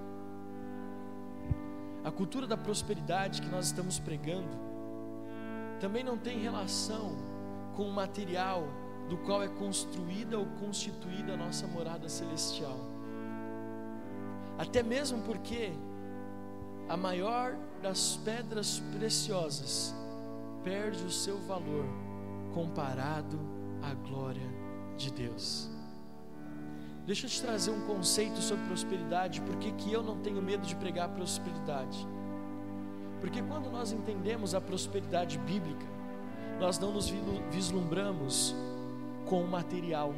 A 2.07 2.11
cultura 2.13 2.47
da 2.47 2.57
prosperidade 2.57 3.43
que 3.43 3.49
nós 3.49 3.67
estamos 3.67 3.99
pregando 3.99 4.57
também 5.81 6.05
não 6.05 6.17
tem 6.17 6.39
relação 6.39 7.17
com 7.75 7.83
o 7.83 7.93
material 7.93 8.63
do 9.09 9.19
qual 9.19 9.43
é 9.43 9.49
construída 9.49 10.39
ou 10.39 10.47
constituída 10.61 11.33
a 11.33 11.37
nossa 11.37 11.67
morada 11.67 12.09
celestial. 12.09 12.79
Até 14.57 14.85
mesmo 14.85 15.21
porque 15.25 15.73
a 16.89 16.97
maior 16.97 17.57
das 17.83 18.17
pedras 18.25 18.81
preciosas 18.97 19.93
perde 20.63 21.05
o 21.05 21.11
seu 21.11 21.39
valor 21.39 21.87
comparado 22.55 23.37
à 23.83 23.93
glória 23.95 24.49
de 24.97 25.11
Deus. 25.11 25.76
Deixa 27.07 27.27
eu 27.27 27.31
te 27.31 27.41
trazer 27.41 27.71
um 27.71 27.87
conceito 27.87 28.41
sobre 28.43 28.67
prosperidade, 28.67 29.41
por 29.41 29.57
que 29.57 29.93
eu 29.93 30.03
não 30.03 30.19
tenho 30.19 30.43
medo 30.43 30.67
de 30.67 30.75
pregar 30.75 31.09
prosperidade? 31.11 32.05
Porque 33.21 33.41
quando 33.43 33.71
nós 33.71 33.93
entendemos 33.93 34.57
a 34.57 34.61
prosperidade 34.61 35.39
bíblica, 35.39 35.87
nós 36.59 36.81
não 36.81 36.93
nos 36.93 37.09
vislumbramos 37.51 38.57
com 39.25 39.41
o 39.41 39.49
material, 39.49 40.13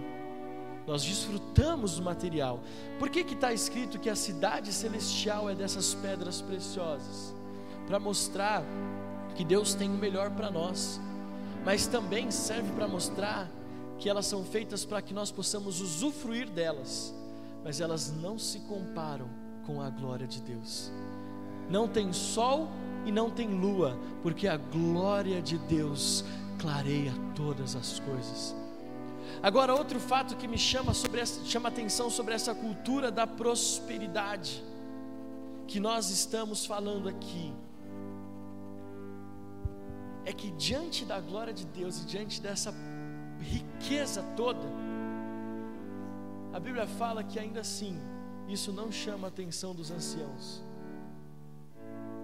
nós 0.86 1.04
desfrutamos 1.04 1.96
do 1.96 2.02
material. 2.02 2.60
Por 2.98 3.10
que 3.10 3.20
está 3.20 3.52
escrito 3.52 3.98
que 3.98 4.08
a 4.08 4.16
cidade 4.16 4.72
celestial 4.72 5.50
é 5.50 5.54
dessas 5.54 5.92
pedras 5.92 6.40
preciosas? 6.40 7.34
Para 7.86 7.98
mostrar 7.98 8.64
que 9.34 9.44
Deus 9.44 9.74
tem 9.74 9.90
o 9.90 9.98
melhor 9.98 10.30
para 10.30 10.50
nós, 10.50 10.98
mas 11.66 11.86
também 11.86 12.30
serve 12.30 12.72
para 12.72 12.88
mostrar 12.88 13.46
que 13.98 14.08
elas 14.08 14.26
são 14.26 14.44
feitas 14.44 14.84
para 14.84 15.02
que 15.02 15.12
nós 15.12 15.30
possamos 15.30 15.80
usufruir 15.80 16.48
delas, 16.48 17.14
mas 17.64 17.80
elas 17.80 18.12
não 18.12 18.38
se 18.38 18.60
comparam 18.60 19.28
com 19.66 19.80
a 19.80 19.90
glória 19.90 20.26
de 20.26 20.40
Deus. 20.40 20.90
Não 21.68 21.88
tem 21.88 22.12
sol 22.12 22.68
e 23.04 23.12
não 23.12 23.30
tem 23.30 23.48
lua, 23.48 23.98
porque 24.22 24.46
a 24.46 24.56
glória 24.56 25.42
de 25.42 25.58
Deus 25.58 26.24
clareia 26.58 27.12
todas 27.34 27.74
as 27.74 27.98
coisas. 28.00 28.54
Agora, 29.42 29.74
outro 29.74 30.00
fato 30.00 30.36
que 30.36 30.48
me 30.48 30.58
chama, 30.58 30.94
sobre 30.94 31.20
essa, 31.20 31.44
chama 31.44 31.68
atenção 31.68 32.08
sobre 32.08 32.34
essa 32.34 32.54
cultura 32.54 33.10
da 33.10 33.26
prosperidade 33.26 34.64
que 35.66 35.78
nós 35.78 36.08
estamos 36.08 36.64
falando 36.64 37.08
aqui, 37.08 37.52
é 40.24 40.32
que 40.32 40.50
diante 40.52 41.04
da 41.04 41.20
glória 41.20 41.52
de 41.52 41.64
Deus 41.66 42.02
e 42.02 42.06
diante 42.06 42.40
dessa 42.40 42.72
riqueza 43.40 44.22
toda, 44.36 44.66
a 46.52 46.60
Bíblia 46.60 46.86
fala 46.86 47.22
que 47.22 47.38
ainda 47.38 47.60
assim, 47.60 47.98
isso 48.48 48.72
não 48.72 48.90
chama 48.90 49.26
a 49.26 49.28
atenção 49.28 49.74
dos 49.74 49.90
anciãos. 49.90 50.62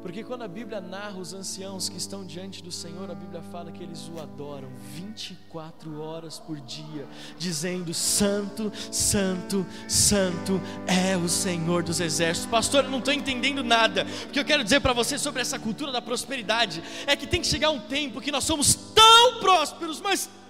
Porque 0.04 0.22
quando 0.22 0.42
a 0.42 0.48
Bíblia 0.48 0.82
narra 0.82 1.16
os 1.16 1.32
anciãos 1.32 1.88
que 1.88 1.96
estão 1.96 2.26
diante 2.26 2.62
do 2.62 2.70
Senhor, 2.70 3.10
a 3.10 3.14
Bíblia 3.14 3.40
fala 3.40 3.72
que 3.72 3.82
eles 3.82 4.06
o 4.14 4.20
adoram 4.20 4.68
24 4.92 5.98
horas 5.98 6.38
por 6.38 6.60
dia, 6.60 7.08
dizendo: 7.38 7.94
Santo, 7.94 8.70
Santo, 8.92 9.64
Santo 9.88 10.60
é 10.86 11.16
o 11.16 11.26
Senhor 11.26 11.82
dos 11.82 12.00
exércitos. 12.00 12.50
Pastor, 12.50 12.84
eu 12.84 12.90
não 12.90 12.98
estou 12.98 13.14
entendendo 13.14 13.64
nada. 13.64 14.06
O 14.26 14.28
que 14.28 14.38
eu 14.38 14.44
quero 14.44 14.62
dizer 14.62 14.80
para 14.80 14.92
você 14.92 15.16
sobre 15.16 15.40
essa 15.40 15.58
cultura 15.58 15.90
da 15.90 16.02
prosperidade 16.02 16.82
é 17.06 17.16
que 17.16 17.26
tem 17.26 17.40
que 17.40 17.46
chegar 17.46 17.70
um 17.70 17.80
tempo 17.80 18.20
que 18.20 18.30
nós 18.30 18.44
somos 18.44 18.74
tão 18.74 19.40
prósperos, 19.40 20.02
mas 20.02 20.26
tão 20.26 20.43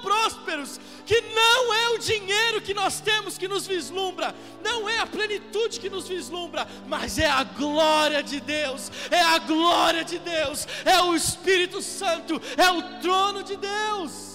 prósperos 0.00 0.80
que 1.06 1.20
não 1.20 1.74
é 1.74 1.88
o 1.90 1.98
dinheiro 1.98 2.60
que 2.60 2.72
nós 2.72 3.00
temos 3.00 3.36
que 3.36 3.46
nos 3.46 3.66
vislumbra, 3.66 4.34
não 4.62 4.88
é 4.88 4.98
a 4.98 5.06
plenitude 5.06 5.78
que 5.80 5.90
nos 5.90 6.08
vislumbra, 6.08 6.66
mas 6.88 7.18
é 7.18 7.26
a 7.26 7.44
glória 7.44 8.22
de 8.22 8.40
Deus, 8.40 8.90
é 9.10 9.20
a 9.20 9.38
glória 9.38 10.04
de 10.04 10.18
Deus, 10.18 10.66
é 10.84 11.00
o 11.02 11.14
Espírito 11.14 11.82
Santo, 11.82 12.40
é 12.56 12.70
o 12.70 13.00
trono 13.00 13.42
de 13.42 13.56
Deus. 13.56 14.34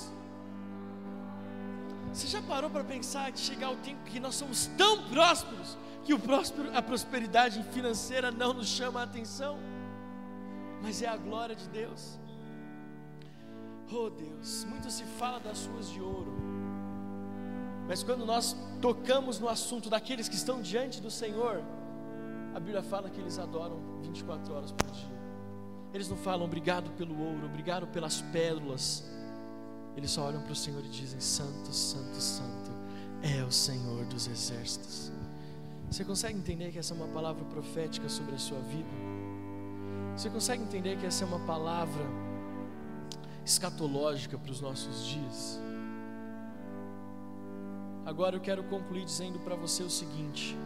Você 2.13 2.27
já 2.27 2.41
parou 2.41 2.69
para 2.69 2.83
pensar 2.83 3.31
de 3.31 3.39
chegar 3.39 3.71
o 3.71 3.77
tempo 3.77 4.03
que 4.03 4.19
nós 4.19 4.35
somos 4.35 4.69
tão 4.77 5.03
prósperos 5.03 5.77
que 6.03 6.13
o 6.13 6.19
próspero, 6.19 6.75
a 6.75 6.81
prosperidade 6.81 7.63
financeira 7.71 8.31
não 8.31 8.53
nos 8.53 8.67
chama 8.67 8.99
a 8.99 9.03
atenção, 9.03 9.57
mas 10.81 11.01
é 11.01 11.07
a 11.07 11.15
glória 11.15 11.55
de 11.55 11.67
Deus. 11.69 12.18
Oh 13.91 14.09
Deus, 14.09 14.65
muito 14.65 14.89
se 14.91 15.03
fala 15.03 15.39
das 15.39 15.65
ruas 15.65 15.89
de 15.89 15.99
ouro, 15.99 16.31
mas 17.87 18.03
quando 18.03 18.23
nós 18.23 18.55
tocamos 18.79 19.39
no 19.39 19.49
assunto 19.49 19.89
daqueles 19.89 20.29
que 20.29 20.35
estão 20.35 20.61
diante 20.61 21.01
do 21.01 21.09
Senhor, 21.09 21.63
a 22.53 22.59
Bíblia 22.59 22.83
fala 22.83 23.09
que 23.09 23.19
eles 23.19 23.39
adoram 23.39 23.79
24 24.03 24.53
horas 24.53 24.71
por 24.71 24.91
dia. 24.91 25.19
Eles 25.91 26.07
não 26.07 26.17
falam 26.17 26.45
obrigado 26.45 26.91
pelo 26.91 27.19
ouro, 27.19 27.47
obrigado 27.47 27.87
pelas 27.87 28.21
pérolas. 28.21 29.03
Eles 29.97 30.11
só 30.11 30.27
olham 30.27 30.43
para 30.43 30.51
o 30.51 30.55
Senhor 30.55 30.85
e 30.85 30.89
dizem: 30.89 31.19
Santo, 31.19 31.73
Santo, 31.73 32.21
Santo 32.21 32.71
é 33.23 33.43
o 33.43 33.51
Senhor 33.51 34.05
dos 34.05 34.27
exércitos. 34.27 35.11
Você 35.89 36.05
consegue 36.05 36.37
entender 36.37 36.71
que 36.71 36.77
essa 36.77 36.93
é 36.93 36.97
uma 36.97 37.07
palavra 37.07 37.43
profética 37.45 38.07
sobre 38.07 38.35
a 38.35 38.37
sua 38.37 38.59
vida? 38.59 38.87
Você 40.15 40.29
consegue 40.29 40.61
entender 40.61 40.95
que 40.97 41.07
essa 41.07 41.23
é 41.23 41.27
uma 41.27 41.39
palavra 41.39 42.05
escatológica 43.45 44.37
para 44.37 44.51
os 44.51 44.61
nossos 44.61 45.05
dias. 45.05 45.59
Agora 48.05 48.35
eu 48.35 48.41
quero 48.41 48.63
concluir 48.63 49.05
dizendo 49.05 49.39
para 49.39 49.55
você 49.55 49.83
o 49.83 49.89
seguinte: 49.89 50.57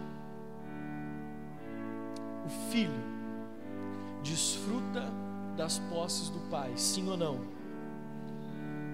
o 2.45 2.49
filho 2.71 2.91
desfruta 4.23 5.03
das 5.57 5.79
posses 5.79 6.29
do 6.29 6.39
pai, 6.49 6.73
sim 6.77 7.09
ou 7.09 7.17
não? 7.17 7.41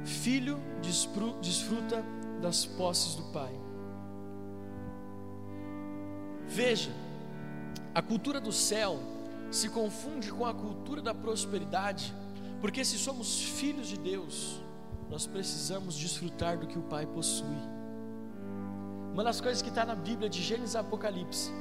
Filho 0.03 0.59
desfruta 0.81 2.03
das 2.41 2.65
posses 2.65 3.15
do 3.15 3.23
pai. 3.31 3.53
Veja, 6.47 6.91
a 7.93 8.01
cultura 8.01 8.41
do 8.41 8.51
céu 8.51 8.99
se 9.51 9.69
confunde 9.69 10.31
com 10.31 10.45
a 10.45 10.53
cultura 10.53 11.01
da 11.01 11.13
prosperidade 11.13 12.13
porque 12.61 12.83
se 12.83 12.97
somos 12.97 13.41
filhos 13.41 13.87
de 13.87 13.97
Deus, 13.97 14.61
nós 15.09 15.25
precisamos 15.25 15.95
desfrutar 15.95 16.57
do 16.57 16.67
que 16.67 16.77
o 16.77 16.83
Pai 16.83 17.05
possui. 17.05 17.57
Uma 19.13 19.23
das 19.23 19.41
coisas 19.41 19.61
que 19.61 19.69
está 19.69 19.85
na 19.85 19.95
Bíblia 19.95 20.29
de 20.29 20.41
Gênesis 20.41 20.75
e 20.75 20.77
Apocalipse, 20.77 21.51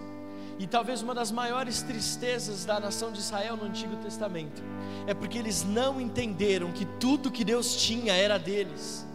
e 0.59 0.67
talvez 0.67 1.03
uma 1.03 1.15
das 1.15 1.31
maiores 1.31 1.83
tristezas 1.83 2.65
da 2.65 2.81
nação 2.81 3.13
de 3.13 3.21
Israel 3.21 3.57
no 3.57 3.65
Antigo 3.65 3.97
Testamento, 3.97 4.63
é 5.07 5.15
porque 5.15 5.39
eles 5.39 5.65
não 5.65 6.01
entenderam 6.01 6.73
que 6.73 6.85
tudo 6.85 7.31
que 7.31 7.45
Deus 7.45 7.77
tinha 7.77 8.13
era 8.13 8.39
deles. 8.39 9.07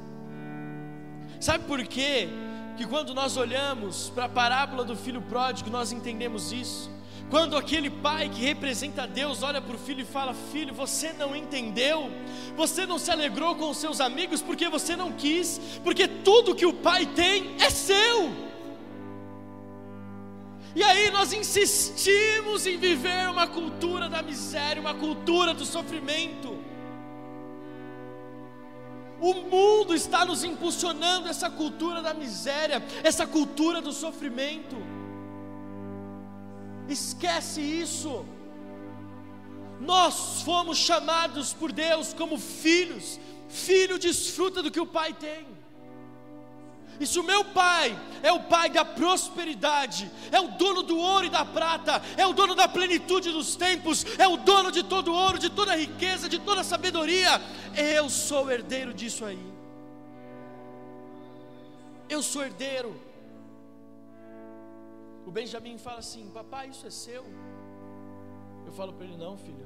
Sabe 1.39 1.65
por 1.65 1.85
quê? 1.85 2.29
Que 2.77 2.87
quando 2.87 3.13
nós 3.13 3.35
olhamos 3.35 4.09
para 4.09 4.25
a 4.25 4.29
parábola 4.29 4.85
do 4.85 4.95
filho 4.95 5.21
pródigo, 5.21 5.69
nós 5.69 5.91
entendemos 5.91 6.53
isso. 6.53 6.89
Quando 7.33 7.57
aquele 7.57 7.89
pai 7.89 8.29
que 8.29 8.41
representa 8.41 9.07
Deus 9.07 9.41
olha 9.41 9.59
para 9.59 9.75
o 9.75 9.79
filho 9.79 10.01
e 10.01 10.05
fala: 10.05 10.35
Filho, 10.51 10.71
você 10.71 11.11
não 11.13 11.35
entendeu, 11.35 12.11
você 12.55 12.85
não 12.85 12.99
se 12.99 13.09
alegrou 13.09 13.55
com 13.55 13.71
os 13.71 13.77
seus 13.77 13.99
amigos 13.99 14.39
porque 14.39 14.69
você 14.69 14.95
não 14.95 15.11
quis, 15.11 15.59
porque 15.83 16.07
tudo 16.07 16.53
que 16.53 16.63
o 16.63 16.71
pai 16.71 17.07
tem 17.07 17.55
é 17.59 17.71
seu. 17.71 18.31
E 20.75 20.83
aí 20.83 21.09
nós 21.09 21.33
insistimos 21.33 22.67
em 22.67 22.77
viver 22.77 23.27
uma 23.31 23.47
cultura 23.47 24.07
da 24.07 24.21
miséria, 24.21 24.79
uma 24.79 24.93
cultura 24.93 25.55
do 25.55 25.65
sofrimento. 25.65 26.55
O 29.19 29.33
mundo 29.33 29.95
está 29.95 30.23
nos 30.23 30.43
impulsionando 30.43 31.27
essa 31.27 31.49
cultura 31.49 31.99
da 31.99 32.13
miséria, 32.13 32.83
essa 33.03 33.25
cultura 33.25 33.81
do 33.81 33.91
sofrimento. 33.91 34.92
Esquece 36.89 37.61
isso. 37.61 38.25
Nós 39.79 40.41
fomos 40.43 40.77
chamados 40.77 41.53
por 41.53 41.71
Deus 41.71 42.13
como 42.13 42.37
filhos. 42.37 43.19
Filho 43.49 43.99
desfruta 43.99 44.61
do 44.61 44.71
que 44.71 44.79
o 44.79 44.87
pai 44.87 45.13
tem. 45.13 45.45
E 46.99 47.07
se 47.07 47.19
o 47.19 47.23
meu 47.23 47.43
pai 47.43 47.99
é 48.21 48.31
o 48.31 48.41
pai 48.41 48.69
da 48.69 48.85
prosperidade, 48.85 50.09
é 50.31 50.39
o 50.39 50.49
dono 50.49 50.83
do 50.83 50.97
ouro 50.97 51.25
e 51.25 51.29
da 51.29 51.43
prata, 51.43 52.01
é 52.15 52.25
o 52.25 52.33
dono 52.33 52.53
da 52.53 52.67
plenitude 52.67 53.31
dos 53.31 53.55
tempos, 53.55 54.05
é 54.17 54.27
o 54.27 54.37
dono 54.37 54.71
de 54.71 54.83
todo 54.83 55.11
ouro, 55.11 55.39
de 55.39 55.49
toda 55.49 55.75
riqueza, 55.75 56.29
de 56.29 56.39
toda 56.39 56.61
a 56.61 56.63
sabedoria, 56.63 57.41
eu 57.75 58.09
sou 58.09 58.49
herdeiro 58.51 58.93
disso 58.93 59.25
aí. 59.25 59.39
Eu 62.07 62.21
sou 62.21 62.43
herdeiro. 62.43 63.12
O 65.25 65.31
Benjamin 65.31 65.77
fala 65.77 65.99
assim: 65.99 66.29
Papai, 66.33 66.69
isso 66.69 66.85
é 66.85 66.89
seu. 66.89 67.23
Eu 68.65 68.71
falo 68.71 68.93
para 68.93 69.05
ele: 69.05 69.17
Não, 69.17 69.37
filho, 69.37 69.65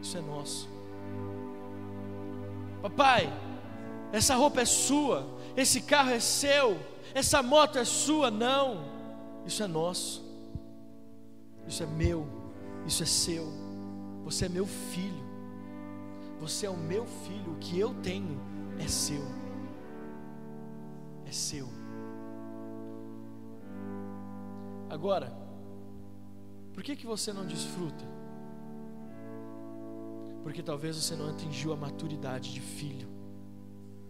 isso 0.00 0.16
é 0.16 0.20
nosso. 0.20 0.68
Papai, 2.82 3.30
essa 4.12 4.34
roupa 4.34 4.62
é 4.62 4.64
sua, 4.64 5.26
esse 5.56 5.82
carro 5.82 6.10
é 6.10 6.20
seu, 6.20 6.78
essa 7.14 7.42
moto 7.42 7.78
é 7.78 7.84
sua. 7.84 8.30
Não, 8.30 8.84
isso 9.46 9.62
é 9.62 9.66
nosso, 9.66 10.24
isso 11.66 11.82
é 11.82 11.86
meu, 11.86 12.26
isso 12.86 13.02
é 13.02 13.06
seu. 13.06 13.46
Você 14.24 14.46
é 14.46 14.48
meu 14.48 14.66
filho, 14.66 15.24
você 16.38 16.66
é 16.66 16.70
o 16.70 16.76
meu 16.76 17.06
filho. 17.06 17.52
O 17.52 17.56
que 17.56 17.78
eu 17.78 17.94
tenho 18.02 18.40
é 18.78 18.86
seu, 18.86 19.22
é 21.26 21.32
seu. 21.32 21.79
Agora, 24.90 25.32
por 26.74 26.82
que, 26.82 26.96
que 26.96 27.06
você 27.06 27.32
não 27.32 27.46
desfruta? 27.46 28.04
Porque 30.42 30.62
talvez 30.62 30.96
você 30.96 31.14
não 31.14 31.30
atingiu 31.30 31.72
a 31.72 31.76
maturidade 31.76 32.52
de 32.52 32.60
filho, 32.60 33.08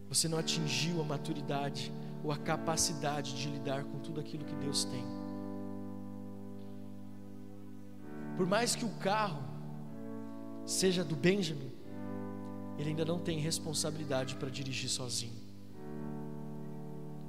você 0.09 0.26
não 0.26 0.39
atingiu 0.39 1.01
a 1.03 1.05
maturidade 1.05 1.93
ou 2.24 2.33
a 2.33 2.39
capacidade 2.39 3.37
de 3.37 3.51
lidar 3.51 3.85
com 3.85 3.99
tudo 3.99 4.20
aquilo 4.20 4.45
que 4.45 4.55
Deus 4.55 4.85
tem. 4.85 5.05
Por 8.39 8.47
mais 8.47 8.74
que 8.74 8.87
o 8.87 8.91
carro 9.01 9.43
seja 10.64 11.05
do 11.05 11.14
Benjamin, 11.14 11.70
ele 12.78 12.91
ainda 12.91 13.05
não 13.05 13.18
tem 13.18 13.39
responsabilidade 13.39 14.37
para 14.37 14.49
dirigir 14.49 14.89
sozinho. 14.89 15.39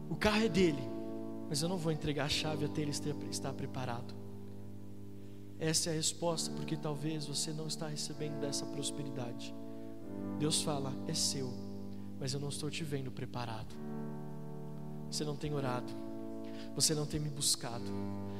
O 0.09 0.15
carro 0.15 0.45
é 0.45 0.49
dele, 0.49 0.90
mas 1.51 1.61
eu 1.61 1.67
não 1.67 1.77
vou 1.77 1.91
entregar 1.91 2.23
a 2.23 2.29
chave 2.29 2.63
até 2.63 2.81
ele 2.81 2.91
estar 3.29 3.51
preparado. 3.51 4.15
Essa 5.59 5.89
é 5.89 5.91
a 5.91 5.95
resposta, 5.97 6.49
porque 6.51 6.77
talvez 6.77 7.25
você 7.25 7.51
não 7.51 7.67
está 7.67 7.89
recebendo 7.89 8.39
dessa 8.39 8.65
prosperidade. 8.67 9.53
Deus 10.39 10.61
fala: 10.61 10.93
é 11.09 11.13
seu, 11.13 11.53
mas 12.17 12.33
eu 12.33 12.39
não 12.39 12.47
estou 12.47 12.71
te 12.71 12.85
vendo 12.85 13.11
preparado. 13.11 13.75
Você 15.11 15.25
não 15.25 15.35
tem 15.35 15.53
orado, 15.53 15.91
você 16.73 16.95
não 16.95 17.05
tem 17.05 17.19
me 17.19 17.27
buscado, 17.27 17.91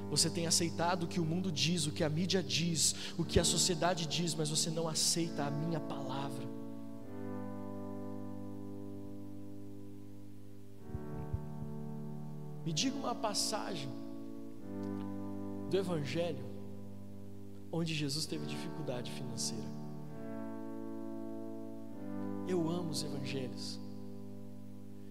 você 0.10 0.30
tem 0.30 0.48
aceitado 0.48 1.04
o 1.04 1.08
que 1.08 1.20
o 1.20 1.26
mundo 1.26 1.52
diz, 1.52 1.88
o 1.88 1.92
que 1.92 2.06
a 2.06 2.10
mídia 2.10 2.42
diz, 2.42 2.96
o 3.18 3.26
que 3.26 3.42
a 3.42 3.44
sociedade 3.44 4.08
diz, 4.08 4.34
mas 4.34 4.50
você 4.50 4.70
não 4.70 4.88
aceita 4.88 5.44
a 5.44 5.52
minha 5.52 5.82
palavra. 5.82 6.31
Me 12.72 12.76
diga 12.76 12.96
uma 12.96 13.14
passagem 13.14 13.90
do 15.70 15.76
Evangelho 15.76 16.46
onde 17.70 17.94
Jesus 17.94 18.26
teve 18.26 18.46
dificuldade 18.46 19.12
financeira. 19.12 19.68
Eu 22.48 22.70
amo 22.70 22.92
os 22.92 23.04
Evangelhos. 23.04 23.78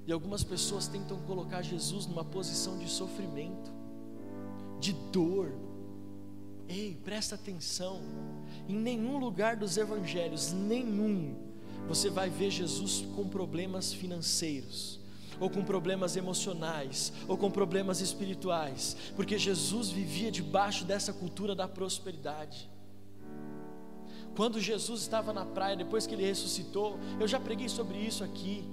E 0.07 0.11
algumas 0.11 0.43
pessoas 0.43 0.89
tentam 0.89 1.21
colocar 1.25 1.61
Jesus 1.61 2.07
numa 2.07 2.25
posição 2.25 2.79
de 2.79 2.89
sofrimento, 2.89 3.71
de 4.81 4.95
dor. 5.13 5.53
Ei, 6.67 6.99
presta 7.05 7.35
atenção. 7.35 8.01
Em 8.67 8.75
nenhum 8.75 9.19
lugar 9.19 9.55
dos 9.57 9.77
evangelhos, 9.77 10.51
nenhum, 10.51 11.37
você 11.87 12.09
vai 12.09 12.31
ver 12.31 12.51
Jesus 12.51 13.05
com 13.15 13.29
problemas 13.29 13.93
financeiros, 13.93 15.00
ou 15.41 15.51
com 15.51 15.65
problemas 15.65 16.15
emocionais, 16.17 17.13
ou 17.27 17.37
com 17.37 17.51
problemas 17.51 18.01
espirituais, 18.01 18.97
porque 19.17 19.39
Jesus 19.39 19.89
vivia 19.89 20.31
debaixo 20.31 20.85
dessa 20.85 21.13
cultura 21.13 21.55
da 21.55 21.67
prosperidade. 21.67 22.71
Quando 24.37 24.61
Jesus 24.61 25.01
estava 25.01 25.33
na 25.33 25.45
praia, 25.45 25.77
depois 25.77 26.07
que 26.07 26.15
ele 26.15 26.25
ressuscitou, 26.25 26.99
eu 27.19 27.27
já 27.27 27.41
preguei 27.41 27.69
sobre 27.69 27.99
isso 27.99 28.23
aqui 28.23 28.65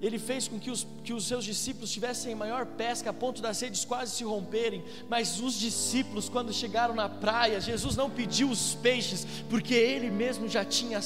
ele 0.00 0.18
fez 0.18 0.48
com 0.48 0.58
que 0.58 0.70
os, 0.70 0.86
que 1.04 1.12
os 1.12 1.26
seus 1.26 1.44
discípulos 1.44 1.90
tivessem 1.90 2.34
maior 2.34 2.64
pesca 2.64 3.10
a 3.10 3.12
ponto 3.12 3.42
das 3.42 3.60
redes 3.60 3.84
quase 3.84 4.12
se 4.12 4.24
romperem. 4.24 4.82
Mas 5.08 5.40
os 5.40 5.54
discípulos, 5.54 6.28
quando 6.28 6.52
chegaram 6.52 6.94
na 6.94 7.08
praia, 7.08 7.60
Jesus 7.60 7.96
não 7.96 8.08
pediu 8.08 8.48
os 8.48 8.74
peixes, 8.76 9.26
porque 9.50 9.74
ele 9.74 10.10
mesmo 10.10 10.48
já 10.48 10.64
tinha 10.64 11.00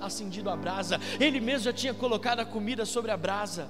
acendido 0.00 0.50
a 0.50 0.56
brasa, 0.56 1.00
ele 1.20 1.40
mesmo 1.40 1.64
já 1.66 1.72
tinha 1.72 1.94
colocado 1.94 2.40
a 2.40 2.44
comida 2.44 2.84
sobre 2.84 3.12
a 3.12 3.16
brasa. 3.16 3.68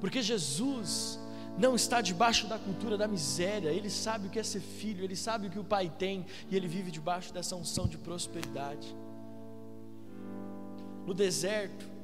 Porque 0.00 0.22
Jesus 0.22 1.18
não 1.58 1.74
está 1.74 2.00
debaixo 2.00 2.46
da 2.46 2.58
cultura 2.58 2.96
da 2.96 3.08
miséria, 3.08 3.70
ele 3.70 3.90
sabe 3.90 4.28
o 4.28 4.30
que 4.30 4.38
é 4.38 4.42
ser 4.42 4.60
filho, 4.60 5.02
ele 5.02 5.16
sabe 5.16 5.48
o 5.48 5.50
que 5.50 5.58
o 5.58 5.64
pai 5.64 5.90
tem, 5.98 6.26
e 6.48 6.56
ele 6.56 6.68
vive 6.68 6.92
debaixo 6.92 7.32
dessa 7.32 7.56
unção 7.56 7.88
de 7.88 7.98
prosperidade. 7.98 8.94
No 11.06 11.14
deserto, 11.14 11.95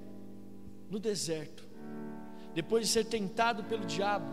no 0.92 1.00
deserto, 1.00 1.66
depois 2.54 2.86
de 2.86 2.92
ser 2.92 3.06
tentado 3.06 3.64
pelo 3.64 3.86
diabo, 3.86 4.26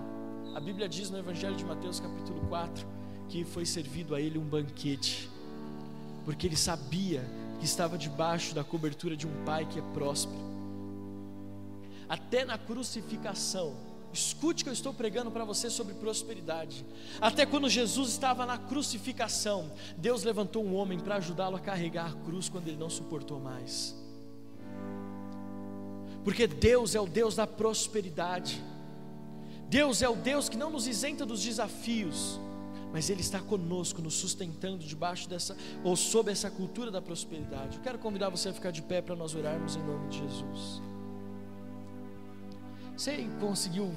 a 0.53 0.59
Bíblia 0.59 0.89
diz 0.89 1.09
no 1.09 1.17
Evangelho 1.17 1.55
de 1.55 1.63
Mateus, 1.63 2.01
capítulo 2.01 2.41
4, 2.49 2.85
que 3.29 3.45
foi 3.45 3.65
servido 3.65 4.13
a 4.13 4.19
ele 4.19 4.37
um 4.37 4.43
banquete, 4.43 5.29
porque 6.25 6.45
ele 6.45 6.57
sabia 6.57 7.23
que 7.59 7.65
estava 7.65 7.97
debaixo 7.97 8.53
da 8.53 8.61
cobertura 8.61 9.15
de 9.15 9.25
um 9.25 9.45
pai 9.45 9.65
que 9.67 9.79
é 9.79 9.81
próspero. 9.93 10.37
Até 12.09 12.43
na 12.43 12.57
crucificação, 12.57 13.73
escute 14.11 14.65
que 14.65 14.69
eu 14.69 14.73
estou 14.73 14.93
pregando 14.93 15.31
para 15.31 15.45
você 15.45 15.69
sobre 15.69 15.93
prosperidade. 15.93 16.85
Até 17.21 17.45
quando 17.45 17.69
Jesus 17.69 18.09
estava 18.09 18.45
na 18.45 18.57
crucificação, 18.57 19.71
Deus 19.95 20.25
levantou 20.25 20.65
um 20.65 20.75
homem 20.75 20.99
para 20.99 21.15
ajudá-lo 21.15 21.55
a 21.55 21.59
carregar 21.61 22.11
a 22.11 22.25
cruz 22.25 22.49
quando 22.49 22.67
ele 22.67 22.75
não 22.75 22.89
suportou 22.89 23.39
mais 23.39 24.08
porque 26.23 26.47
Deus 26.47 26.95
é 26.95 26.99
o 26.99 27.07
Deus 27.07 27.35
da 27.35 27.47
prosperidade. 27.47 28.63
Deus 29.69 30.01
é 30.01 30.09
o 30.09 30.15
Deus 30.15 30.49
que 30.49 30.57
não 30.57 30.71
nos 30.71 30.87
isenta 30.87 31.25
dos 31.25 31.43
desafios, 31.43 32.39
mas 32.91 33.09
Ele 33.09 33.21
está 33.21 33.39
conosco, 33.39 34.01
nos 34.01 34.15
sustentando 34.15 34.83
debaixo 34.83 35.29
dessa, 35.29 35.55
ou 35.83 35.95
sob 35.95 36.31
essa 36.31 36.49
cultura 36.49 36.89
da 36.89 37.01
prosperidade. 37.01 37.77
Eu 37.77 37.83
quero 37.83 37.99
convidar 37.99 38.29
você 38.29 38.49
a 38.49 38.53
ficar 38.53 38.71
de 38.71 38.81
pé 38.81 39.01
para 39.01 39.15
nós 39.15 39.35
orarmos 39.35 39.75
em 39.75 39.83
nome 39.83 40.09
de 40.09 40.17
Jesus. 40.17 40.81
Você 42.97 43.27
conseguiu, 43.39 43.93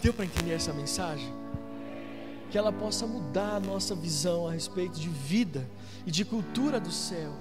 deu 0.00 0.14
para 0.14 0.24
entender 0.24 0.52
essa 0.52 0.72
mensagem? 0.72 1.32
Que 2.50 2.56
ela 2.56 2.72
possa 2.72 3.06
mudar 3.06 3.56
a 3.56 3.60
nossa 3.60 3.94
visão 3.94 4.46
a 4.46 4.52
respeito 4.52 4.98
de 5.00 5.08
vida 5.08 5.68
e 6.06 6.10
de 6.10 6.24
cultura 6.24 6.78
do 6.78 6.92
céu. 6.92 7.32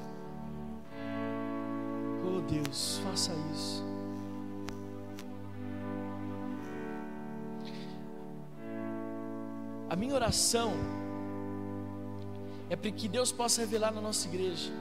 Oh 2.25 2.41
Deus, 2.41 2.99
faça 3.03 3.31
isso. 3.53 3.90
A 9.91 9.95
minha 9.97 10.15
oração 10.15 10.71
é 12.69 12.77
para 12.77 12.89
que 12.91 13.09
Deus 13.09 13.29
possa 13.29 13.59
revelar 13.59 13.91
na 13.91 13.99
nossa 13.99 14.25
igreja 14.25 14.71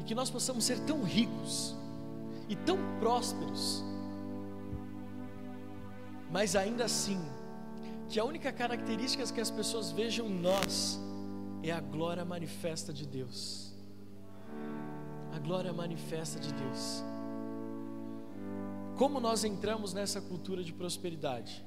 e 0.00 0.04
que 0.04 0.14
nós 0.14 0.30
possamos 0.30 0.64
ser 0.64 0.78
tão 0.86 1.02
ricos 1.02 1.76
e 2.48 2.56
tão 2.56 2.78
prósperos, 2.98 3.84
mas 6.32 6.56
ainda 6.56 6.86
assim, 6.86 7.20
que 8.08 8.18
a 8.18 8.24
única 8.24 8.50
característica 8.50 9.22
que 9.30 9.40
as 9.40 9.50
pessoas 9.50 9.90
vejam 9.92 10.28
em 10.28 10.40
nós 10.40 10.98
é 11.62 11.70
a 11.70 11.80
glória 11.80 12.24
manifesta 12.24 12.94
de 12.94 13.06
Deus. 13.06 13.70
A 15.34 15.38
glória 15.38 15.74
manifesta 15.74 16.40
de 16.40 16.54
Deus. 16.54 17.04
Como 18.96 19.20
nós 19.20 19.44
entramos 19.44 19.92
nessa 19.92 20.22
cultura 20.22 20.64
de 20.64 20.72
prosperidade? 20.72 21.62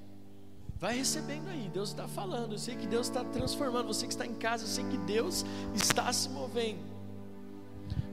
Vai 0.79 0.95
recebendo 0.95 1.49
aí, 1.49 1.69
Deus 1.73 1.89
está 1.89 2.07
falando. 2.07 2.53
Eu 2.53 2.57
sei 2.57 2.75
que 2.77 2.87
Deus 2.87 3.07
está 3.07 3.23
transformando. 3.23 3.87
Você 3.87 4.07
que 4.07 4.13
está 4.13 4.25
em 4.25 4.33
casa, 4.33 4.63
eu 4.63 4.67
sei 4.67 4.85
que 4.85 4.97
Deus 4.99 5.45
está 5.75 6.11
se 6.13 6.29
movendo. 6.29 6.79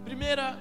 Primeira, 0.05 0.59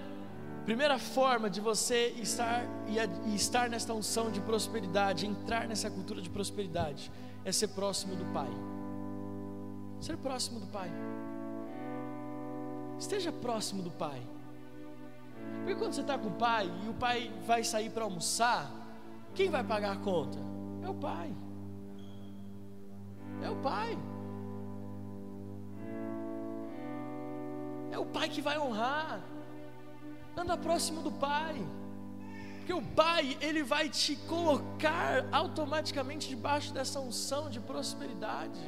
primeira 0.65 0.99
forma 0.99 1.49
de 1.49 1.59
você 1.59 2.09
estar 2.21 2.63
e 2.87 3.35
estar 3.35 3.69
nesta 3.69 3.91
unção 3.91 4.29
de 4.29 4.39
prosperidade, 4.39 5.25
entrar 5.25 5.67
nessa 5.67 5.89
cultura 5.89 6.21
de 6.21 6.29
prosperidade, 6.29 7.11
é 7.43 7.51
ser 7.51 7.69
próximo 7.69 8.15
do 8.15 8.25
Pai. 8.25 8.49
Ser 9.99 10.17
próximo 10.17 10.59
do 10.59 10.67
Pai. 10.67 10.91
Esteja 12.99 13.31
próximo 13.31 13.81
do 13.81 13.89
Pai. 13.89 14.21
Porque 15.59 15.75
quando 15.75 15.93
você 15.93 16.01
está 16.01 16.17
com 16.17 16.27
o 16.27 16.33
pai 16.33 16.71
e 16.85 16.89
o 16.89 16.93
pai 16.93 17.31
vai 17.45 17.63
sair 17.63 17.89
para 17.89 18.03
almoçar, 18.03 18.71
quem 19.33 19.49
vai 19.49 19.63
pagar 19.63 19.93
a 19.93 19.97
conta? 19.97 20.37
É 20.83 20.89
o 20.89 20.93
pai. 20.93 21.31
É 23.43 23.49
o 23.49 23.55
pai. 23.57 23.97
É 27.91 27.97
o 27.97 28.05
pai 28.05 28.29
que 28.29 28.41
vai 28.41 28.57
honrar. 28.59 29.21
Anda 30.35 30.57
próximo 30.57 31.01
do 31.01 31.11
pai. 31.11 31.55
Porque 32.57 32.73
o 32.73 32.81
pai, 32.81 33.37
ele 33.41 33.61
vai 33.63 33.87
te 33.89 34.15
colocar 34.15 35.27
automaticamente 35.31 36.27
debaixo 36.27 36.73
dessa 36.73 36.99
unção 36.99 37.49
de 37.49 37.59
prosperidade. 37.59 38.59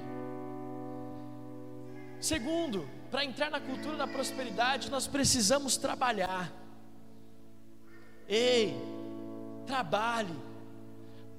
Segundo, 2.20 2.88
para 3.10 3.26
entrar 3.26 3.50
na 3.50 3.60
cultura 3.60 3.98
da 3.98 4.08
prosperidade, 4.08 4.92
nós 4.92 5.08
precisamos 5.08 5.78
trabalhar. 5.78 6.52
Ei, 8.28 8.76
trabalhe 9.66 10.47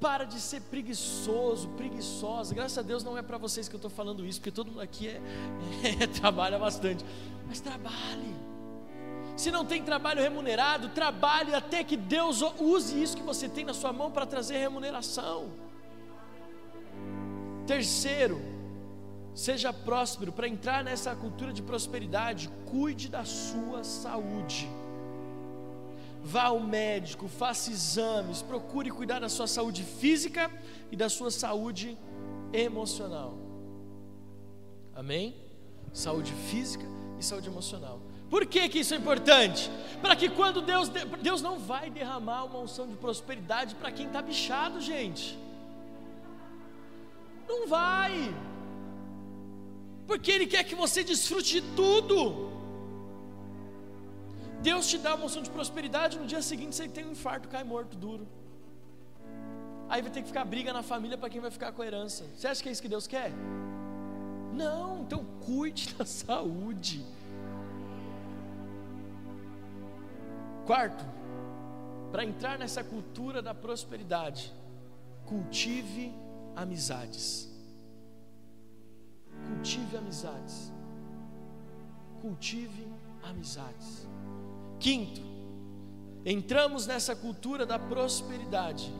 para 0.00 0.24
de 0.24 0.40
ser 0.40 0.60
preguiçoso, 0.62 1.68
preguiçosa. 1.70 2.54
Graças 2.54 2.78
a 2.78 2.82
Deus 2.82 3.02
não 3.04 3.16
é 3.16 3.22
para 3.22 3.38
vocês 3.38 3.68
que 3.68 3.74
eu 3.74 3.78
estou 3.78 3.90
falando 3.90 4.24
isso, 4.24 4.40
porque 4.40 4.50
todo 4.50 4.68
mundo 4.68 4.80
aqui 4.80 5.08
é, 5.08 5.20
é, 6.02 6.06
trabalha 6.06 6.58
bastante. 6.58 7.04
Mas 7.46 7.60
trabalhe. 7.60 8.34
Se 9.36 9.50
não 9.50 9.64
tem 9.64 9.82
trabalho 9.82 10.20
remunerado, 10.20 10.88
trabalhe 10.88 11.54
até 11.54 11.84
que 11.84 11.96
Deus 11.96 12.42
use 12.58 13.00
isso 13.00 13.16
que 13.16 13.22
você 13.22 13.48
tem 13.48 13.64
na 13.64 13.72
sua 13.72 13.92
mão 13.92 14.10
para 14.10 14.26
trazer 14.26 14.58
remuneração. 14.58 15.50
Terceiro, 17.66 18.40
seja 19.34 19.72
próspero. 19.72 20.32
Para 20.32 20.48
entrar 20.48 20.82
nessa 20.82 21.14
cultura 21.14 21.52
de 21.52 21.62
prosperidade, 21.62 22.50
cuide 22.66 23.08
da 23.08 23.24
sua 23.24 23.84
saúde. 23.84 24.68
Vá 26.28 26.44
ao 26.44 26.60
médico, 26.60 27.26
faça 27.26 27.70
exames, 27.70 28.42
procure 28.42 28.90
cuidar 28.90 29.18
da 29.20 29.30
sua 29.30 29.46
saúde 29.46 29.82
física 29.82 30.50
e 30.92 30.96
da 30.96 31.08
sua 31.08 31.30
saúde 31.30 31.96
emocional. 32.52 33.38
Amém? 34.94 35.34
Saúde 35.92 36.32
física 36.50 36.84
e 37.18 37.24
saúde 37.24 37.48
emocional. 37.48 37.98
Por 38.28 38.44
que, 38.44 38.68
que 38.68 38.80
isso 38.80 38.92
é 38.92 38.98
importante? 38.98 39.70
Para 40.02 40.14
que 40.14 40.28
quando 40.28 40.60
Deus, 40.60 40.90
Deus 41.22 41.40
não 41.40 41.58
vai 41.58 41.88
derramar 41.88 42.44
uma 42.44 42.58
unção 42.58 42.86
de 42.86 42.96
prosperidade 42.96 43.74
para 43.76 43.90
quem 43.90 44.06
está 44.06 44.20
bichado, 44.20 44.82
gente. 44.82 45.38
Não 47.48 47.66
vai. 47.66 48.34
Porque 50.06 50.30
Ele 50.30 50.46
quer 50.46 50.62
que 50.64 50.74
você 50.74 51.02
desfrute 51.02 51.62
de 51.62 51.74
tudo. 51.74 52.47
Deus 54.62 54.88
te 54.88 54.98
dá 54.98 55.14
uma 55.14 55.26
unção 55.26 55.42
de 55.42 55.50
prosperidade, 55.50 56.18
no 56.18 56.26
dia 56.26 56.42
seguinte 56.42 56.74
você 56.74 56.88
tem 56.88 57.06
um 57.06 57.12
infarto, 57.12 57.48
cai 57.48 57.62
morto, 57.62 57.96
duro. 57.96 58.26
Aí 59.88 60.02
vai 60.02 60.10
ter 60.10 60.20
que 60.20 60.28
ficar 60.28 60.44
briga 60.44 60.72
na 60.72 60.82
família 60.82 61.16
para 61.16 61.30
quem 61.30 61.40
vai 61.40 61.50
ficar 61.50 61.72
com 61.72 61.80
a 61.80 61.86
herança. 61.86 62.24
Você 62.36 62.46
acha 62.46 62.62
que 62.62 62.68
é 62.68 62.72
isso 62.72 62.82
que 62.82 62.88
Deus 62.88 63.06
quer? 63.06 63.32
Não, 64.52 65.02
então 65.02 65.24
cuide 65.46 65.94
da 65.96 66.04
saúde. 66.04 67.04
Quarto, 70.66 71.04
para 72.10 72.24
entrar 72.24 72.58
nessa 72.58 72.84
cultura 72.84 73.40
da 73.40 73.54
prosperidade, 73.54 74.52
cultive 75.24 76.12
amizades. 76.54 77.48
Cultive 79.46 79.96
amizades. 79.96 80.72
Cultive 82.20 82.86
amizades. 83.22 84.06
Quinto, 84.78 85.20
entramos 86.24 86.86
nessa 86.86 87.16
cultura 87.16 87.66
da 87.66 87.78
prosperidade 87.78 88.92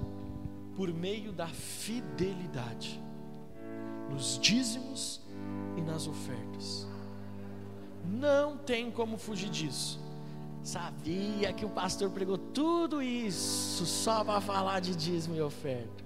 por 0.75 0.93
meio 0.93 1.33
da 1.33 1.47
fidelidade, 1.47 3.03
nos 4.11 4.39
dízimos 4.39 5.21
e 5.77 5.81
nas 5.81 6.07
ofertas. 6.07 6.87
Não 8.05 8.57
tem 8.57 8.91
como 8.91 9.19
fugir 9.19 9.51
disso. 9.51 10.01
Sabia 10.63 11.53
que 11.53 11.65
o 11.65 11.71
pastor 11.71 12.11
pregou 12.11 12.39
tudo 12.39 13.01
isso 13.01 13.87
só 13.87 14.25
para 14.25 14.41
falar 14.41 14.81
de 14.81 14.95
dízimo 14.95 15.37
e 15.37 15.41
oferta. 15.41 16.05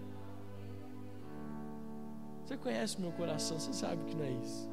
Você 2.44 2.56
conhece 2.56 2.98
o 2.98 3.00
meu 3.00 3.12
coração, 3.12 3.58
você 3.58 3.72
sabe 3.72 4.04
que 4.04 4.14
não 4.14 4.24
é 4.24 4.30
isso. 4.32 4.68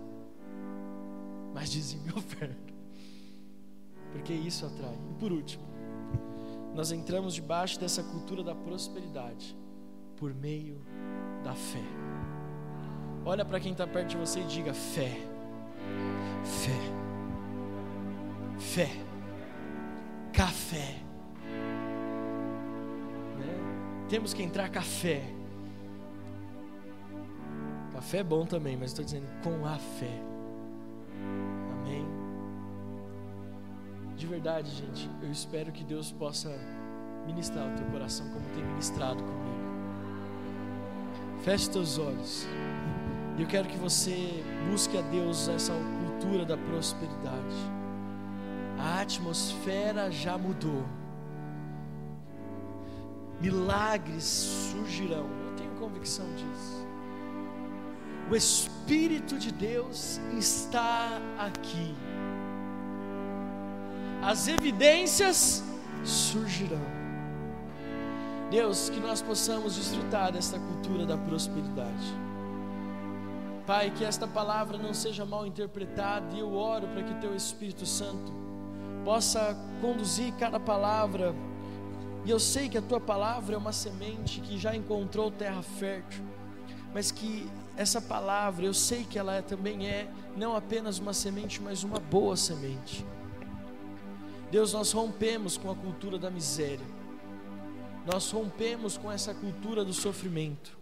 Mas 1.54 1.72
dízimo 1.72 2.08
e 2.08 2.18
oferta. 2.18 2.69
Porque 4.12 4.34
isso 4.34 4.66
atrai. 4.66 4.97
E 5.10 5.14
por 5.16 5.32
último, 5.32 5.64
nós 6.74 6.91
entramos 6.91 7.34
debaixo 7.34 7.80
dessa 7.80 8.03
cultura 8.03 8.43
da 8.43 8.55
prosperidade 8.55 9.55
por 10.16 10.34
meio 10.34 10.82
da 11.43 11.53
fé. 11.53 11.84
Olha 13.26 13.45
para 13.45 13.60
quem 13.60 13.72
está 13.72 13.86
perto 13.86 14.10
de 14.10 14.18
você 14.18 14.39
e 14.39 14.45
diga: 14.45 14.74
fé, 14.74 15.18
fé, 16.43 16.80
fé 18.57 19.10
café. 20.39 20.95
Né? 23.38 24.05
Temos 24.07 24.34
que 24.34 24.41
entrar 24.41 24.70
café. 24.70 25.22
Café 27.91 28.20
é 28.20 28.24
bom 28.24 28.45
também, 28.45 28.78
mas 28.78 28.91
estou 28.91 29.03
dizendo 29.03 29.28
com 29.43 29.66
a 29.66 29.78
fé. 29.78 30.29
Verdade, 34.30 34.70
gente, 34.72 35.10
eu 35.22 35.32
espero 35.32 35.72
que 35.72 35.84
Deus 35.84 36.12
possa 36.12 36.50
ministrar 37.26 37.68
o 37.72 37.76
teu 37.76 37.86
coração 37.88 38.28
como 38.30 38.48
tem 38.50 38.64
ministrado 38.64 39.22
comigo. 39.24 39.60
Feche 41.44 41.70
teus 41.70 41.98
olhos. 41.98 42.48
E 43.38 43.42
eu 43.42 43.48
quero 43.48 43.68
que 43.68 43.78
você 43.78 44.44
busque 44.70 44.98
a 44.98 45.02
Deus 45.02 45.48
essa 45.48 45.74
cultura 45.74 46.46
da 46.46 46.58
prosperidade 46.58 47.80
a 48.80 49.02
atmosfera 49.02 50.10
já 50.10 50.38
mudou. 50.38 50.86
Milagres 53.42 54.24
surgirão, 54.24 55.26
eu 55.26 55.56
tenho 55.58 55.72
convicção 55.72 56.26
disso. 56.36 56.88
O 58.32 58.36
Espírito 58.36 59.38
de 59.38 59.52
Deus 59.52 60.20
está 60.38 61.20
aqui. 61.38 61.94
As 64.22 64.48
evidências 64.48 65.64
surgirão. 66.04 67.00
Deus, 68.52 68.90
que 68.90 69.00
nós 69.00 69.22
possamos 69.22 69.76
desfrutar 69.76 70.32
desta 70.32 70.60
cultura 70.60 71.06
da 71.06 71.18
prosperidade. 71.18 72.14
Pai, 73.66 73.92
que 73.92 74.04
esta 74.04 74.28
palavra 74.28 74.78
não 74.78 74.94
seja 74.94 75.26
mal 75.26 75.46
interpretada 75.46 76.36
e 76.36 76.40
eu 76.40 76.54
oro 76.54 76.88
para 76.88 77.04
que 77.04 77.14
Teu 77.22 77.36
Espírito 77.36 77.86
Santo 77.86 78.34
possa 79.06 79.56
conduzir 79.80 80.34
cada 80.34 80.60
palavra. 80.60 81.34
E 82.26 82.30
eu 82.30 82.40
sei 82.40 82.68
que 82.68 82.78
a 82.78 82.82
tua 82.82 83.00
palavra 83.00 83.56
é 83.56 83.58
uma 83.58 83.72
semente 83.72 84.42
que 84.42 84.58
já 84.58 84.76
encontrou 84.76 85.32
terra 85.32 85.62
fértil, 85.62 86.26
mas 86.94 87.12
que 87.12 87.48
essa 87.78 88.02
palavra, 88.02 88.66
eu 88.66 88.74
sei 88.74 89.06
que 89.06 89.18
ela 89.18 89.36
é, 89.36 89.42
também 89.42 89.88
é 89.88 90.10
não 90.36 90.56
apenas 90.56 91.00
uma 91.00 91.14
semente, 91.14 91.62
mas 91.62 91.84
uma 91.84 92.00
boa 92.00 92.36
semente. 92.36 93.06
Deus, 94.52 94.74
nós 94.74 94.91
rompemos 94.91 95.58
com 95.58 95.70
a 95.70 95.76
cultura 95.76 96.18
da 96.18 96.30
miséria, 96.30 96.86
nós 98.06 98.32
rompemos 98.32 98.97
com 98.97 99.12
essa 99.12 99.34
cultura 99.34 99.86
do 99.86 99.93
sofrimento, 99.93 100.80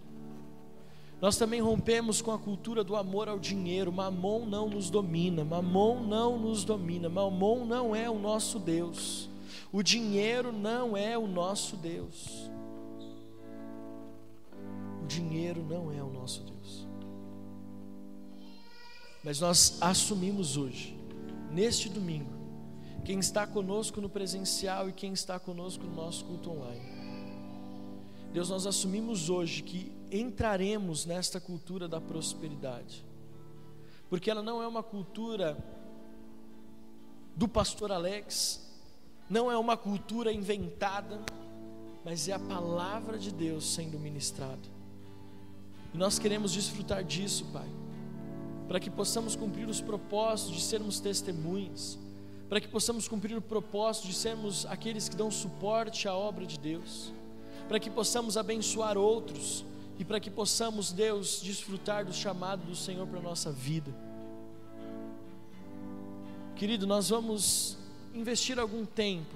nós 1.19 1.35
também 1.35 1.59
rompemos 1.59 2.21
com 2.21 2.31
a 2.31 2.37
cultura 2.37 2.83
do 2.83 2.95
amor 2.95 3.27
ao 3.27 3.39
dinheiro. 3.39 3.91
Mamon 3.91 4.45
não 4.45 4.69
nos 4.69 4.89
domina, 4.89 5.43
Mamon 5.43 6.01
não 6.03 6.37
nos 6.37 6.63
domina, 6.63 7.09
Mamon 7.09 7.65
não 7.65 7.95
é 7.95 8.07
o 8.09 8.19
nosso 8.19 8.59
Deus. 8.59 9.27
O 9.71 9.81
dinheiro 9.81 10.51
não 10.51 10.95
é 10.95 11.17
o 11.17 11.27
nosso 11.27 11.75
Deus. 11.75 12.49
O 15.03 15.07
dinheiro 15.07 15.65
não 15.67 15.91
é 15.91 16.03
o 16.03 16.09
nosso 16.09 16.43
Deus. 16.43 16.87
Mas 19.23 19.39
nós 19.39 19.77
assumimos 19.81 20.55
hoje, 20.55 20.95
neste 21.51 21.89
domingo, 21.89 22.36
quem 23.07 23.19
está 23.19 23.47
conosco 23.47 24.01
no 24.01 24.09
presencial 24.09 24.89
e 24.89 24.91
quem 24.91 25.13
está 25.13 25.39
conosco 25.39 25.81
no 25.85 25.95
nosso 25.95 26.25
culto 26.25 26.51
online. 26.51 26.81
Deus, 28.33 28.49
nós 28.49 28.67
assumimos 28.67 29.29
hoje 29.29 29.63
que 29.63 29.89
entraremos 30.11 31.05
nesta 31.05 31.39
cultura 31.39 31.87
da 31.87 32.01
prosperidade, 32.01 33.05
porque 34.09 34.29
ela 34.29 34.43
não 34.43 34.61
é 34.61 34.67
uma 34.67 34.83
cultura 34.83 35.57
do 37.33 37.47
pastor 37.47 37.93
Alex, 37.93 38.69
não 39.29 39.49
é 39.49 39.57
uma 39.57 39.77
cultura 39.77 40.33
inventada, 40.33 41.21
mas 42.03 42.27
é 42.27 42.33
a 42.33 42.39
palavra 42.39 43.17
de 43.17 43.31
Deus 43.31 43.73
sendo 43.73 43.97
ministrada. 43.97 44.67
E 45.93 45.97
nós 45.97 46.19
queremos 46.19 46.51
desfrutar 46.51 47.05
disso, 47.05 47.45
Pai, 47.53 47.69
para 48.67 48.81
que 48.81 48.89
possamos 48.89 49.33
cumprir 49.33 49.69
os 49.69 49.79
propósitos 49.79 50.55
de 50.57 50.61
sermos 50.61 50.99
testemunhas, 50.99 51.97
para 52.49 52.61
que 52.61 52.67
possamos 52.67 53.07
cumprir 53.07 53.37
o 53.37 53.41
propósito 53.41 54.07
de 54.07 54.13
sermos 54.13 54.65
aqueles 54.65 55.09
que 55.09 55.15
dão 55.15 55.29
suporte 55.29 56.07
à 56.07 56.13
obra 56.13 56.45
de 56.45 56.57
Deus, 56.57 57.11
para 57.67 57.79
que 57.79 57.89
possamos 57.89 58.37
abençoar 58.37 58.97
outros, 58.97 59.65
e 59.99 60.05
para 60.05 60.19
que 60.19 60.29
possamos, 60.29 60.91
Deus, 60.91 61.41
desfrutar 61.41 62.05
do 62.05 62.13
chamado 62.13 62.63
do 62.63 62.75
Senhor 62.75 63.07
para 63.07 63.19
a 63.19 63.23
nossa 63.23 63.51
vida. 63.51 63.93
Querido, 66.55 66.85
nós 66.85 67.09
vamos 67.09 67.77
investir 68.13 68.59
algum 68.59 68.85
tempo 68.85 69.35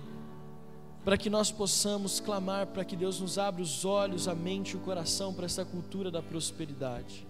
para 1.04 1.18
que 1.18 1.30
nós 1.30 1.52
possamos 1.52 2.20
clamar 2.20 2.68
para 2.68 2.86
que 2.86 2.96
Deus 2.96 3.20
nos 3.20 3.40
abra 3.40 3.62
os 3.62 3.86
olhos, 3.86 4.28
a 4.28 4.36
mente 4.36 4.72
e 4.72 4.76
o 4.78 4.80
coração 4.82 5.34
para 5.34 5.46
essa 5.46 5.66
cultura 5.66 6.12
da 6.12 6.22
prosperidade. 6.22 7.26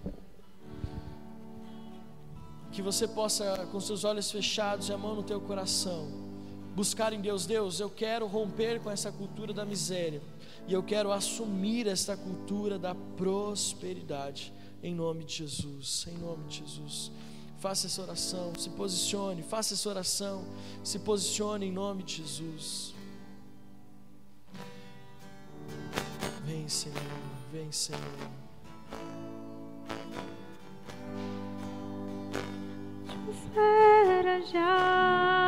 Que 2.72 2.82
você 2.82 3.06
possa, 3.06 3.68
com 3.70 3.78
seus 3.78 4.02
olhos 4.04 4.30
fechados 4.30 4.88
e 4.88 4.92
a 4.92 4.98
mão 4.98 5.14
no 5.14 5.22
teu 5.22 5.40
coração, 5.40 6.08
buscar 6.74 7.12
em 7.12 7.20
Deus, 7.20 7.44
Deus, 7.44 7.80
eu 7.80 7.90
quero 7.90 8.26
romper 8.26 8.80
com 8.80 8.90
essa 8.90 9.12
cultura 9.12 9.52
da 9.52 9.64
miséria 9.64 10.22
e 10.66 10.72
eu 10.72 10.82
quero 10.82 11.12
assumir 11.12 11.86
esta 11.86 12.16
cultura 12.16 12.78
da 12.78 12.94
prosperidade. 12.94 14.52
Em 14.82 14.94
nome 14.94 15.24
de 15.24 15.34
Jesus, 15.34 16.06
em 16.08 16.18
nome 16.18 16.44
de 16.48 16.58
Jesus. 16.58 17.12
Faça 17.60 17.86
essa 17.86 18.02
oração, 18.02 18.52
se 18.58 18.68
posicione, 18.70 19.42
faça 19.42 19.74
essa 19.74 19.88
oração, 19.88 20.44
se 20.82 20.98
posicione 20.98 21.66
em 21.66 21.72
nome 21.72 22.02
de 22.02 22.16
Jesus. 22.16 22.92
Vem, 26.44 26.68
Senhor, 26.68 26.96
vem, 27.52 27.70
Senhor. 27.70 28.41
A 33.54 35.41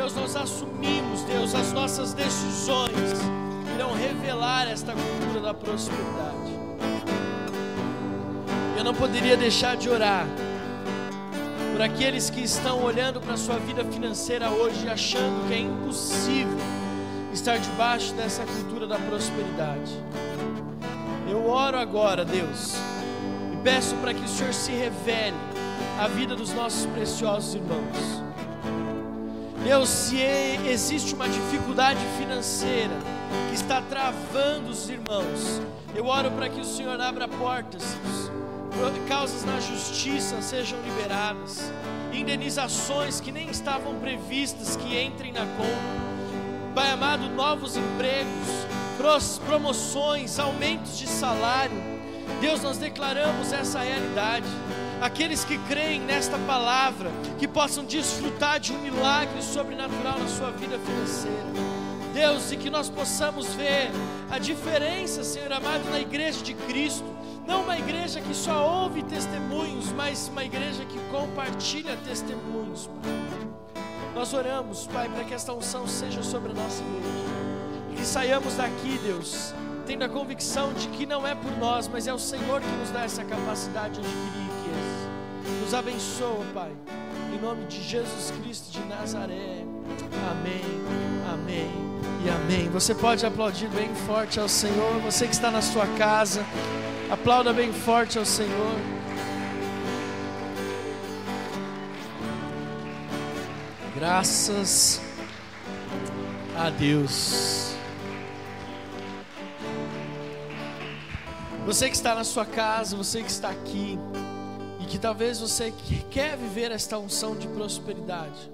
Deus, 0.00 0.14
nós 0.14 0.34
assumimos, 0.34 1.24
Deus, 1.24 1.54
as 1.54 1.72
nossas 1.72 2.14
decisões 2.14 2.90
irão 3.74 3.92
revelar 3.92 4.66
esta 4.66 4.94
cultura 4.94 5.40
da 5.42 5.52
prosperidade. 5.52 6.58
Eu 8.78 8.82
não 8.82 8.94
poderia 8.94 9.36
deixar 9.36 9.76
de 9.76 9.90
orar 9.90 10.26
por 11.72 11.82
aqueles 11.82 12.30
que 12.30 12.40
estão 12.40 12.82
olhando 12.82 13.20
para 13.20 13.34
a 13.34 13.36
sua 13.36 13.58
vida 13.58 13.84
financeira 13.84 14.48
hoje 14.48 14.88
achando 14.88 15.46
que 15.46 15.52
é 15.52 15.58
impossível 15.58 16.56
estar 17.30 17.58
debaixo 17.58 18.14
dessa 18.14 18.42
cultura 18.44 18.86
da 18.86 18.96
prosperidade. 18.96 19.92
Eu 21.30 21.46
oro 21.46 21.76
agora, 21.76 22.24
Deus, 22.24 22.74
e 23.52 23.56
peço 23.62 23.94
para 23.96 24.14
que 24.14 24.24
o 24.24 24.28
Senhor 24.28 24.54
se 24.54 24.72
revele 24.72 25.36
à 25.98 26.08
vida 26.08 26.34
dos 26.34 26.54
nossos 26.54 26.86
preciosos 26.86 27.54
irmãos. 27.54 28.29
Deus, 29.70 29.88
se 29.88 30.16
e- 30.16 30.68
existe 30.68 31.14
uma 31.14 31.28
dificuldade 31.28 32.00
financeira 32.18 32.96
que 33.48 33.54
está 33.54 33.80
travando 33.80 34.68
os 34.68 34.88
irmãos, 34.88 35.62
eu 35.94 36.06
oro 36.06 36.28
para 36.32 36.48
que 36.48 36.60
o 36.60 36.64
Senhor 36.64 37.00
abra 37.00 37.28
portas, 37.28 37.96
causas 39.06 39.44
na 39.44 39.60
justiça 39.60 40.42
sejam 40.42 40.76
liberadas, 40.80 41.70
indenizações 42.12 43.20
que 43.20 43.30
nem 43.30 43.48
estavam 43.48 43.94
previstas 44.00 44.74
que 44.74 45.00
entrem 45.00 45.30
na 45.30 45.46
conta. 45.56 46.74
Pai 46.74 46.90
amado, 46.90 47.28
novos 47.28 47.76
empregos, 47.76 48.66
promoções, 49.38 50.40
aumentos 50.40 50.98
de 50.98 51.06
salário. 51.06 51.76
Deus, 52.40 52.60
nós 52.60 52.76
declaramos 52.76 53.52
essa 53.52 53.78
realidade. 53.78 54.48
Aqueles 55.00 55.44
que 55.44 55.56
creem 55.66 56.00
nesta 56.00 56.38
palavra, 56.40 57.10
que 57.38 57.48
possam 57.48 57.84
desfrutar 57.84 58.60
de 58.60 58.72
um 58.72 58.78
milagre 58.78 59.42
sobrenatural 59.42 60.18
na 60.18 60.28
sua 60.28 60.50
vida 60.50 60.78
financeira. 60.78 61.70
Deus, 62.12 62.52
e 62.52 62.56
que 62.56 62.68
nós 62.68 62.90
possamos 62.90 63.54
ver 63.54 63.90
a 64.30 64.38
diferença, 64.38 65.24
Senhor 65.24 65.50
amado, 65.52 65.88
na 65.90 65.98
igreja 66.00 66.42
de 66.42 66.52
Cristo. 66.52 67.04
Não 67.46 67.62
uma 67.62 67.78
igreja 67.78 68.20
que 68.20 68.34
só 68.34 68.82
ouve 68.82 69.02
testemunhos, 69.02 69.90
mas 69.92 70.28
uma 70.28 70.44
igreja 70.44 70.84
que 70.84 70.98
compartilha 71.10 71.96
testemunhos. 72.04 72.86
Pai. 72.86 73.82
Nós 74.14 74.34
oramos, 74.34 74.86
Pai, 74.88 75.08
para 75.08 75.24
que 75.24 75.32
esta 75.32 75.52
unção 75.52 75.86
seja 75.86 76.22
sobre 76.22 76.50
a 76.50 76.54
nossa 76.54 76.82
igreja. 76.82 77.92
E 77.92 77.94
que 77.96 78.04
saiamos 78.04 78.54
daqui, 78.56 79.00
Deus, 79.02 79.54
tendo 79.86 80.04
a 80.04 80.08
convicção 80.08 80.74
de 80.74 80.88
que 80.88 81.06
não 81.06 81.26
é 81.26 81.34
por 81.34 81.56
nós, 81.58 81.88
mas 81.88 82.06
é 82.06 82.12
o 82.12 82.18
Senhor 82.18 82.60
que 82.60 82.76
nos 82.76 82.90
dá 82.90 83.04
essa 83.04 83.24
capacidade 83.24 83.94
de 83.94 84.00
adquirir. 84.00 84.49
Nos 85.70 85.78
abençoa, 85.78 86.44
Pai. 86.52 86.72
Em 87.32 87.40
nome 87.40 87.64
de 87.66 87.80
Jesus 87.80 88.32
Cristo 88.32 88.72
de 88.72 88.80
Nazaré. 88.88 89.64
Amém, 90.28 90.64
amém 91.32 91.70
e 92.26 92.28
amém. 92.28 92.68
Você 92.70 92.92
pode 92.92 93.24
aplaudir 93.24 93.68
bem 93.68 93.94
forte 93.94 94.40
ao 94.40 94.48
Senhor. 94.48 94.98
Você 95.02 95.28
que 95.28 95.32
está 95.32 95.48
na 95.48 95.62
sua 95.62 95.86
casa, 95.96 96.44
aplauda 97.08 97.52
bem 97.52 97.72
forte 97.72 98.18
ao 98.18 98.24
Senhor. 98.24 98.74
Graças 103.94 105.00
a 106.58 106.68
Deus. 106.68 107.76
Você 111.64 111.88
que 111.88 111.94
está 111.94 112.16
na 112.16 112.24
sua 112.24 112.44
casa, 112.44 112.96
você 112.96 113.22
que 113.22 113.30
está 113.30 113.50
aqui, 113.50 113.96
que 114.90 114.98
talvez 114.98 115.38
você 115.38 115.72
quer 116.10 116.36
viver 116.36 116.72
esta 116.72 116.98
unção 116.98 117.36
de 117.36 117.46
prosperidade. 117.46 118.50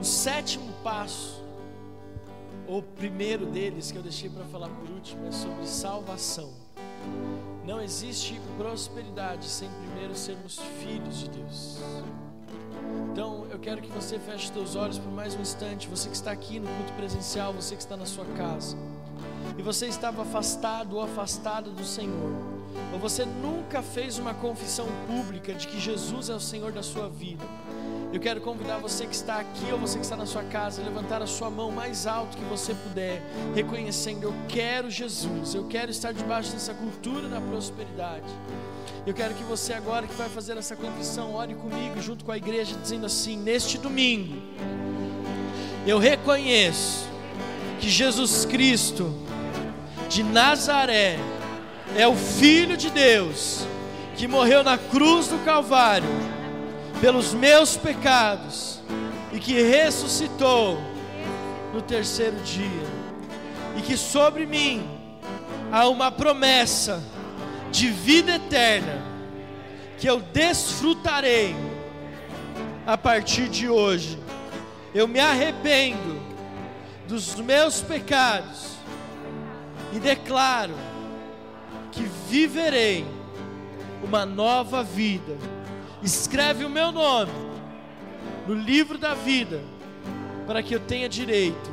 O 0.00 0.04
sétimo 0.04 0.72
passo, 0.82 1.44
ou 2.66 2.82
primeiro 2.82 3.44
deles 3.44 3.92
que 3.92 3.98
eu 3.98 4.02
deixei 4.02 4.30
para 4.30 4.42
falar 4.46 4.70
por 4.70 4.88
último, 4.88 5.28
é 5.28 5.32
sobre 5.32 5.66
salvação. 5.66 6.50
Não 7.66 7.78
existe 7.78 8.40
prosperidade 8.56 9.44
sem 9.44 9.68
primeiro 9.68 10.14
sermos 10.14 10.58
filhos 10.80 11.18
de 11.18 11.28
Deus. 11.28 11.78
Então, 13.12 13.46
eu 13.50 13.58
quero 13.58 13.82
que 13.82 13.90
você 13.90 14.18
feche 14.18 14.50
seus 14.50 14.76
olhos 14.76 14.98
por 14.98 15.12
mais 15.12 15.34
um 15.34 15.42
instante. 15.42 15.88
Você 15.88 16.08
que 16.08 16.16
está 16.16 16.30
aqui 16.30 16.58
no 16.58 16.68
culto 16.68 16.92
presencial, 16.94 17.52
você 17.52 17.76
que 17.76 17.82
está 17.82 17.98
na 17.98 18.06
sua 18.06 18.24
casa, 18.24 18.78
e 19.58 19.62
você 19.62 19.88
estava 19.88 20.22
afastado 20.22 20.96
ou 20.96 21.02
afastada 21.02 21.68
do 21.68 21.84
Senhor, 21.84 22.55
ou 22.92 22.98
você 22.98 23.24
nunca 23.24 23.82
fez 23.82 24.18
uma 24.18 24.34
confissão 24.34 24.86
pública 25.06 25.54
de 25.54 25.66
que 25.66 25.78
Jesus 25.78 26.28
é 26.28 26.34
o 26.34 26.40
Senhor 26.40 26.72
da 26.72 26.82
sua 26.82 27.08
vida. 27.08 27.44
Eu 28.12 28.20
quero 28.20 28.40
convidar 28.40 28.78
você 28.78 29.06
que 29.06 29.14
está 29.14 29.40
aqui 29.40 29.70
ou 29.72 29.78
você 29.78 29.98
que 29.98 30.04
está 30.04 30.16
na 30.16 30.26
sua 30.26 30.42
casa 30.44 30.82
levantar 30.82 31.20
a 31.20 31.26
sua 31.26 31.50
mão 31.50 31.70
mais 31.70 32.06
alto 32.06 32.36
que 32.36 32.44
você 32.44 32.72
puder, 32.72 33.20
reconhecendo: 33.54 34.22
Eu 34.24 34.34
quero 34.48 34.90
Jesus, 34.90 35.54
eu 35.54 35.64
quero 35.64 35.90
estar 35.90 36.12
debaixo 36.12 36.52
dessa 36.52 36.72
cultura 36.72 37.28
da 37.28 37.40
prosperidade. 37.40 38.24
Eu 39.04 39.12
quero 39.12 39.34
que 39.34 39.44
você, 39.44 39.72
agora 39.72 40.06
que 40.06 40.14
vai 40.14 40.28
fazer 40.28 40.56
essa 40.56 40.74
confissão, 40.74 41.34
ore 41.34 41.54
comigo 41.54 42.00
junto 42.00 42.24
com 42.24 42.32
a 42.32 42.36
igreja, 42.36 42.74
dizendo 42.80 43.06
assim: 43.06 43.36
Neste 43.36 43.76
domingo, 43.76 44.40
eu 45.86 45.98
reconheço 45.98 47.06
que 47.80 47.90
Jesus 47.90 48.44
Cristo 48.44 49.12
de 50.08 50.22
Nazaré 50.22 51.18
é 51.96 52.06
o 52.06 52.14
Filho 52.14 52.76
de 52.76 52.90
Deus 52.90 53.66
que 54.16 54.28
morreu 54.28 54.62
na 54.62 54.76
cruz 54.76 55.28
do 55.28 55.38
Calvário 55.44 56.08
pelos 57.00 57.32
meus 57.32 57.76
pecados 57.76 58.80
e 59.32 59.38
que 59.38 59.60
ressuscitou 59.62 60.78
no 61.72 61.82
terceiro 61.82 62.36
dia, 62.38 62.86
e 63.76 63.82
que 63.82 63.96
sobre 63.96 64.46
mim 64.46 64.88
há 65.70 65.88
uma 65.88 66.10
promessa 66.10 67.02
de 67.70 67.90
vida 67.90 68.36
eterna 68.36 69.02
que 69.98 70.08
eu 70.08 70.20
desfrutarei 70.20 71.54
a 72.86 72.96
partir 72.96 73.48
de 73.48 73.68
hoje. 73.68 74.18
Eu 74.94 75.06
me 75.06 75.20
arrependo 75.20 76.18
dos 77.06 77.34
meus 77.36 77.82
pecados 77.82 78.76
e 79.92 79.98
declaro 79.98 80.74
viverei 82.28 83.04
uma 84.02 84.26
nova 84.26 84.82
vida. 84.82 85.36
Escreve 86.02 86.64
o 86.64 86.70
meu 86.70 86.92
nome 86.92 87.32
no 88.46 88.54
livro 88.54 88.96
da 88.96 89.14
vida, 89.14 89.60
para 90.46 90.62
que 90.62 90.74
eu 90.74 90.80
tenha 90.80 91.08
direito 91.08 91.70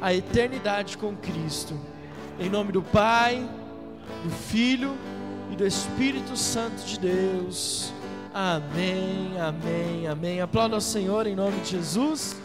à 0.00 0.14
eternidade 0.14 0.96
com 0.96 1.14
Cristo. 1.16 1.78
Em 2.38 2.48
nome 2.48 2.72
do 2.72 2.82
Pai, 2.82 3.48
do 4.22 4.30
Filho 4.30 4.96
e 5.52 5.56
do 5.56 5.66
Espírito 5.66 6.36
Santo 6.36 6.84
de 6.84 6.98
Deus. 6.98 7.92
Amém, 8.32 9.38
amém, 9.38 10.08
amém. 10.08 10.40
Aplauda 10.40 10.74
ao 10.74 10.80
Senhor 10.80 11.26
em 11.26 11.36
nome 11.36 11.60
de 11.60 11.70
Jesus. 11.70 12.36